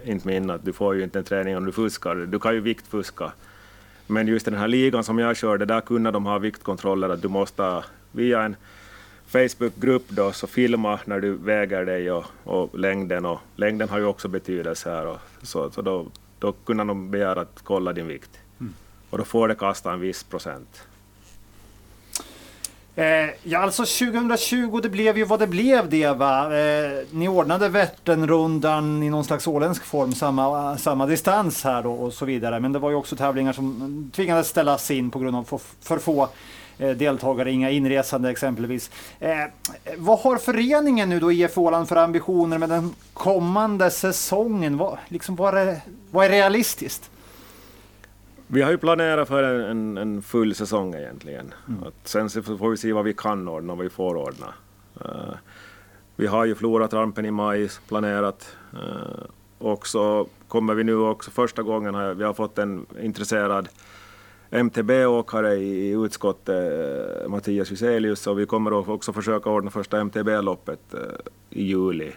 inte 0.06 0.28
min. 0.28 0.50
Att 0.50 0.66
du 0.66 0.74
får 0.74 0.96
ju 0.96 1.04
inte 1.04 1.20
en 1.20 1.26
träning 1.26 1.58
om 1.58 1.66
du 1.66 1.72
fuskar. 1.72 2.16
Du 2.16 2.40
kan 2.40 2.54
ju 2.54 2.60
viktfuska. 2.60 3.32
Men 4.08 4.28
just 4.28 4.48
i 4.48 4.52
den 4.52 4.60
här 4.60 4.68
ligan 4.68 5.04
som 5.04 5.20
jag 5.20 5.38
körde, 5.38 5.66
där 5.66 5.82
kunde 5.82 6.12
de 6.12 6.26
ha 6.26 6.38
viktkontroller 6.38 7.10
att 7.10 7.22
du 7.22 7.28
måste 7.28 7.84
via 8.12 8.44
en 8.44 8.56
Facebookgrupp 9.28 10.10
då 10.10 10.32
så 10.32 10.48
filma 10.48 11.00
när 11.06 11.20
du 11.20 11.34
väger 11.34 11.86
dig 11.86 12.12
och, 12.12 12.26
och 12.44 12.80
längden 12.80 13.26
och 13.26 13.40
längden 13.56 13.90
har 13.90 13.98
ju 13.98 14.06
också 14.06 14.28
betydelse 14.28 14.90
här 14.90 15.08
och 15.08 15.18
så, 15.42 15.72
så 15.72 15.82
då, 15.82 16.06
då 16.40 16.52
kunde 16.52 16.84
de 16.84 17.12
begära 17.12 17.42
att 17.42 17.60
kolla 17.64 17.94
din 17.94 18.08
vikt. 18.08 18.40
Och 19.10 19.18
då 19.18 19.24
får 19.24 19.48
det 19.48 19.56
kasta 19.56 19.94
en 19.94 20.00
viss 20.00 20.24
procent. 20.24 20.88
Eh, 22.98 23.30
ja, 23.44 23.60
alltså 23.60 23.86
2020, 23.86 24.80
det 24.84 24.90
blev 24.90 25.18
ju 25.18 25.26
vad 25.26 25.40
det 25.40 25.48
blev 25.48 25.90
det 25.90 26.12
va. 26.12 26.58
Eh, 26.58 26.92
ni 27.12 27.28
ordnade 27.28 27.70
Vätternrundan 27.70 29.04
i 29.04 29.10
någon 29.10 29.24
slags 29.24 29.48
åländsk 29.48 29.84
form, 29.84 30.14
samma, 30.14 30.78
samma 30.78 31.06
distans 31.06 31.64
här 31.64 31.84
då 31.84 31.94
och 31.94 32.14
så 32.14 32.26
vidare. 32.26 32.60
Men 32.60 32.74
det 32.74 32.80
var 32.80 32.90
ju 32.90 32.96
också 32.96 33.16
tävlingar 33.16 33.54
som 33.54 34.12
tvingades 34.16 34.48
ställas 34.48 34.92
in 34.92 35.12
på 35.12 35.20
grund 35.20 35.36
av 35.36 35.44
för, 35.44 35.60
för 35.82 35.98
få 35.98 36.30
eh, 36.78 36.90
deltagare, 36.90 37.52
inga 37.52 37.70
inresande 37.70 38.30
exempelvis. 38.30 38.92
Eh, 39.20 39.38
vad 39.98 40.20
har 40.20 40.38
föreningen 40.38 41.10
nu 41.10 41.20
då, 41.20 41.32
IF 41.32 41.58
Åland, 41.58 41.90
för 41.90 41.96
ambitioner 41.96 42.58
med 42.58 42.70
den 42.70 42.96
kommande 43.14 43.92
säsongen? 43.92 44.78
Vad, 44.78 44.98
liksom, 45.08 45.36
vad, 45.36 45.58
är, 45.58 45.80
vad 46.12 46.26
är 46.26 46.30
realistiskt? 46.30 47.10
Vi 48.50 48.62
har 48.62 48.72
ju 48.72 48.78
planerat 48.78 49.28
för 49.28 49.44
en, 49.44 49.62
en, 49.62 49.98
en 49.98 50.22
full 50.22 50.56
säsong 50.56 50.96
egentligen. 50.96 51.54
Mm. 51.68 51.84
Att 51.84 52.08
sen 52.08 52.30
får 52.30 52.70
vi 52.70 52.78
se 52.78 52.94
vad 52.94 53.06
vi 53.06 53.14
kan 53.14 53.48
ordna 53.48 53.74
och 53.74 53.78
vad 53.78 53.84
vi 53.84 53.90
får 53.90 54.16
ordna. 54.16 54.54
Uh, 55.06 55.36
vi 56.16 56.28
har 56.28 56.46
ju 56.46 56.56
Floratrampen 56.56 57.26
i 57.26 57.32
maj 57.32 57.70
planerat. 57.88 58.56
Uh, 58.74 59.26
och 59.58 59.88
så 59.88 60.28
kommer 60.48 60.74
vi 60.74 60.84
nu 60.84 60.96
också, 60.96 61.32
första 61.32 61.64
gången 61.64 61.96
har 61.96 62.14
vi 62.14 62.24
har 62.24 62.34
fått 62.34 62.58
en 62.58 62.86
intresserad 63.02 63.70
MTB-åkare 64.50 65.56
i, 65.56 65.90
i 65.90 65.92
utskottet, 65.92 67.24
uh, 67.24 67.30
Mattias 67.30 67.72
Hyselius, 67.72 68.28
och 68.28 68.40
vi 68.40 68.46
kommer 68.46 68.90
också 68.90 69.14
försöka 69.14 69.50
ordna 69.50 69.72
första 69.72 70.00
MTB-loppet 70.00 70.96
i 71.50 71.64
juli. 71.64 72.12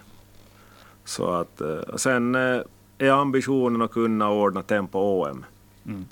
Så 1.05 1.31
att, 1.31 1.63
sen 1.97 2.35
är 2.99 3.11
ambitionen 3.11 3.83
att 3.83 3.91
kunna 3.93 4.31
ordna 4.31 4.63
Tempo-OM. 4.63 5.45
Mm. 5.87 6.05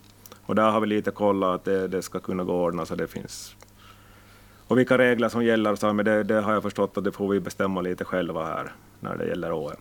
Och 0.48 0.54
där 0.54 0.70
har 0.70 0.80
vi 0.80 0.86
lite 0.86 1.10
kollat 1.10 1.54
att 1.54 1.64
det, 1.64 1.88
det 1.88 2.02
ska 2.02 2.20
kunna 2.20 2.44
gå 2.44 2.52
att 2.52 2.68
ordna 2.68 2.86
så 2.86 2.94
det 2.94 3.06
finns. 3.06 3.56
Och 4.68 4.78
vilka 4.78 4.98
regler 4.98 5.28
som 5.28 5.44
gäller, 5.44 5.74
så, 5.74 5.92
men 5.92 6.04
det, 6.04 6.22
det 6.22 6.40
har 6.40 6.52
jag 6.52 6.62
förstått 6.62 6.98
att 6.98 7.04
det 7.04 7.12
får 7.12 7.28
vi 7.28 7.40
bestämma 7.40 7.80
lite 7.80 8.04
själva 8.04 8.44
här 8.44 8.72
när 9.00 9.16
det 9.16 9.26
gäller 9.26 9.52
OM. 9.52 9.72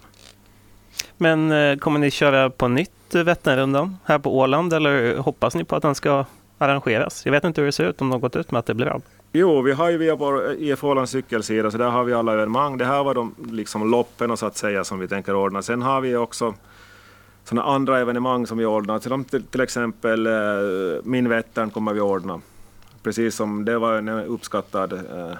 Men 1.17 1.51
eh, 1.51 1.77
kommer 1.77 1.99
ni 1.99 2.11
köra 2.11 2.49
på 2.49 2.67
nytt 2.67 2.91
Vätternrundan 3.11 3.97
här 4.03 4.19
på 4.19 4.37
Åland 4.37 4.73
eller 4.73 5.17
hoppas 5.17 5.55
ni 5.55 5.63
på 5.63 5.75
att 5.75 5.81
den 5.81 5.95
ska 5.95 6.25
arrangeras? 6.57 7.25
Jag 7.25 7.31
vet 7.31 7.43
inte 7.43 7.61
hur 7.61 7.65
det 7.65 7.71
ser 7.71 7.89
ut 7.89 8.01
om 8.01 8.09
de 8.09 8.21
gått 8.21 8.35
ut 8.35 8.51
med 8.51 8.59
att 8.59 8.65
det 8.65 8.73
blir 8.73 8.87
av. 8.87 9.01
Jo, 9.33 9.61
vi 9.61 9.71
har 9.71 9.89
ju 9.89 9.97
via 9.97 10.15
vår 10.15 10.53
IF 10.53 10.83
Ålands 10.83 11.11
cykelsida, 11.11 11.71
så 11.71 11.77
där 11.77 11.89
har 11.89 12.03
vi 12.03 12.13
alla 12.13 12.33
evenemang. 12.33 12.77
Det 12.77 12.85
här 12.85 13.03
var 13.03 13.13
de 13.13 13.35
liksom 13.51 13.91
loppen 13.91 14.37
så 14.37 14.45
att 14.45 14.57
säga 14.57 14.83
som 14.83 14.99
vi 14.99 15.07
tänker 15.07 15.35
ordna. 15.35 15.61
Sen 15.61 15.81
har 15.81 16.01
vi 16.01 16.15
också 16.15 16.53
sådana 17.47 17.67
andra 17.67 17.99
evenemang 17.99 18.47
som 18.47 18.57
vi 18.57 18.65
ordnar. 18.65 18.99
Som 18.99 19.23
till, 19.23 19.43
till 19.43 19.61
exempel 19.61 20.27
eh, 20.27 20.33
Min 21.03 21.29
Vättern 21.29 21.69
kommer 21.69 21.93
vi 21.93 21.99
ordna. 21.99 22.41
Precis 23.03 23.35
som 23.35 23.65
det 23.65 23.77
var 23.77 23.93
en 23.93 24.09
uppskattad 24.09 24.93
eh, 24.93 25.37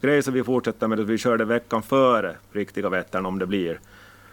grej 0.00 0.22
som 0.22 0.34
vi 0.34 0.44
fortsätter 0.44 0.86
med. 0.88 0.98
Vi 0.98 1.18
körde 1.18 1.44
veckan 1.44 1.82
före 1.82 2.36
riktiga 2.52 2.88
Vättern 2.88 3.26
om 3.26 3.38
det 3.38 3.46
blir. 3.46 3.80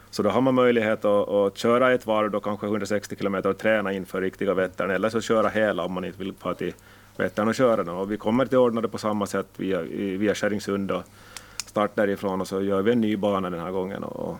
Så 0.10 0.24
då 0.24 0.30
har 0.30 0.42
man 0.42 0.56
möjlighet 0.56 1.06
att, 1.06 1.30
att 1.30 1.58
köra 1.58 1.94
ett 1.94 2.08
varv, 2.08 2.32
då 2.32 2.40
kanske 2.40 2.66
160 2.66 3.16
kilometer 3.16 3.50
och 3.50 3.58
träna 3.58 3.94
inför 3.94 4.22
riktiga 4.22 4.54
Vättern 4.54 4.92
eller 4.92 5.10
så 5.10 5.22
köra 5.22 5.50
hela 5.50 5.84
om 5.84 5.94
man 5.94 6.06
inte 6.06 6.20
vill 6.20 6.34
få 6.34 6.54
till 6.54 6.74
Vättern 7.18 7.48
och 7.48 7.56
köra 7.56 7.84
den. 7.84 7.90
Och 7.90 8.12
vi 8.12 8.18
kommer 8.18 8.46
att 8.46 8.54
ordna 8.54 8.82
det 8.82 8.90
på 8.90 8.98
samma 8.98 9.26
sätt 9.26 9.48
via, 9.58 9.82
via 10.18 10.36
Kärringsund 10.36 10.92
och 10.92 11.04
start 11.66 11.96
därifrån 11.96 12.42
och 12.42 12.48
så 12.48 12.62
gör 12.62 12.82
vi 12.82 12.92
en 12.92 13.02
ny 13.02 13.18
bana 13.18 13.50
den 13.50 13.60
här 13.60 13.72
gången. 13.72 14.04
Och, 14.04 14.30
och 14.30 14.38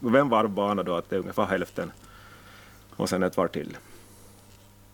en 0.00 0.28
varvbana 0.28 0.82
då, 0.82 0.94
att 0.94 1.10
det 1.10 1.16
är 1.16 1.20
ungefär 1.20 1.46
hälften. 1.46 1.92
Och 2.96 3.08
sen 3.08 3.22
ett 3.22 3.36
varv 3.36 3.48
till. 3.48 3.76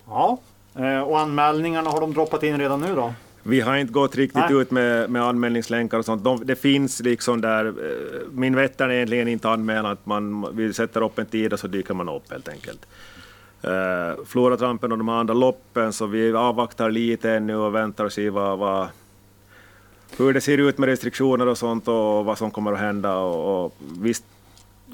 Ja, 0.06 0.38
eh, 0.74 1.00
och 1.00 1.18
anmälningarna 1.20 1.90
har 1.90 2.00
de 2.00 2.12
droppat 2.12 2.42
in 2.42 2.58
redan 2.58 2.80
nu 2.80 2.94
då? 2.94 3.14
Vi 3.46 3.60
har 3.60 3.76
inte 3.76 3.92
gått 3.92 4.16
riktigt 4.16 4.50
Nej. 4.50 4.60
ut 4.60 4.70
med, 4.70 5.10
med 5.10 5.22
anmälningslänkar 5.22 5.98
och 5.98 6.04
sånt. 6.04 6.24
De, 6.24 6.46
det 6.46 6.56
finns 6.56 7.00
liksom 7.00 7.40
där, 7.40 7.66
eh, 7.66 8.20
min 8.32 8.56
Vättern 8.56 8.90
är 8.90 8.94
egentligen 8.94 9.28
inte 9.28 9.50
anmälan, 9.50 9.92
att 9.92 10.06
man, 10.06 10.56
vi 10.56 10.72
sätter 10.72 11.02
upp 11.02 11.18
en 11.18 11.26
tid 11.26 11.52
och 11.52 11.60
så 11.60 11.66
dyker 11.66 11.94
man 11.94 12.08
upp 12.08 12.30
helt 12.30 12.48
enkelt. 12.48 12.86
Uh, 13.66 14.24
Floratrampen 14.26 14.92
och 14.92 14.98
de 14.98 15.08
andra 15.08 15.34
loppen, 15.34 15.92
så 15.92 16.06
vi 16.06 16.32
avvaktar 16.32 16.90
lite 16.90 17.30
ännu 17.30 17.56
och 17.56 17.74
väntar 17.74 18.04
och 18.04 18.12
ser 18.12 18.30
vad, 18.30 18.58
vad, 18.58 18.88
hur 20.16 20.32
det 20.32 20.40
ser 20.40 20.58
ut 20.58 20.78
med 20.78 20.88
restriktioner 20.88 21.46
och 21.46 21.58
sånt 21.58 21.88
och 21.88 22.24
vad 22.24 22.38
som 22.38 22.50
kommer 22.50 22.72
att 22.72 22.78
hända. 22.78 23.16
Och, 23.16 23.64
och 23.64 23.76
visst 24.00 24.24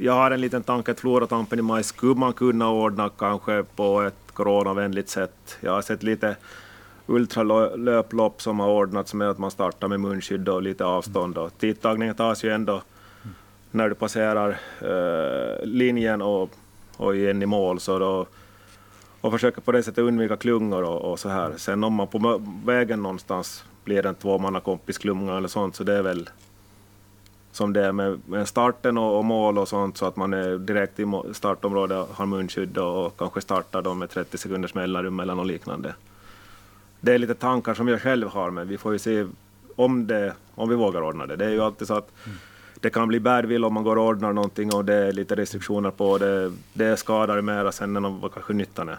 jag 0.01 0.13
har 0.13 0.31
en 0.31 0.41
liten 0.41 0.63
tanke 0.63 0.91
att 0.91 1.01
Floratampen 1.01 1.59
i 1.59 1.63
maj 1.63 1.85
skulle 1.85 2.15
man 2.15 2.33
kunna 2.33 2.71
ordna 2.71 3.09
kanske 3.09 3.65
på 3.77 4.03
ett 4.03 4.33
coronavänligt 4.33 5.09
sätt. 5.09 5.59
Jag 5.61 5.73
har 5.73 5.83
sett 5.83 6.03
lite 6.03 6.37
ultralöplopp 7.07 8.43
som 8.43 8.61
har 8.61 8.69
ordnats 8.69 9.15
med 9.15 9.31
att 9.31 9.39
man 9.39 9.51
startar 9.51 9.89
med 9.89 10.01
munskydd 10.01 10.49
och 10.49 10.63
lite 10.63 10.85
avstånd. 10.85 11.39
Och 11.39 11.59
tidtagningen 11.59 12.15
tas 12.15 12.45
ju 12.45 12.51
ändå 12.51 12.83
när 13.71 13.89
du 13.89 13.95
passerar 13.95 14.59
eh, 14.81 15.67
linjen 15.67 16.23
och, 16.23 16.51
och 16.97 17.17
igen 17.17 17.43
i 17.43 17.47
mål. 17.47 17.81
Så 17.81 17.99
då, 17.99 18.27
och 19.21 19.33
försöka 19.33 19.61
på 19.61 19.73
det 19.73 19.83
sättet 19.83 20.05
undvika 20.05 20.37
klungor 20.37 20.83
och, 20.83 21.13
och 21.13 21.19
så 21.19 21.29
här. 21.29 21.53
Sen 21.57 21.85
om 21.85 21.95
man 21.95 22.07
på 22.07 22.43
vägen 22.65 23.03
någonstans 23.03 23.65
blir 23.85 24.07
en 24.07 24.15
tvåmannakompisklunga 24.15 25.37
eller 25.37 25.49
sånt 25.49 25.77
så 25.77 25.85
det 25.85 25.95
är 25.95 26.03
väl 26.03 26.31
som 27.53 27.73
det 27.73 27.87
är 27.87 27.93
med, 27.93 28.21
med 28.27 28.49
starten 28.49 28.99
och, 28.99 29.19
och, 29.19 29.25
mål 29.25 29.59
och 29.59 29.69
sånt 29.69 29.97
så 29.97 30.07
att 30.07 30.17
man 30.17 30.35
är 30.35 30.59
direkt 30.59 31.01
i 31.01 31.07
startområdet 31.33 32.09
har 32.13 32.27
munskydd 32.27 32.79
och 32.79 33.19
kanske 33.19 33.41
startar 33.41 33.83
då 33.83 33.95
med 33.95 34.11
30 34.11 34.39
sekunders 34.39 34.75
mellanrum 34.75 35.17
mellan 35.17 35.39
och 35.39 35.47
liknande. 35.47 35.95
Det 37.01 37.15
är 37.15 37.19
lite 37.19 37.35
tankar 37.35 37.75
som 37.75 37.89
jag 37.89 38.03
själv 38.03 38.29
har 38.29 38.51
men 38.51 38.69
vi 38.69 38.79
får 38.79 38.93
ju 38.93 38.99
se 38.99 39.27
om, 39.77 40.07
det, 40.07 40.35
om 40.55 40.69
vi 40.69 40.75
vågar 40.75 41.03
ordna 41.03 41.27
det. 41.27 41.37
Det 41.37 41.45
är 41.45 41.51
ju 41.51 41.61
alltid 41.61 41.89
så 41.89 41.95
att 41.95 42.11
mm. 42.27 42.39
det 42.81 42.91
kan 42.91 43.09
bli 43.09 43.21
badwill 43.21 43.65
om 43.65 43.75
man 43.75 43.85
går 43.85 43.97
och 43.97 44.07
ordnar 44.07 44.33
någonting 44.33 44.75
och 44.75 44.85
det 44.85 44.95
är 44.95 45.13
lite 45.13 45.37
restriktioner 45.37 45.91
på 45.91 46.19
det. 46.19 46.53
Det 46.73 46.97
skadar 46.97 47.41
mera 47.41 47.73
sen 47.73 47.97
än 47.97 48.21
vad 48.21 48.35
kanske 48.35 48.53
nyttan 48.53 48.89
är. 48.89 48.99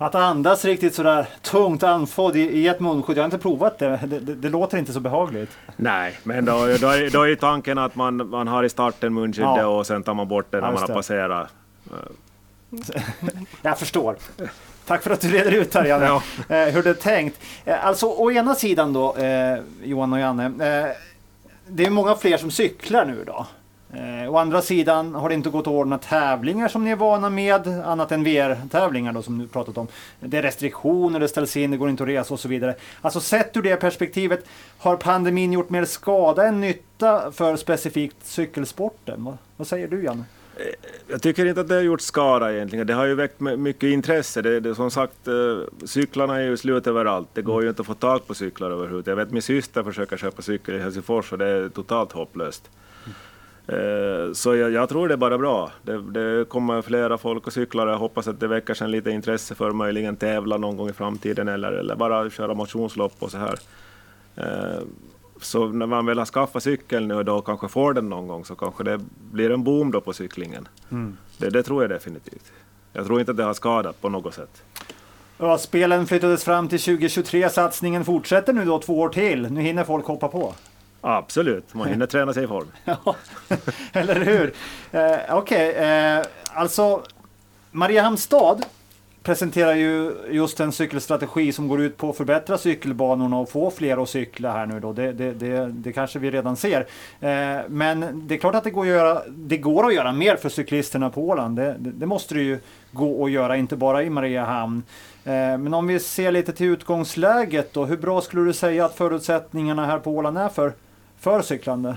Att 0.00 0.14
andas 0.14 0.64
riktigt 0.64 0.94
sådär 0.94 1.26
tungt 1.42 1.82
andfådd 1.82 2.36
i, 2.36 2.40
i 2.40 2.68
ett 2.68 2.80
munskydd, 2.80 3.16
jag 3.16 3.22
har 3.22 3.24
inte 3.24 3.38
provat 3.38 3.78
det. 3.78 4.00
Det, 4.06 4.20
det. 4.20 4.34
det, 4.34 4.48
låter 4.48 4.78
inte 4.78 4.92
så 4.92 5.00
behagligt. 5.00 5.58
Nej, 5.76 6.18
men 6.22 6.44
då, 6.44 6.52
då, 6.52 6.88
är, 6.88 7.10
då 7.10 7.28
är 7.28 7.34
tanken 7.34 7.78
att 7.78 7.94
man, 7.94 8.28
man 8.28 8.48
har 8.48 8.64
i 8.64 8.68
starten 8.68 9.14
munskyddet 9.14 9.56
ja. 9.56 9.66
och 9.66 9.86
sen 9.86 10.02
tar 10.02 10.14
man 10.14 10.28
bort 10.28 10.46
det 10.50 10.60
när 10.60 10.66
ja, 10.66 10.72
man 10.72 10.82
har 10.82 10.88
passerat. 10.88 11.48
jag 13.62 13.78
förstår. 13.78 14.16
Tack 14.86 15.02
för 15.02 15.10
att 15.10 15.20
du 15.20 15.28
reder 15.28 15.52
ut 15.52 15.74
här 15.74 15.84
Janne, 15.84 16.06
ja. 16.06 16.22
eh, 16.56 16.68
hur 16.68 16.82
det 16.82 16.90
är 16.90 16.94
tänkt. 16.94 17.40
Eh, 17.64 17.86
alltså 17.86 18.06
å 18.06 18.30
ena 18.32 18.54
sidan 18.54 18.92
då, 18.92 19.16
eh, 19.16 19.58
Johan 19.82 20.12
och 20.12 20.18
Janne, 20.18 20.48
det 21.66 21.86
är 21.86 21.90
många 21.90 22.14
fler 22.14 22.36
som 22.36 22.50
cyklar 22.50 23.04
nu 23.04 23.24
då. 23.26 23.46
Eh, 23.92 24.32
å 24.32 24.36
andra 24.36 24.62
sidan 24.62 25.14
har 25.14 25.28
det 25.28 25.34
inte 25.34 25.50
gått 25.50 25.66
att 25.66 25.72
ordna 25.72 25.98
tävlingar 25.98 26.68
som 26.68 26.84
ni 26.84 26.90
är 26.90 26.96
vana 26.96 27.30
med, 27.30 27.66
annat 27.66 28.12
än 28.12 28.24
VR-tävlingar 28.24 29.12
då 29.12 29.22
som 29.22 29.38
du 29.38 29.46
pratat 29.46 29.78
om. 29.78 29.88
Det 30.20 30.38
är 30.38 30.42
restriktioner, 30.42 31.20
det 31.20 31.28
ställs 31.28 31.56
in, 31.56 31.70
det 31.70 31.76
går 31.76 31.90
inte 31.90 32.02
att 32.02 32.08
resa 32.08 32.34
och 32.34 32.40
så 32.40 32.48
vidare. 32.48 32.74
Alltså 33.00 33.20
sett 33.20 33.56
ur 33.56 33.62
det 33.62 33.76
perspektivet, 33.76 34.44
har 34.78 34.96
pandemin 34.96 35.52
gjort 35.52 35.70
mer 35.70 35.84
skada 35.84 36.46
än 36.46 36.60
nytta 36.60 37.32
för 37.32 37.56
specifikt 37.56 38.16
cykelsporten? 38.22 39.24
Vad, 39.24 39.36
vad 39.56 39.66
säger 39.66 39.88
du 39.88 40.04
Janne? 40.04 40.24
Eh, 40.56 40.64
jag 41.06 41.22
tycker 41.22 41.46
inte 41.46 41.60
att 41.60 41.68
det 41.68 41.74
har 41.74 41.82
gjort 41.82 42.00
skada 42.00 42.54
egentligen. 42.54 42.86
Det 42.86 42.94
har 42.94 43.06
ju 43.06 43.14
väckt 43.14 43.40
mycket 43.40 43.88
intresse. 43.88 44.42
Det, 44.42 44.60
det, 44.60 44.74
som 44.74 44.90
sagt, 44.90 45.28
eh, 45.28 45.34
cyklarna 45.86 46.36
är 46.36 46.44
ju 46.44 46.56
slut 46.56 46.86
överallt. 46.86 47.28
Det 47.32 47.42
går 47.42 47.62
ju 47.62 47.68
inte 47.68 47.82
att 47.82 47.86
få 47.86 47.94
tag 47.94 48.26
på 48.26 48.34
cyklar 48.34 48.70
överhuvudtaget. 48.70 49.06
Jag 49.06 49.24
vet 49.24 49.32
min 49.32 49.42
syster 49.42 49.82
försöker 49.82 50.16
köpa 50.16 50.42
cykel 50.42 50.74
i 50.74 50.78
Helsingfors 50.78 51.32
och 51.32 51.38
det 51.38 51.46
är 51.46 51.68
totalt 51.68 52.12
hopplöst. 52.12 52.70
Mm. 53.68 54.34
Så 54.34 54.56
jag, 54.56 54.70
jag, 54.70 54.88
tror 54.88 55.08
det 55.08 55.14
är 55.14 55.18
bara 55.18 55.38
bra. 55.38 55.72
Det, 55.82 56.02
det 56.02 56.48
kommer 56.48 56.82
flera 56.82 57.18
folk 57.18 57.46
och 57.46 57.52
cyklar 57.52 57.86
och 57.86 57.92
jag 57.92 57.98
hoppas 57.98 58.28
att 58.28 58.40
det 58.40 58.48
väcker 58.48 58.74
sen 58.74 58.90
lite 58.90 59.10
intresse 59.10 59.54
för 59.54 59.72
möjligen 59.72 60.16
tävla 60.16 60.56
någon 60.56 60.76
gång 60.76 60.88
i 60.88 60.92
framtiden 60.92 61.48
eller, 61.48 61.72
eller 61.72 61.96
bara 61.96 62.30
köra 62.30 62.54
motionslopp 62.54 63.14
och 63.18 63.30
så 63.30 63.38
här. 63.38 63.58
Eh, 64.36 64.82
så 65.40 65.66
när 65.66 65.86
man 65.86 66.06
väl 66.06 66.18
har 66.18 66.26
skaffat 66.26 66.62
cykeln 66.62 67.08
nu 67.08 67.14
och 67.14 67.24
då 67.24 67.40
kanske 67.40 67.68
får 67.68 67.94
den 67.94 68.08
någon 68.08 68.26
gång 68.26 68.44
så 68.44 68.54
kanske 68.54 68.84
det 68.84 69.00
blir 69.32 69.50
en 69.50 69.64
boom 69.64 69.90
då 69.90 70.00
på 70.00 70.12
cyklingen. 70.12 70.68
Mm. 70.90 71.16
Det, 71.38 71.50
det, 71.50 71.62
tror 71.62 71.82
jag 71.82 71.90
definitivt. 71.90 72.52
Jag 72.92 73.06
tror 73.06 73.20
inte 73.20 73.30
att 73.30 73.36
det 73.36 73.44
har 73.44 73.54
skadat 73.54 74.00
på 74.00 74.08
något 74.08 74.34
sätt. 74.34 74.62
Ja, 75.38 75.58
spelen 75.58 76.06
flyttades 76.06 76.44
fram 76.44 76.68
till 76.68 76.80
2023. 76.80 77.50
Satsningen 77.50 78.04
fortsätter 78.04 78.52
nu 78.52 78.64
då 78.64 78.78
två 78.78 79.00
år 79.00 79.08
till. 79.08 79.50
Nu 79.50 79.60
hinner 79.60 79.84
folk 79.84 80.06
hoppa 80.06 80.28
på. 80.28 80.54
Absolut, 81.16 81.74
man 81.74 81.88
hinner 81.88 82.06
träna 82.16 82.34
sig 82.34 82.44
i 82.44 82.46
form. 82.46 82.72
ja, 82.84 83.16
eller 83.92 84.20
hur? 84.20 84.52
Eh, 84.92 85.36
Okej, 85.36 85.70
okay. 85.70 85.70
eh, 85.70 86.24
alltså 86.54 87.02
Mariehamns 87.70 88.22
stad 88.22 88.64
presenterar 89.22 89.74
ju 89.74 90.12
just 90.30 90.60
en 90.60 90.72
cykelstrategi 90.72 91.52
som 91.52 91.68
går 91.68 91.80
ut 91.80 91.96
på 91.96 92.10
att 92.10 92.16
förbättra 92.16 92.58
cykelbanorna 92.58 93.38
och 93.38 93.50
få 93.50 93.70
fler 93.70 94.02
att 94.02 94.08
cykla 94.08 94.52
här 94.52 94.66
nu 94.66 94.80
då. 94.80 94.92
Det, 94.92 95.12
det, 95.12 95.32
det, 95.32 95.66
det 95.72 95.92
kanske 95.92 96.18
vi 96.18 96.30
redan 96.30 96.56
ser. 96.56 96.80
Eh, 97.20 97.58
men 97.68 98.22
det 98.28 98.34
är 98.34 98.38
klart 98.38 98.54
att 98.54 98.64
det 98.64 98.70
går, 98.70 98.82
att 98.82 98.88
göra, 98.88 99.22
det 99.28 99.56
går 99.56 99.86
att 99.86 99.94
göra 99.94 100.12
mer 100.12 100.36
för 100.36 100.48
cyklisterna 100.48 101.10
på 101.10 101.22
Åland. 101.28 101.56
Det, 101.56 101.76
det 101.78 102.06
måste 102.06 102.34
det 102.34 102.42
ju 102.42 102.58
gå 102.92 103.24
att 103.24 103.30
göra, 103.30 103.56
inte 103.56 103.76
bara 103.76 104.02
i 104.02 104.10
Mariehamn. 104.10 104.82
Eh, 105.24 105.32
men 105.32 105.74
om 105.74 105.86
vi 105.86 106.00
ser 106.00 106.32
lite 106.32 106.52
till 106.52 106.66
utgångsläget 106.66 107.72
då. 107.72 107.84
Hur 107.84 107.96
bra 107.96 108.20
skulle 108.20 108.42
du 108.44 108.52
säga 108.52 108.84
att 108.84 108.94
förutsättningarna 108.94 109.86
här 109.86 109.98
på 109.98 110.10
Åland 110.10 110.38
är 110.38 110.48
för, 110.48 110.72
för 111.20 111.42
cyklande? 111.42 111.96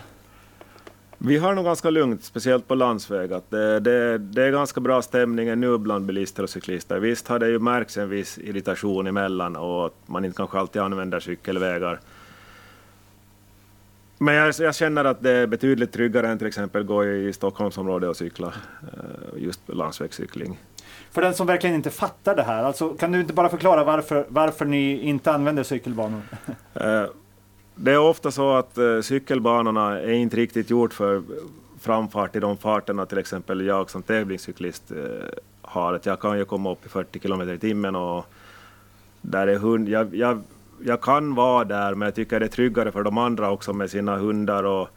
Vi 1.18 1.38
har 1.38 1.54
nog 1.54 1.66
ganska 1.66 1.90
lugnt, 1.90 2.24
speciellt 2.24 2.68
på 2.68 2.76
landsväg. 2.76 3.34
Att 3.34 3.52
det, 3.52 3.80
det, 3.80 4.18
det, 4.18 4.44
är 4.44 4.52
ganska 4.52 4.80
bra 4.80 5.02
stämning 5.02 5.60
nu 5.60 5.78
bland 5.78 6.06
bilister 6.06 6.44
och 6.44 6.50
cyklister. 6.50 7.00
Visst 7.00 7.28
har 7.28 7.40
det 7.40 7.48
ju 7.48 7.60
märkts 7.60 7.98
en 7.98 8.10
viss 8.10 8.38
irritation 8.38 9.08
emellan 9.08 9.56
och 9.56 9.86
att 9.86 9.94
man 10.06 10.26
inte 10.26 10.38
kanske 10.38 10.60
alltid 10.60 10.82
använder 10.82 11.20
cykelvägar. 11.20 12.00
Men 14.18 14.36
jag, 14.36 14.54
jag, 14.60 14.76
känner 14.76 15.06
att 15.06 15.24
det 15.24 15.32
är 15.32 15.48
betydligt 15.48 15.92
tryggare 15.92 16.28
än 16.28 16.38
till 16.38 16.48
exempel 16.48 16.84
gå 16.84 17.06
i 17.06 17.34
Stockholmsområdet 17.34 18.10
och 18.10 18.18
cykla, 18.18 18.48
eh, 18.82 19.44
just 19.44 19.62
landsvägscykling. 19.66 20.60
För 21.12 21.22
den 21.22 21.34
som 21.34 21.48
verkligen 21.48 21.76
inte 21.76 21.90
fattar 21.90 22.36
det 22.36 22.44
här, 22.44 22.64
alltså, 22.64 22.90
kan 22.90 23.12
du 23.12 23.20
inte 23.20 23.34
bara 23.34 23.50
förklara 23.50 23.84
varför, 23.84 24.26
varför 24.28 24.66
ni 24.66 25.02
inte 25.02 25.32
använder 25.32 25.64
cykelbanor? 25.64 26.22
Det 27.76 27.92
är 27.92 28.00
ofta 28.00 28.32
så 28.32 28.54
att 28.54 28.78
eh, 28.78 29.02
cykelbanorna 29.02 30.00
är 30.00 30.12
inte 30.12 30.38
riktigt 30.38 30.70
gjort 30.70 30.94
för 30.94 31.24
framfart 31.80 32.36
i 32.36 32.40
de 32.40 32.58
farterna 32.58 33.06
till 33.06 33.18
exempel 33.18 33.66
jag 33.66 33.90
som 33.90 34.02
tävlingscyklist 34.04 34.92
eh, 34.92 34.98
har. 35.62 35.94
Att 35.94 36.06
jag 36.06 36.20
kan 36.20 36.38
ju 36.38 36.46
komma 36.46 36.72
upp 36.72 36.86
i 36.86 36.90
40 36.90 37.20
km 37.20 37.50
i 37.50 37.58
timmen 37.58 37.96
och 37.96 38.26
där 39.22 39.48
är 39.48 39.58
hund, 39.58 39.90
jag, 39.90 40.16
jag, 40.16 40.42
jag 40.84 41.02
kan 41.02 41.36
vara 41.36 41.64
där 41.64 41.96
men 41.96 42.06
jag 42.06 42.16
tycker 42.16 42.40
det 42.40 42.46
är 42.46 42.50
tryggare 42.50 42.92
för 42.92 43.04
de 43.04 43.18
andra 43.18 43.52
också 43.52 43.74
med 43.74 43.92
sina 43.92 44.16
hundar 44.18 44.64
och, 44.64 44.90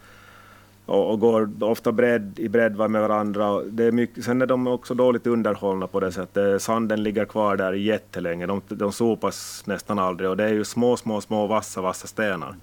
och, 0.87 1.11
och 1.11 1.21
går 1.21 1.51
ofta 1.61 1.93
bredd, 1.93 2.39
i 2.39 2.49
bredd 2.49 2.77
med 2.91 3.01
varandra. 3.03 3.61
Det 3.63 3.85
är 3.85 3.93
mycket, 3.93 4.25
sen 4.25 4.43
är 4.43 4.47
de 4.47 4.67
också 4.67 4.95
dåligt 4.95 5.27
underhållna 5.27 5.87
på 5.87 6.01
det 6.01 6.13
sättet. 6.13 6.63
Sanden 6.63 7.03
ligger 7.03 7.25
kvar 7.25 7.57
där 7.57 7.73
jättelänge, 7.73 8.47
de, 8.47 8.63
de 8.69 8.93
sopas 8.93 9.63
nästan 9.67 9.99
aldrig 9.99 10.31
och 10.31 10.37
det 10.37 10.45
är 10.45 10.53
ju 10.53 10.65
små, 10.65 10.97
små, 10.97 11.21
små 11.21 11.47
vassa, 11.47 11.81
vassa 11.81 12.07
stenar. 12.07 12.57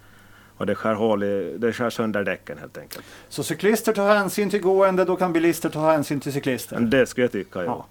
Och 0.58 0.66
det 0.66 0.76
skär, 0.76 0.94
hål 0.94 1.24
i, 1.24 1.56
det 1.58 1.74
skär 1.74 1.90
sönder 1.90 2.24
däcken 2.24 2.58
helt 2.58 2.78
enkelt. 2.78 3.06
Så 3.30 3.44
cyklister 3.44 3.94
tar 3.94 4.16
hänsyn 4.16 4.50
till 4.50 4.62
gående, 4.62 5.06
då 5.06 5.16
kan 5.16 5.34
bilister 5.34 5.70
ta 5.70 5.92
hänsyn 5.92 6.20
till 6.20 6.34
cyklister? 6.34 6.80
Det 6.80 7.06
skulle 7.06 7.24
jag 7.24 7.32
tycka, 7.32 7.60
ja. 7.60 7.66
ja. 7.66 7.86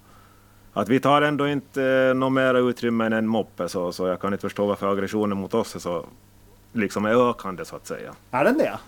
Att 0.72 0.88
vi 0.88 1.00
tar 1.00 1.22
ändå 1.22 1.48
inte 1.48 1.84
eh, 1.84 2.14
något 2.14 2.32
mer 2.32 2.70
utrymme 2.70 3.06
än 3.06 3.12
en 3.12 3.26
moppe, 3.26 3.68
så, 3.68 3.92
så 3.92 4.06
jag 4.06 4.20
kan 4.20 4.32
inte 4.32 4.42
förstå 4.42 4.66
varför 4.66 4.92
aggressionen 4.92 5.38
mot 5.38 5.54
oss 5.54 5.74
är 5.74 5.78
så 5.78 6.06
liksom 6.72 7.04
är 7.04 7.30
ökande 7.30 7.64
så 7.64 7.76
att 7.76 7.86
säga. 7.86 8.14
Är 8.30 8.44
den 8.44 8.58
det? 8.58 8.78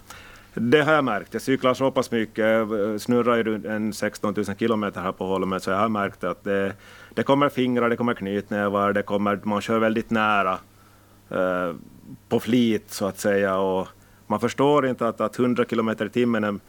Det 0.54 0.82
har 0.82 0.92
jag 0.92 1.04
märkt. 1.04 1.32
Jag 1.32 1.42
cyklar 1.42 1.74
så 1.74 1.90
pass 1.90 2.10
mycket, 2.10 2.44
jag 2.44 3.00
snurrar 3.00 3.36
ju 3.36 3.66
en 3.66 3.92
16 3.92 4.34
000 4.36 4.44
kilometer 4.58 5.00
här 5.00 5.12
på 5.12 5.26
Holmen, 5.26 5.60
så 5.60 5.70
jag 5.70 5.78
har 5.78 5.88
märkt 5.88 6.24
att 6.24 6.44
det, 6.44 6.72
det 7.14 7.22
kommer 7.22 7.48
fingrar, 7.48 7.90
det 7.90 7.96
kommer 7.96 8.14
knytnävar, 8.14 8.92
det 8.92 9.02
kommer, 9.02 9.40
man 9.42 9.60
kör 9.60 9.78
väldigt 9.78 10.10
nära. 10.10 10.58
eh, 11.30 11.74
på 12.28 12.40
flit 12.40 12.90
så 12.90 13.06
att 13.06 13.18
säga. 13.18 13.56
Och 13.58 13.88
man 14.26 14.40
förstår 14.40 14.86
inte 14.86 15.08
att, 15.08 15.20
att 15.20 15.38
100 15.38 15.64
km 15.64 15.88
i 15.88 16.08
timmen 16.08 16.44
en, 16.44 16.60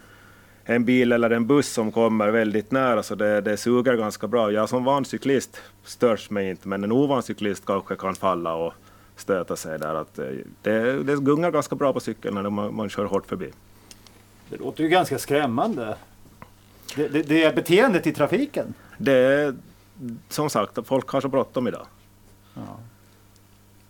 en 0.64 0.84
bil 0.84 1.12
eller 1.12 1.30
en 1.30 1.46
buss 1.46 1.68
som 1.68 1.92
kommer 1.92 2.28
väldigt 2.28 2.70
nära 2.70 3.02
så 3.02 3.14
det, 3.14 3.40
det 3.40 3.56
suger 3.56 3.96
ganska 3.96 4.26
bra. 4.26 4.52
Jag 4.52 4.68
som 4.68 4.84
van 4.84 5.04
cyklist 5.04 5.62
störs 5.84 6.30
mig 6.30 6.50
inte 6.50 6.68
men 6.68 6.84
en 6.84 6.92
ovan 6.92 7.22
cyklist 7.22 7.66
kanske 7.66 7.96
kan 7.96 8.14
falla 8.14 8.54
och 8.54 8.72
stöta 9.16 9.56
sig 9.56 9.78
där. 9.78 9.94
Att 9.94 10.18
eh, 10.18 10.26
det, 10.62 11.02
det 11.02 11.16
gungar 11.16 11.50
ganska 11.50 11.76
bra 11.76 11.92
på 11.92 12.00
cykeln 12.00 12.34
när 12.34 12.50
man, 12.50 12.74
man 12.74 12.88
kör 12.88 13.04
hårt 13.04 13.26
förbi. 13.26 13.50
Det 14.54 14.64
låter 14.64 14.82
ju 14.82 14.88
ganska 14.88 15.18
skrämmande. 15.18 15.94
Det, 16.96 17.08
det, 17.08 17.22
det 17.22 17.42
är 17.42 17.52
beteendet 17.52 18.06
i 18.06 18.12
trafiken. 18.12 18.74
Det 18.98 19.12
är 19.12 19.54
som 20.28 20.50
sagt, 20.50 20.78
folk 20.84 21.08
har 21.08 21.20
så 21.20 21.28
bråttom 21.28 21.68
idag. 21.68 21.86
Ja. 22.54 22.62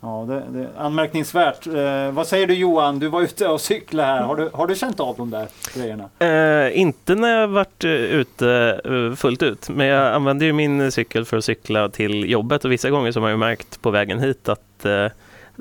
Ja, 0.01 0.25
det, 0.29 0.43
det 0.59 0.65
är 0.65 0.71
anmärkningsvärt. 0.79 1.67
Eh, 1.67 2.11
vad 2.11 2.27
säger 2.27 2.47
du 2.47 2.55
Johan? 2.55 2.99
Du 2.99 3.09
var 3.09 3.23
ute 3.23 3.49
och 3.49 3.61
cyklade 3.61 4.09
här. 4.09 4.23
Har 4.23 4.37
du, 4.37 4.51
har 4.53 4.67
du 4.67 4.75
känt 4.75 5.01
av 5.01 5.17
de 5.17 5.31
där 5.31 5.49
grejerna? 5.75 6.09
Eh, 6.19 6.81
inte 6.81 7.15
när 7.15 7.41
jag 7.41 7.49
varit 7.49 7.85
eh, 7.85 7.91
ute 7.91 8.81
eh, 8.85 9.17
fullt 9.17 9.43
ut, 9.43 9.69
men 9.69 9.87
jag 9.87 10.15
använder 10.15 10.47
ju 10.47 10.53
min 10.53 10.93
cykel 10.93 11.25
för 11.25 11.37
att 11.37 11.45
cykla 11.45 11.89
till 11.89 12.31
jobbet 12.31 12.65
och 12.65 12.73
vissa 12.73 12.91
gånger 12.91 13.13
så 13.13 13.21
har 13.21 13.23
man 13.23 13.31
ju 13.31 13.37
märkt 13.37 13.83
på 13.83 13.91
vägen 13.91 14.19
hit 14.19 14.49
att 14.49 14.85
eh, 14.85 15.07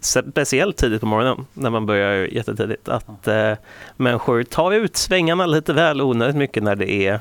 speciellt 0.02 0.78
tidigt 0.78 1.02
på 1.02 1.08
morgonen 1.08 1.46
när 1.54 1.70
man 1.70 1.86
börjar 1.86 2.28
jättetidigt 2.28 2.90
att 2.90 3.28
eh, 3.28 3.54
människor 3.98 4.44
tar 4.44 4.72
ut 4.72 4.98
svängarna 4.98 5.46
lite 5.46 5.74
väl 5.74 6.02
onödigt 6.02 6.36
mycket 6.36 6.64
när 6.64 6.76
det 6.76 6.92
är, 6.92 7.20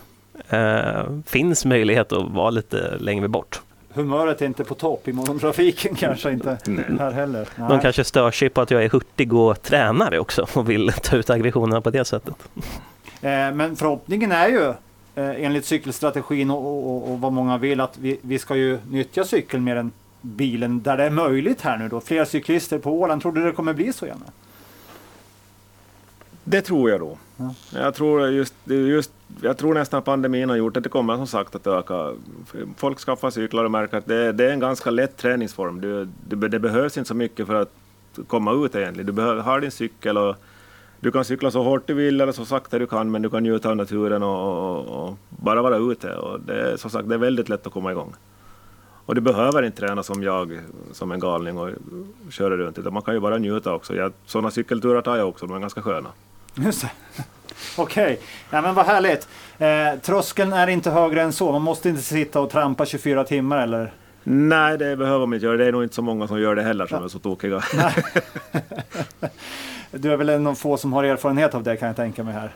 eh, 0.48 1.04
finns 1.26 1.64
möjlighet 1.64 2.12
att 2.12 2.30
vara 2.30 2.50
lite 2.50 2.96
längre 2.98 3.28
bort 3.28 3.60
humöret 3.94 4.42
är 4.42 4.46
inte 4.46 4.64
på 4.64 4.74
topp 4.74 5.08
i 5.08 5.12
morgontrafiken 5.12 5.94
kanske 5.98 6.32
inte 6.32 6.58
här 6.98 7.10
heller. 7.10 7.48
Nej. 7.56 7.68
De 7.68 7.80
kanske 7.80 8.04
stör 8.04 8.30
sig 8.30 8.48
på 8.48 8.60
att 8.60 8.70
jag 8.70 8.84
är 8.84 8.88
hurtig 8.88 9.32
och 9.32 9.62
tränare 9.62 10.18
också 10.18 10.46
och 10.54 10.70
vill 10.70 10.92
ta 11.02 11.16
ut 11.16 11.30
aggressionerna 11.30 11.80
på 11.80 11.90
det 11.90 12.04
sättet. 12.04 12.34
Eh, 13.20 13.30
men 13.30 13.76
förhoppningen 13.76 14.32
är 14.32 14.48
ju 14.48 14.68
eh, 15.14 15.44
enligt 15.44 15.64
cykelstrategin 15.64 16.50
och, 16.50 16.66
och, 16.66 17.12
och, 17.12 17.20
vad 17.20 17.32
många 17.32 17.58
vill 17.58 17.80
att 17.80 17.98
vi, 17.98 18.18
vi 18.22 18.38
ska 18.38 18.56
ju 18.56 18.78
nyttja 18.90 19.24
cykeln 19.24 19.64
mer 19.64 19.76
än 19.76 19.92
bilen 20.22 20.82
där 20.82 20.96
det 20.96 21.04
är 21.04 21.10
möjligt 21.10 21.60
här 21.60 21.78
nu 21.78 21.88
då. 21.88 22.00
Fler 22.00 22.24
cyklister 22.24 22.78
på 22.78 23.00
Åland. 23.00 23.22
Tror 23.22 23.32
du 23.32 23.44
det 23.44 23.52
kommer 23.52 23.74
bli 23.74 23.92
så 23.92 24.06
gärna? 24.06 24.26
Det 26.44 26.62
tror 26.62 26.90
jag 26.90 27.00
då. 27.00 27.18
Ja. 27.36 27.54
Jag, 27.72 27.94
tror 27.94 28.28
just, 28.28 28.54
just, 28.64 29.12
jag 29.42 29.56
tror 29.58 29.74
nästan 29.74 30.02
pandemin 30.02 30.48
har 30.48 30.56
gjort 30.56 30.76
att 30.76 30.82
det 30.82 30.88
kommer 30.88 31.16
som 31.16 31.26
sagt 31.26 31.54
att 31.54 31.66
öka. 31.66 32.12
Folk 32.76 32.98
skaffar 32.98 33.30
cyklar 33.30 33.64
och 33.64 33.70
märker 33.70 33.96
att 33.96 34.06
det, 34.06 34.32
det 34.32 34.44
är 34.44 34.52
en 34.52 34.60
ganska 34.60 34.90
lätt 34.90 35.16
träningsform. 35.16 35.80
Du, 35.80 36.08
det, 36.28 36.48
det, 36.48 36.58
behövs 36.58 36.98
inte 36.98 37.08
så 37.08 37.14
mycket 37.14 37.46
för 37.46 37.54
att 37.54 37.72
komma 38.26 38.52
ut 38.52 38.74
egentligen. 38.74 39.06
Du 39.06 39.12
behöver, 39.12 39.42
har 39.42 39.60
din 39.60 39.70
cykel 39.70 40.18
och 40.18 40.36
du 41.00 41.10
kan 41.10 41.24
cykla 41.24 41.50
så 41.50 41.62
hårt 41.62 41.86
du 41.86 41.94
vill 41.94 42.20
eller 42.20 42.32
så 42.32 42.44
sakta 42.44 42.78
du 42.78 42.86
kan 42.86 43.10
men 43.10 43.22
du 43.22 43.30
kan 43.30 43.42
njuta 43.42 43.70
av 43.70 43.76
naturen 43.76 44.22
och, 44.22 44.70
och, 44.76 45.08
och 45.08 45.18
bara 45.28 45.62
vara 45.62 45.76
ute. 45.76 46.14
Och 46.14 46.40
det, 46.40 46.78
som 46.78 46.90
sagt, 46.90 47.08
det 47.08 47.14
är 47.14 47.18
väldigt 47.18 47.48
lätt 47.48 47.66
att 47.66 47.72
komma 47.72 47.90
igång. 47.92 48.14
Och 49.06 49.14
du 49.14 49.20
behöver 49.20 49.62
inte 49.62 49.86
träna 49.86 50.02
som 50.02 50.22
jag, 50.22 50.60
som 50.92 51.12
en 51.12 51.20
galning 51.20 51.58
och 51.58 51.70
köra 52.30 52.56
runt, 52.56 52.78
utan 52.78 52.94
man 52.94 53.02
kan 53.02 53.14
ju 53.14 53.20
bara 53.20 53.38
njuta 53.38 53.74
också. 53.74 53.94
Jag, 53.94 54.12
sådana 54.26 54.50
cykelturer 54.50 55.02
tar 55.02 55.16
jag 55.16 55.28
också, 55.28 55.46
de 55.46 55.56
är 55.56 55.60
ganska 55.60 55.82
sköna. 55.82 56.08
Just 56.54 56.82
det. 56.82 56.90
Okej, 57.76 58.04
okay. 58.04 58.16
ja, 58.50 58.62
men 58.62 58.74
vad 58.74 58.86
härligt. 58.86 59.28
Eh, 59.58 60.00
tröskeln 60.02 60.52
är 60.52 60.66
inte 60.66 60.90
högre 60.90 61.22
än 61.22 61.32
så. 61.32 61.52
Man 61.52 61.62
måste 61.62 61.88
inte 61.88 62.02
sitta 62.02 62.40
och 62.40 62.50
trampa 62.50 62.86
24 62.86 63.24
timmar 63.24 63.58
eller? 63.58 63.92
Nej, 64.24 64.78
det 64.78 64.96
behöver 64.96 65.26
man 65.26 65.34
inte 65.34 65.46
göra. 65.46 65.56
Det 65.56 65.66
är 65.66 65.72
nog 65.72 65.82
inte 65.82 65.94
så 65.94 66.02
många 66.02 66.28
som 66.28 66.40
gör 66.40 66.54
det 66.54 66.62
heller 66.62 66.86
som 66.86 66.98
ja. 66.98 67.04
är 67.04 67.08
så 67.08 67.18
tokiga. 67.18 67.62
du 69.90 70.12
är 70.12 70.16
väl 70.16 70.28
en 70.28 70.46
av 70.46 70.54
få 70.54 70.76
som 70.76 70.92
har 70.92 71.04
erfarenhet 71.04 71.54
av 71.54 71.62
det 71.62 71.76
kan 71.76 71.88
jag 71.88 71.96
tänka 71.96 72.24
mig 72.24 72.34
här 72.34 72.52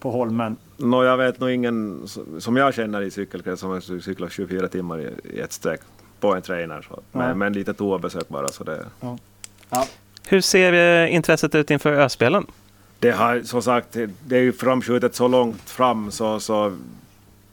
på 0.00 0.10
Holmen. 0.10 0.56
No, 0.76 1.04
jag 1.04 1.16
vet 1.16 1.40
nog 1.40 1.50
ingen 1.50 2.08
som 2.38 2.56
jag 2.56 2.74
känner 2.74 3.02
i 3.02 3.10
cykelkrets 3.10 3.60
som 3.60 3.80
cyklar 3.80 4.28
24 4.28 4.68
timmar 4.68 5.00
i 5.24 5.40
ett 5.40 5.52
streck 5.52 5.80
på 6.20 6.34
en 6.34 6.42
trainer. 6.42 6.86
Så. 6.88 7.00
Men, 7.12 7.38
men 7.38 7.52
lite 7.52 7.74
toabesök 7.74 8.28
bara. 8.28 8.48
Så 8.48 8.64
det... 8.64 8.84
Ja. 9.00 9.18
Ja. 9.70 9.86
Hur 10.28 10.40
ser 10.40 10.72
eh, 10.72 11.14
intresset 11.14 11.54
ut 11.54 11.70
inför 11.70 11.92
Öspelen? 11.92 12.46
det 13.00 13.10
har 13.10 13.42
som 13.42 13.62
sagt, 13.62 13.96
det 14.26 14.36
är 14.36 14.42
ju 14.42 14.52
framskjutet 14.52 15.14
så 15.14 15.28
långt 15.28 15.70
fram 15.70 16.10
så, 16.10 16.40
så 16.40 16.76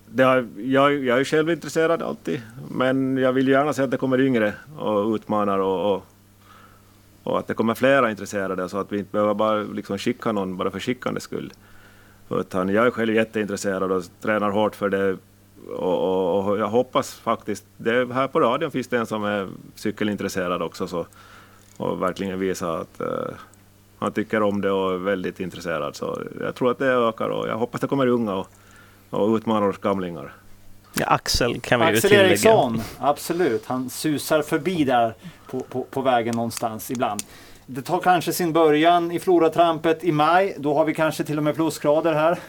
det 0.09 0.23
har, 0.23 0.47
jag, 0.57 0.93
jag 0.93 1.19
är 1.19 1.23
själv 1.23 1.49
intresserad 1.49 2.01
alltid, 2.01 2.41
men 2.71 3.17
jag 3.17 3.33
vill 3.33 3.47
gärna 3.47 3.73
se 3.73 3.81
att 3.83 3.91
det 3.91 3.97
kommer 3.97 4.21
yngre 4.21 4.53
och 4.77 5.15
utmanar 5.15 5.59
och, 5.59 5.93
och, 5.93 6.05
och 7.23 7.39
att 7.39 7.47
det 7.47 7.53
kommer 7.53 7.73
flera 7.73 8.11
intresserade 8.11 8.69
så 8.69 8.77
att 8.77 8.91
vi 8.91 8.97
inte 8.97 9.11
behöver 9.11 9.33
bara 9.33 9.63
liksom 9.63 9.97
skicka 9.97 10.31
någon 10.31 10.57
bara 10.57 10.71
för 10.71 10.79
skickandets 10.79 11.23
skull. 11.23 11.53
Utan 12.29 12.69
jag 12.69 12.87
är 12.87 12.91
själv 12.91 13.13
jätteintresserad 13.13 13.91
och 13.91 14.03
tränar 14.21 14.49
hårt 14.49 14.75
för 14.75 14.89
det 14.89 15.17
och, 15.69 16.37
och, 16.37 16.47
och 16.47 16.59
jag 16.59 16.67
hoppas 16.67 17.15
faktiskt, 17.15 17.65
det, 17.77 18.13
här 18.13 18.27
på 18.27 18.39
radion 18.39 18.71
finns 18.71 18.87
det 18.87 18.97
en 18.97 19.05
som 19.05 19.23
är 19.23 19.49
cykelintresserad 19.75 20.61
också 20.61 20.87
så, 20.87 21.05
och 21.77 22.01
verkligen 22.01 22.39
visar 22.39 22.77
att 22.81 23.01
uh, 23.01 23.07
han 23.99 24.11
tycker 24.11 24.41
om 24.41 24.61
det 24.61 24.71
och 24.71 24.93
är 24.93 24.97
väldigt 24.97 25.39
intresserad. 25.39 25.95
Så 25.95 26.21
jag 26.39 26.55
tror 26.55 26.71
att 26.71 26.77
det 26.77 26.87
ökar 26.87 27.29
och 27.29 27.47
jag 27.47 27.57
hoppas 27.57 27.81
det 27.81 27.87
kommer 27.87 28.07
unga 28.07 28.33
och, 28.33 28.47
och 29.09 29.35
utmanar 29.35 29.67
oss 29.67 29.77
gamlingar. 29.77 30.33
Ja, 30.93 31.05
Axel 31.05 31.59
kan 31.61 31.79
vi 31.79 31.85
Axel 31.85 31.95
ju 31.95 32.09
tillägga. 32.09 32.29
Eriksson, 32.29 32.81
absolut. 32.99 33.65
Han 33.65 33.89
susar 33.89 34.41
förbi 34.41 34.83
där 34.83 35.13
på, 35.47 35.59
på, 35.59 35.83
på 35.83 36.01
vägen 36.01 36.35
någonstans 36.35 36.91
ibland. 36.91 37.23
Det 37.69 37.81
tar 37.81 37.99
kanske 37.99 38.33
sin 38.33 38.53
början 38.53 39.11
i 39.11 39.19
Floratrampet 39.19 40.03
i 40.03 40.11
maj. 40.11 40.55
Då 40.57 40.73
har 40.73 40.85
vi 40.85 40.93
kanske 40.93 41.23
till 41.23 41.37
och 41.37 41.43
med 41.43 41.55
plusgrader 41.55 42.13
här. 42.13 42.39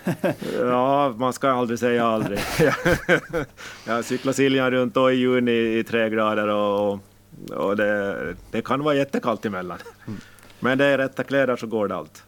ja, 0.71 1.15
man 1.17 1.33
ska 1.33 1.51
aldrig 1.51 1.79
säga 1.79 2.07
aldrig. 2.07 2.39
jag 3.87 4.05
cyklar 4.05 4.33
Siljan 4.33 4.71
runt 4.71 4.95
då 4.95 5.11
i 5.11 5.15
juni 5.15 5.79
i 5.79 5.85
tre 5.85 6.11
grader 6.11 6.49
och, 6.49 6.99
och 7.51 7.77
det, 7.77 8.17
det 8.51 8.63
kan 8.63 8.85
vara 8.85 8.95
jättekallt 8.95 9.47
emellan. 9.47 9.79
Men 10.61 10.79
det 10.79 10.85
är 10.85 10.99
rätta 10.99 11.25
kläder 11.25 11.57
så 11.57 11.67
går 11.67 11.89
det 11.89 11.97
allt. 11.97 12.23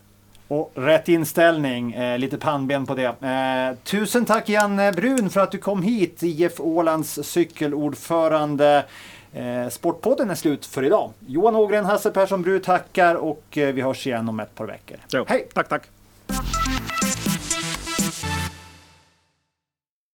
Och 0.48 0.72
rätt 0.74 1.08
inställning, 1.08 1.92
eh, 1.92 2.18
lite 2.18 2.38
pannben 2.38 2.86
på 2.86 2.94
det. 2.94 3.06
Eh, 3.26 3.84
tusen 3.84 4.24
tack 4.24 4.48
Janne 4.48 4.92
Brun 4.92 5.30
för 5.30 5.40
att 5.40 5.52
du 5.52 5.58
kom 5.58 5.82
hit, 5.82 6.22
IF 6.22 6.60
Ålands 6.60 7.18
cykelordförande. 7.22 8.84
Eh, 9.32 9.68
Sportpodden 9.68 10.30
är 10.30 10.34
slut 10.34 10.66
för 10.66 10.84
idag. 10.84 11.12
Johan 11.26 11.56
Ågren, 11.56 11.84
Hasse 11.84 12.10
Persson 12.10 12.42
Bru 12.42 12.58
tackar 12.58 13.14
och 13.14 13.58
eh, 13.58 13.74
vi 13.74 13.80
hörs 13.80 14.06
igen 14.06 14.28
om 14.28 14.40
ett 14.40 14.54
par 14.54 14.66
veckor. 14.66 14.96
Jo, 15.12 15.24
Hej! 15.28 15.48
Tack, 15.54 15.68
tack! 15.68 15.82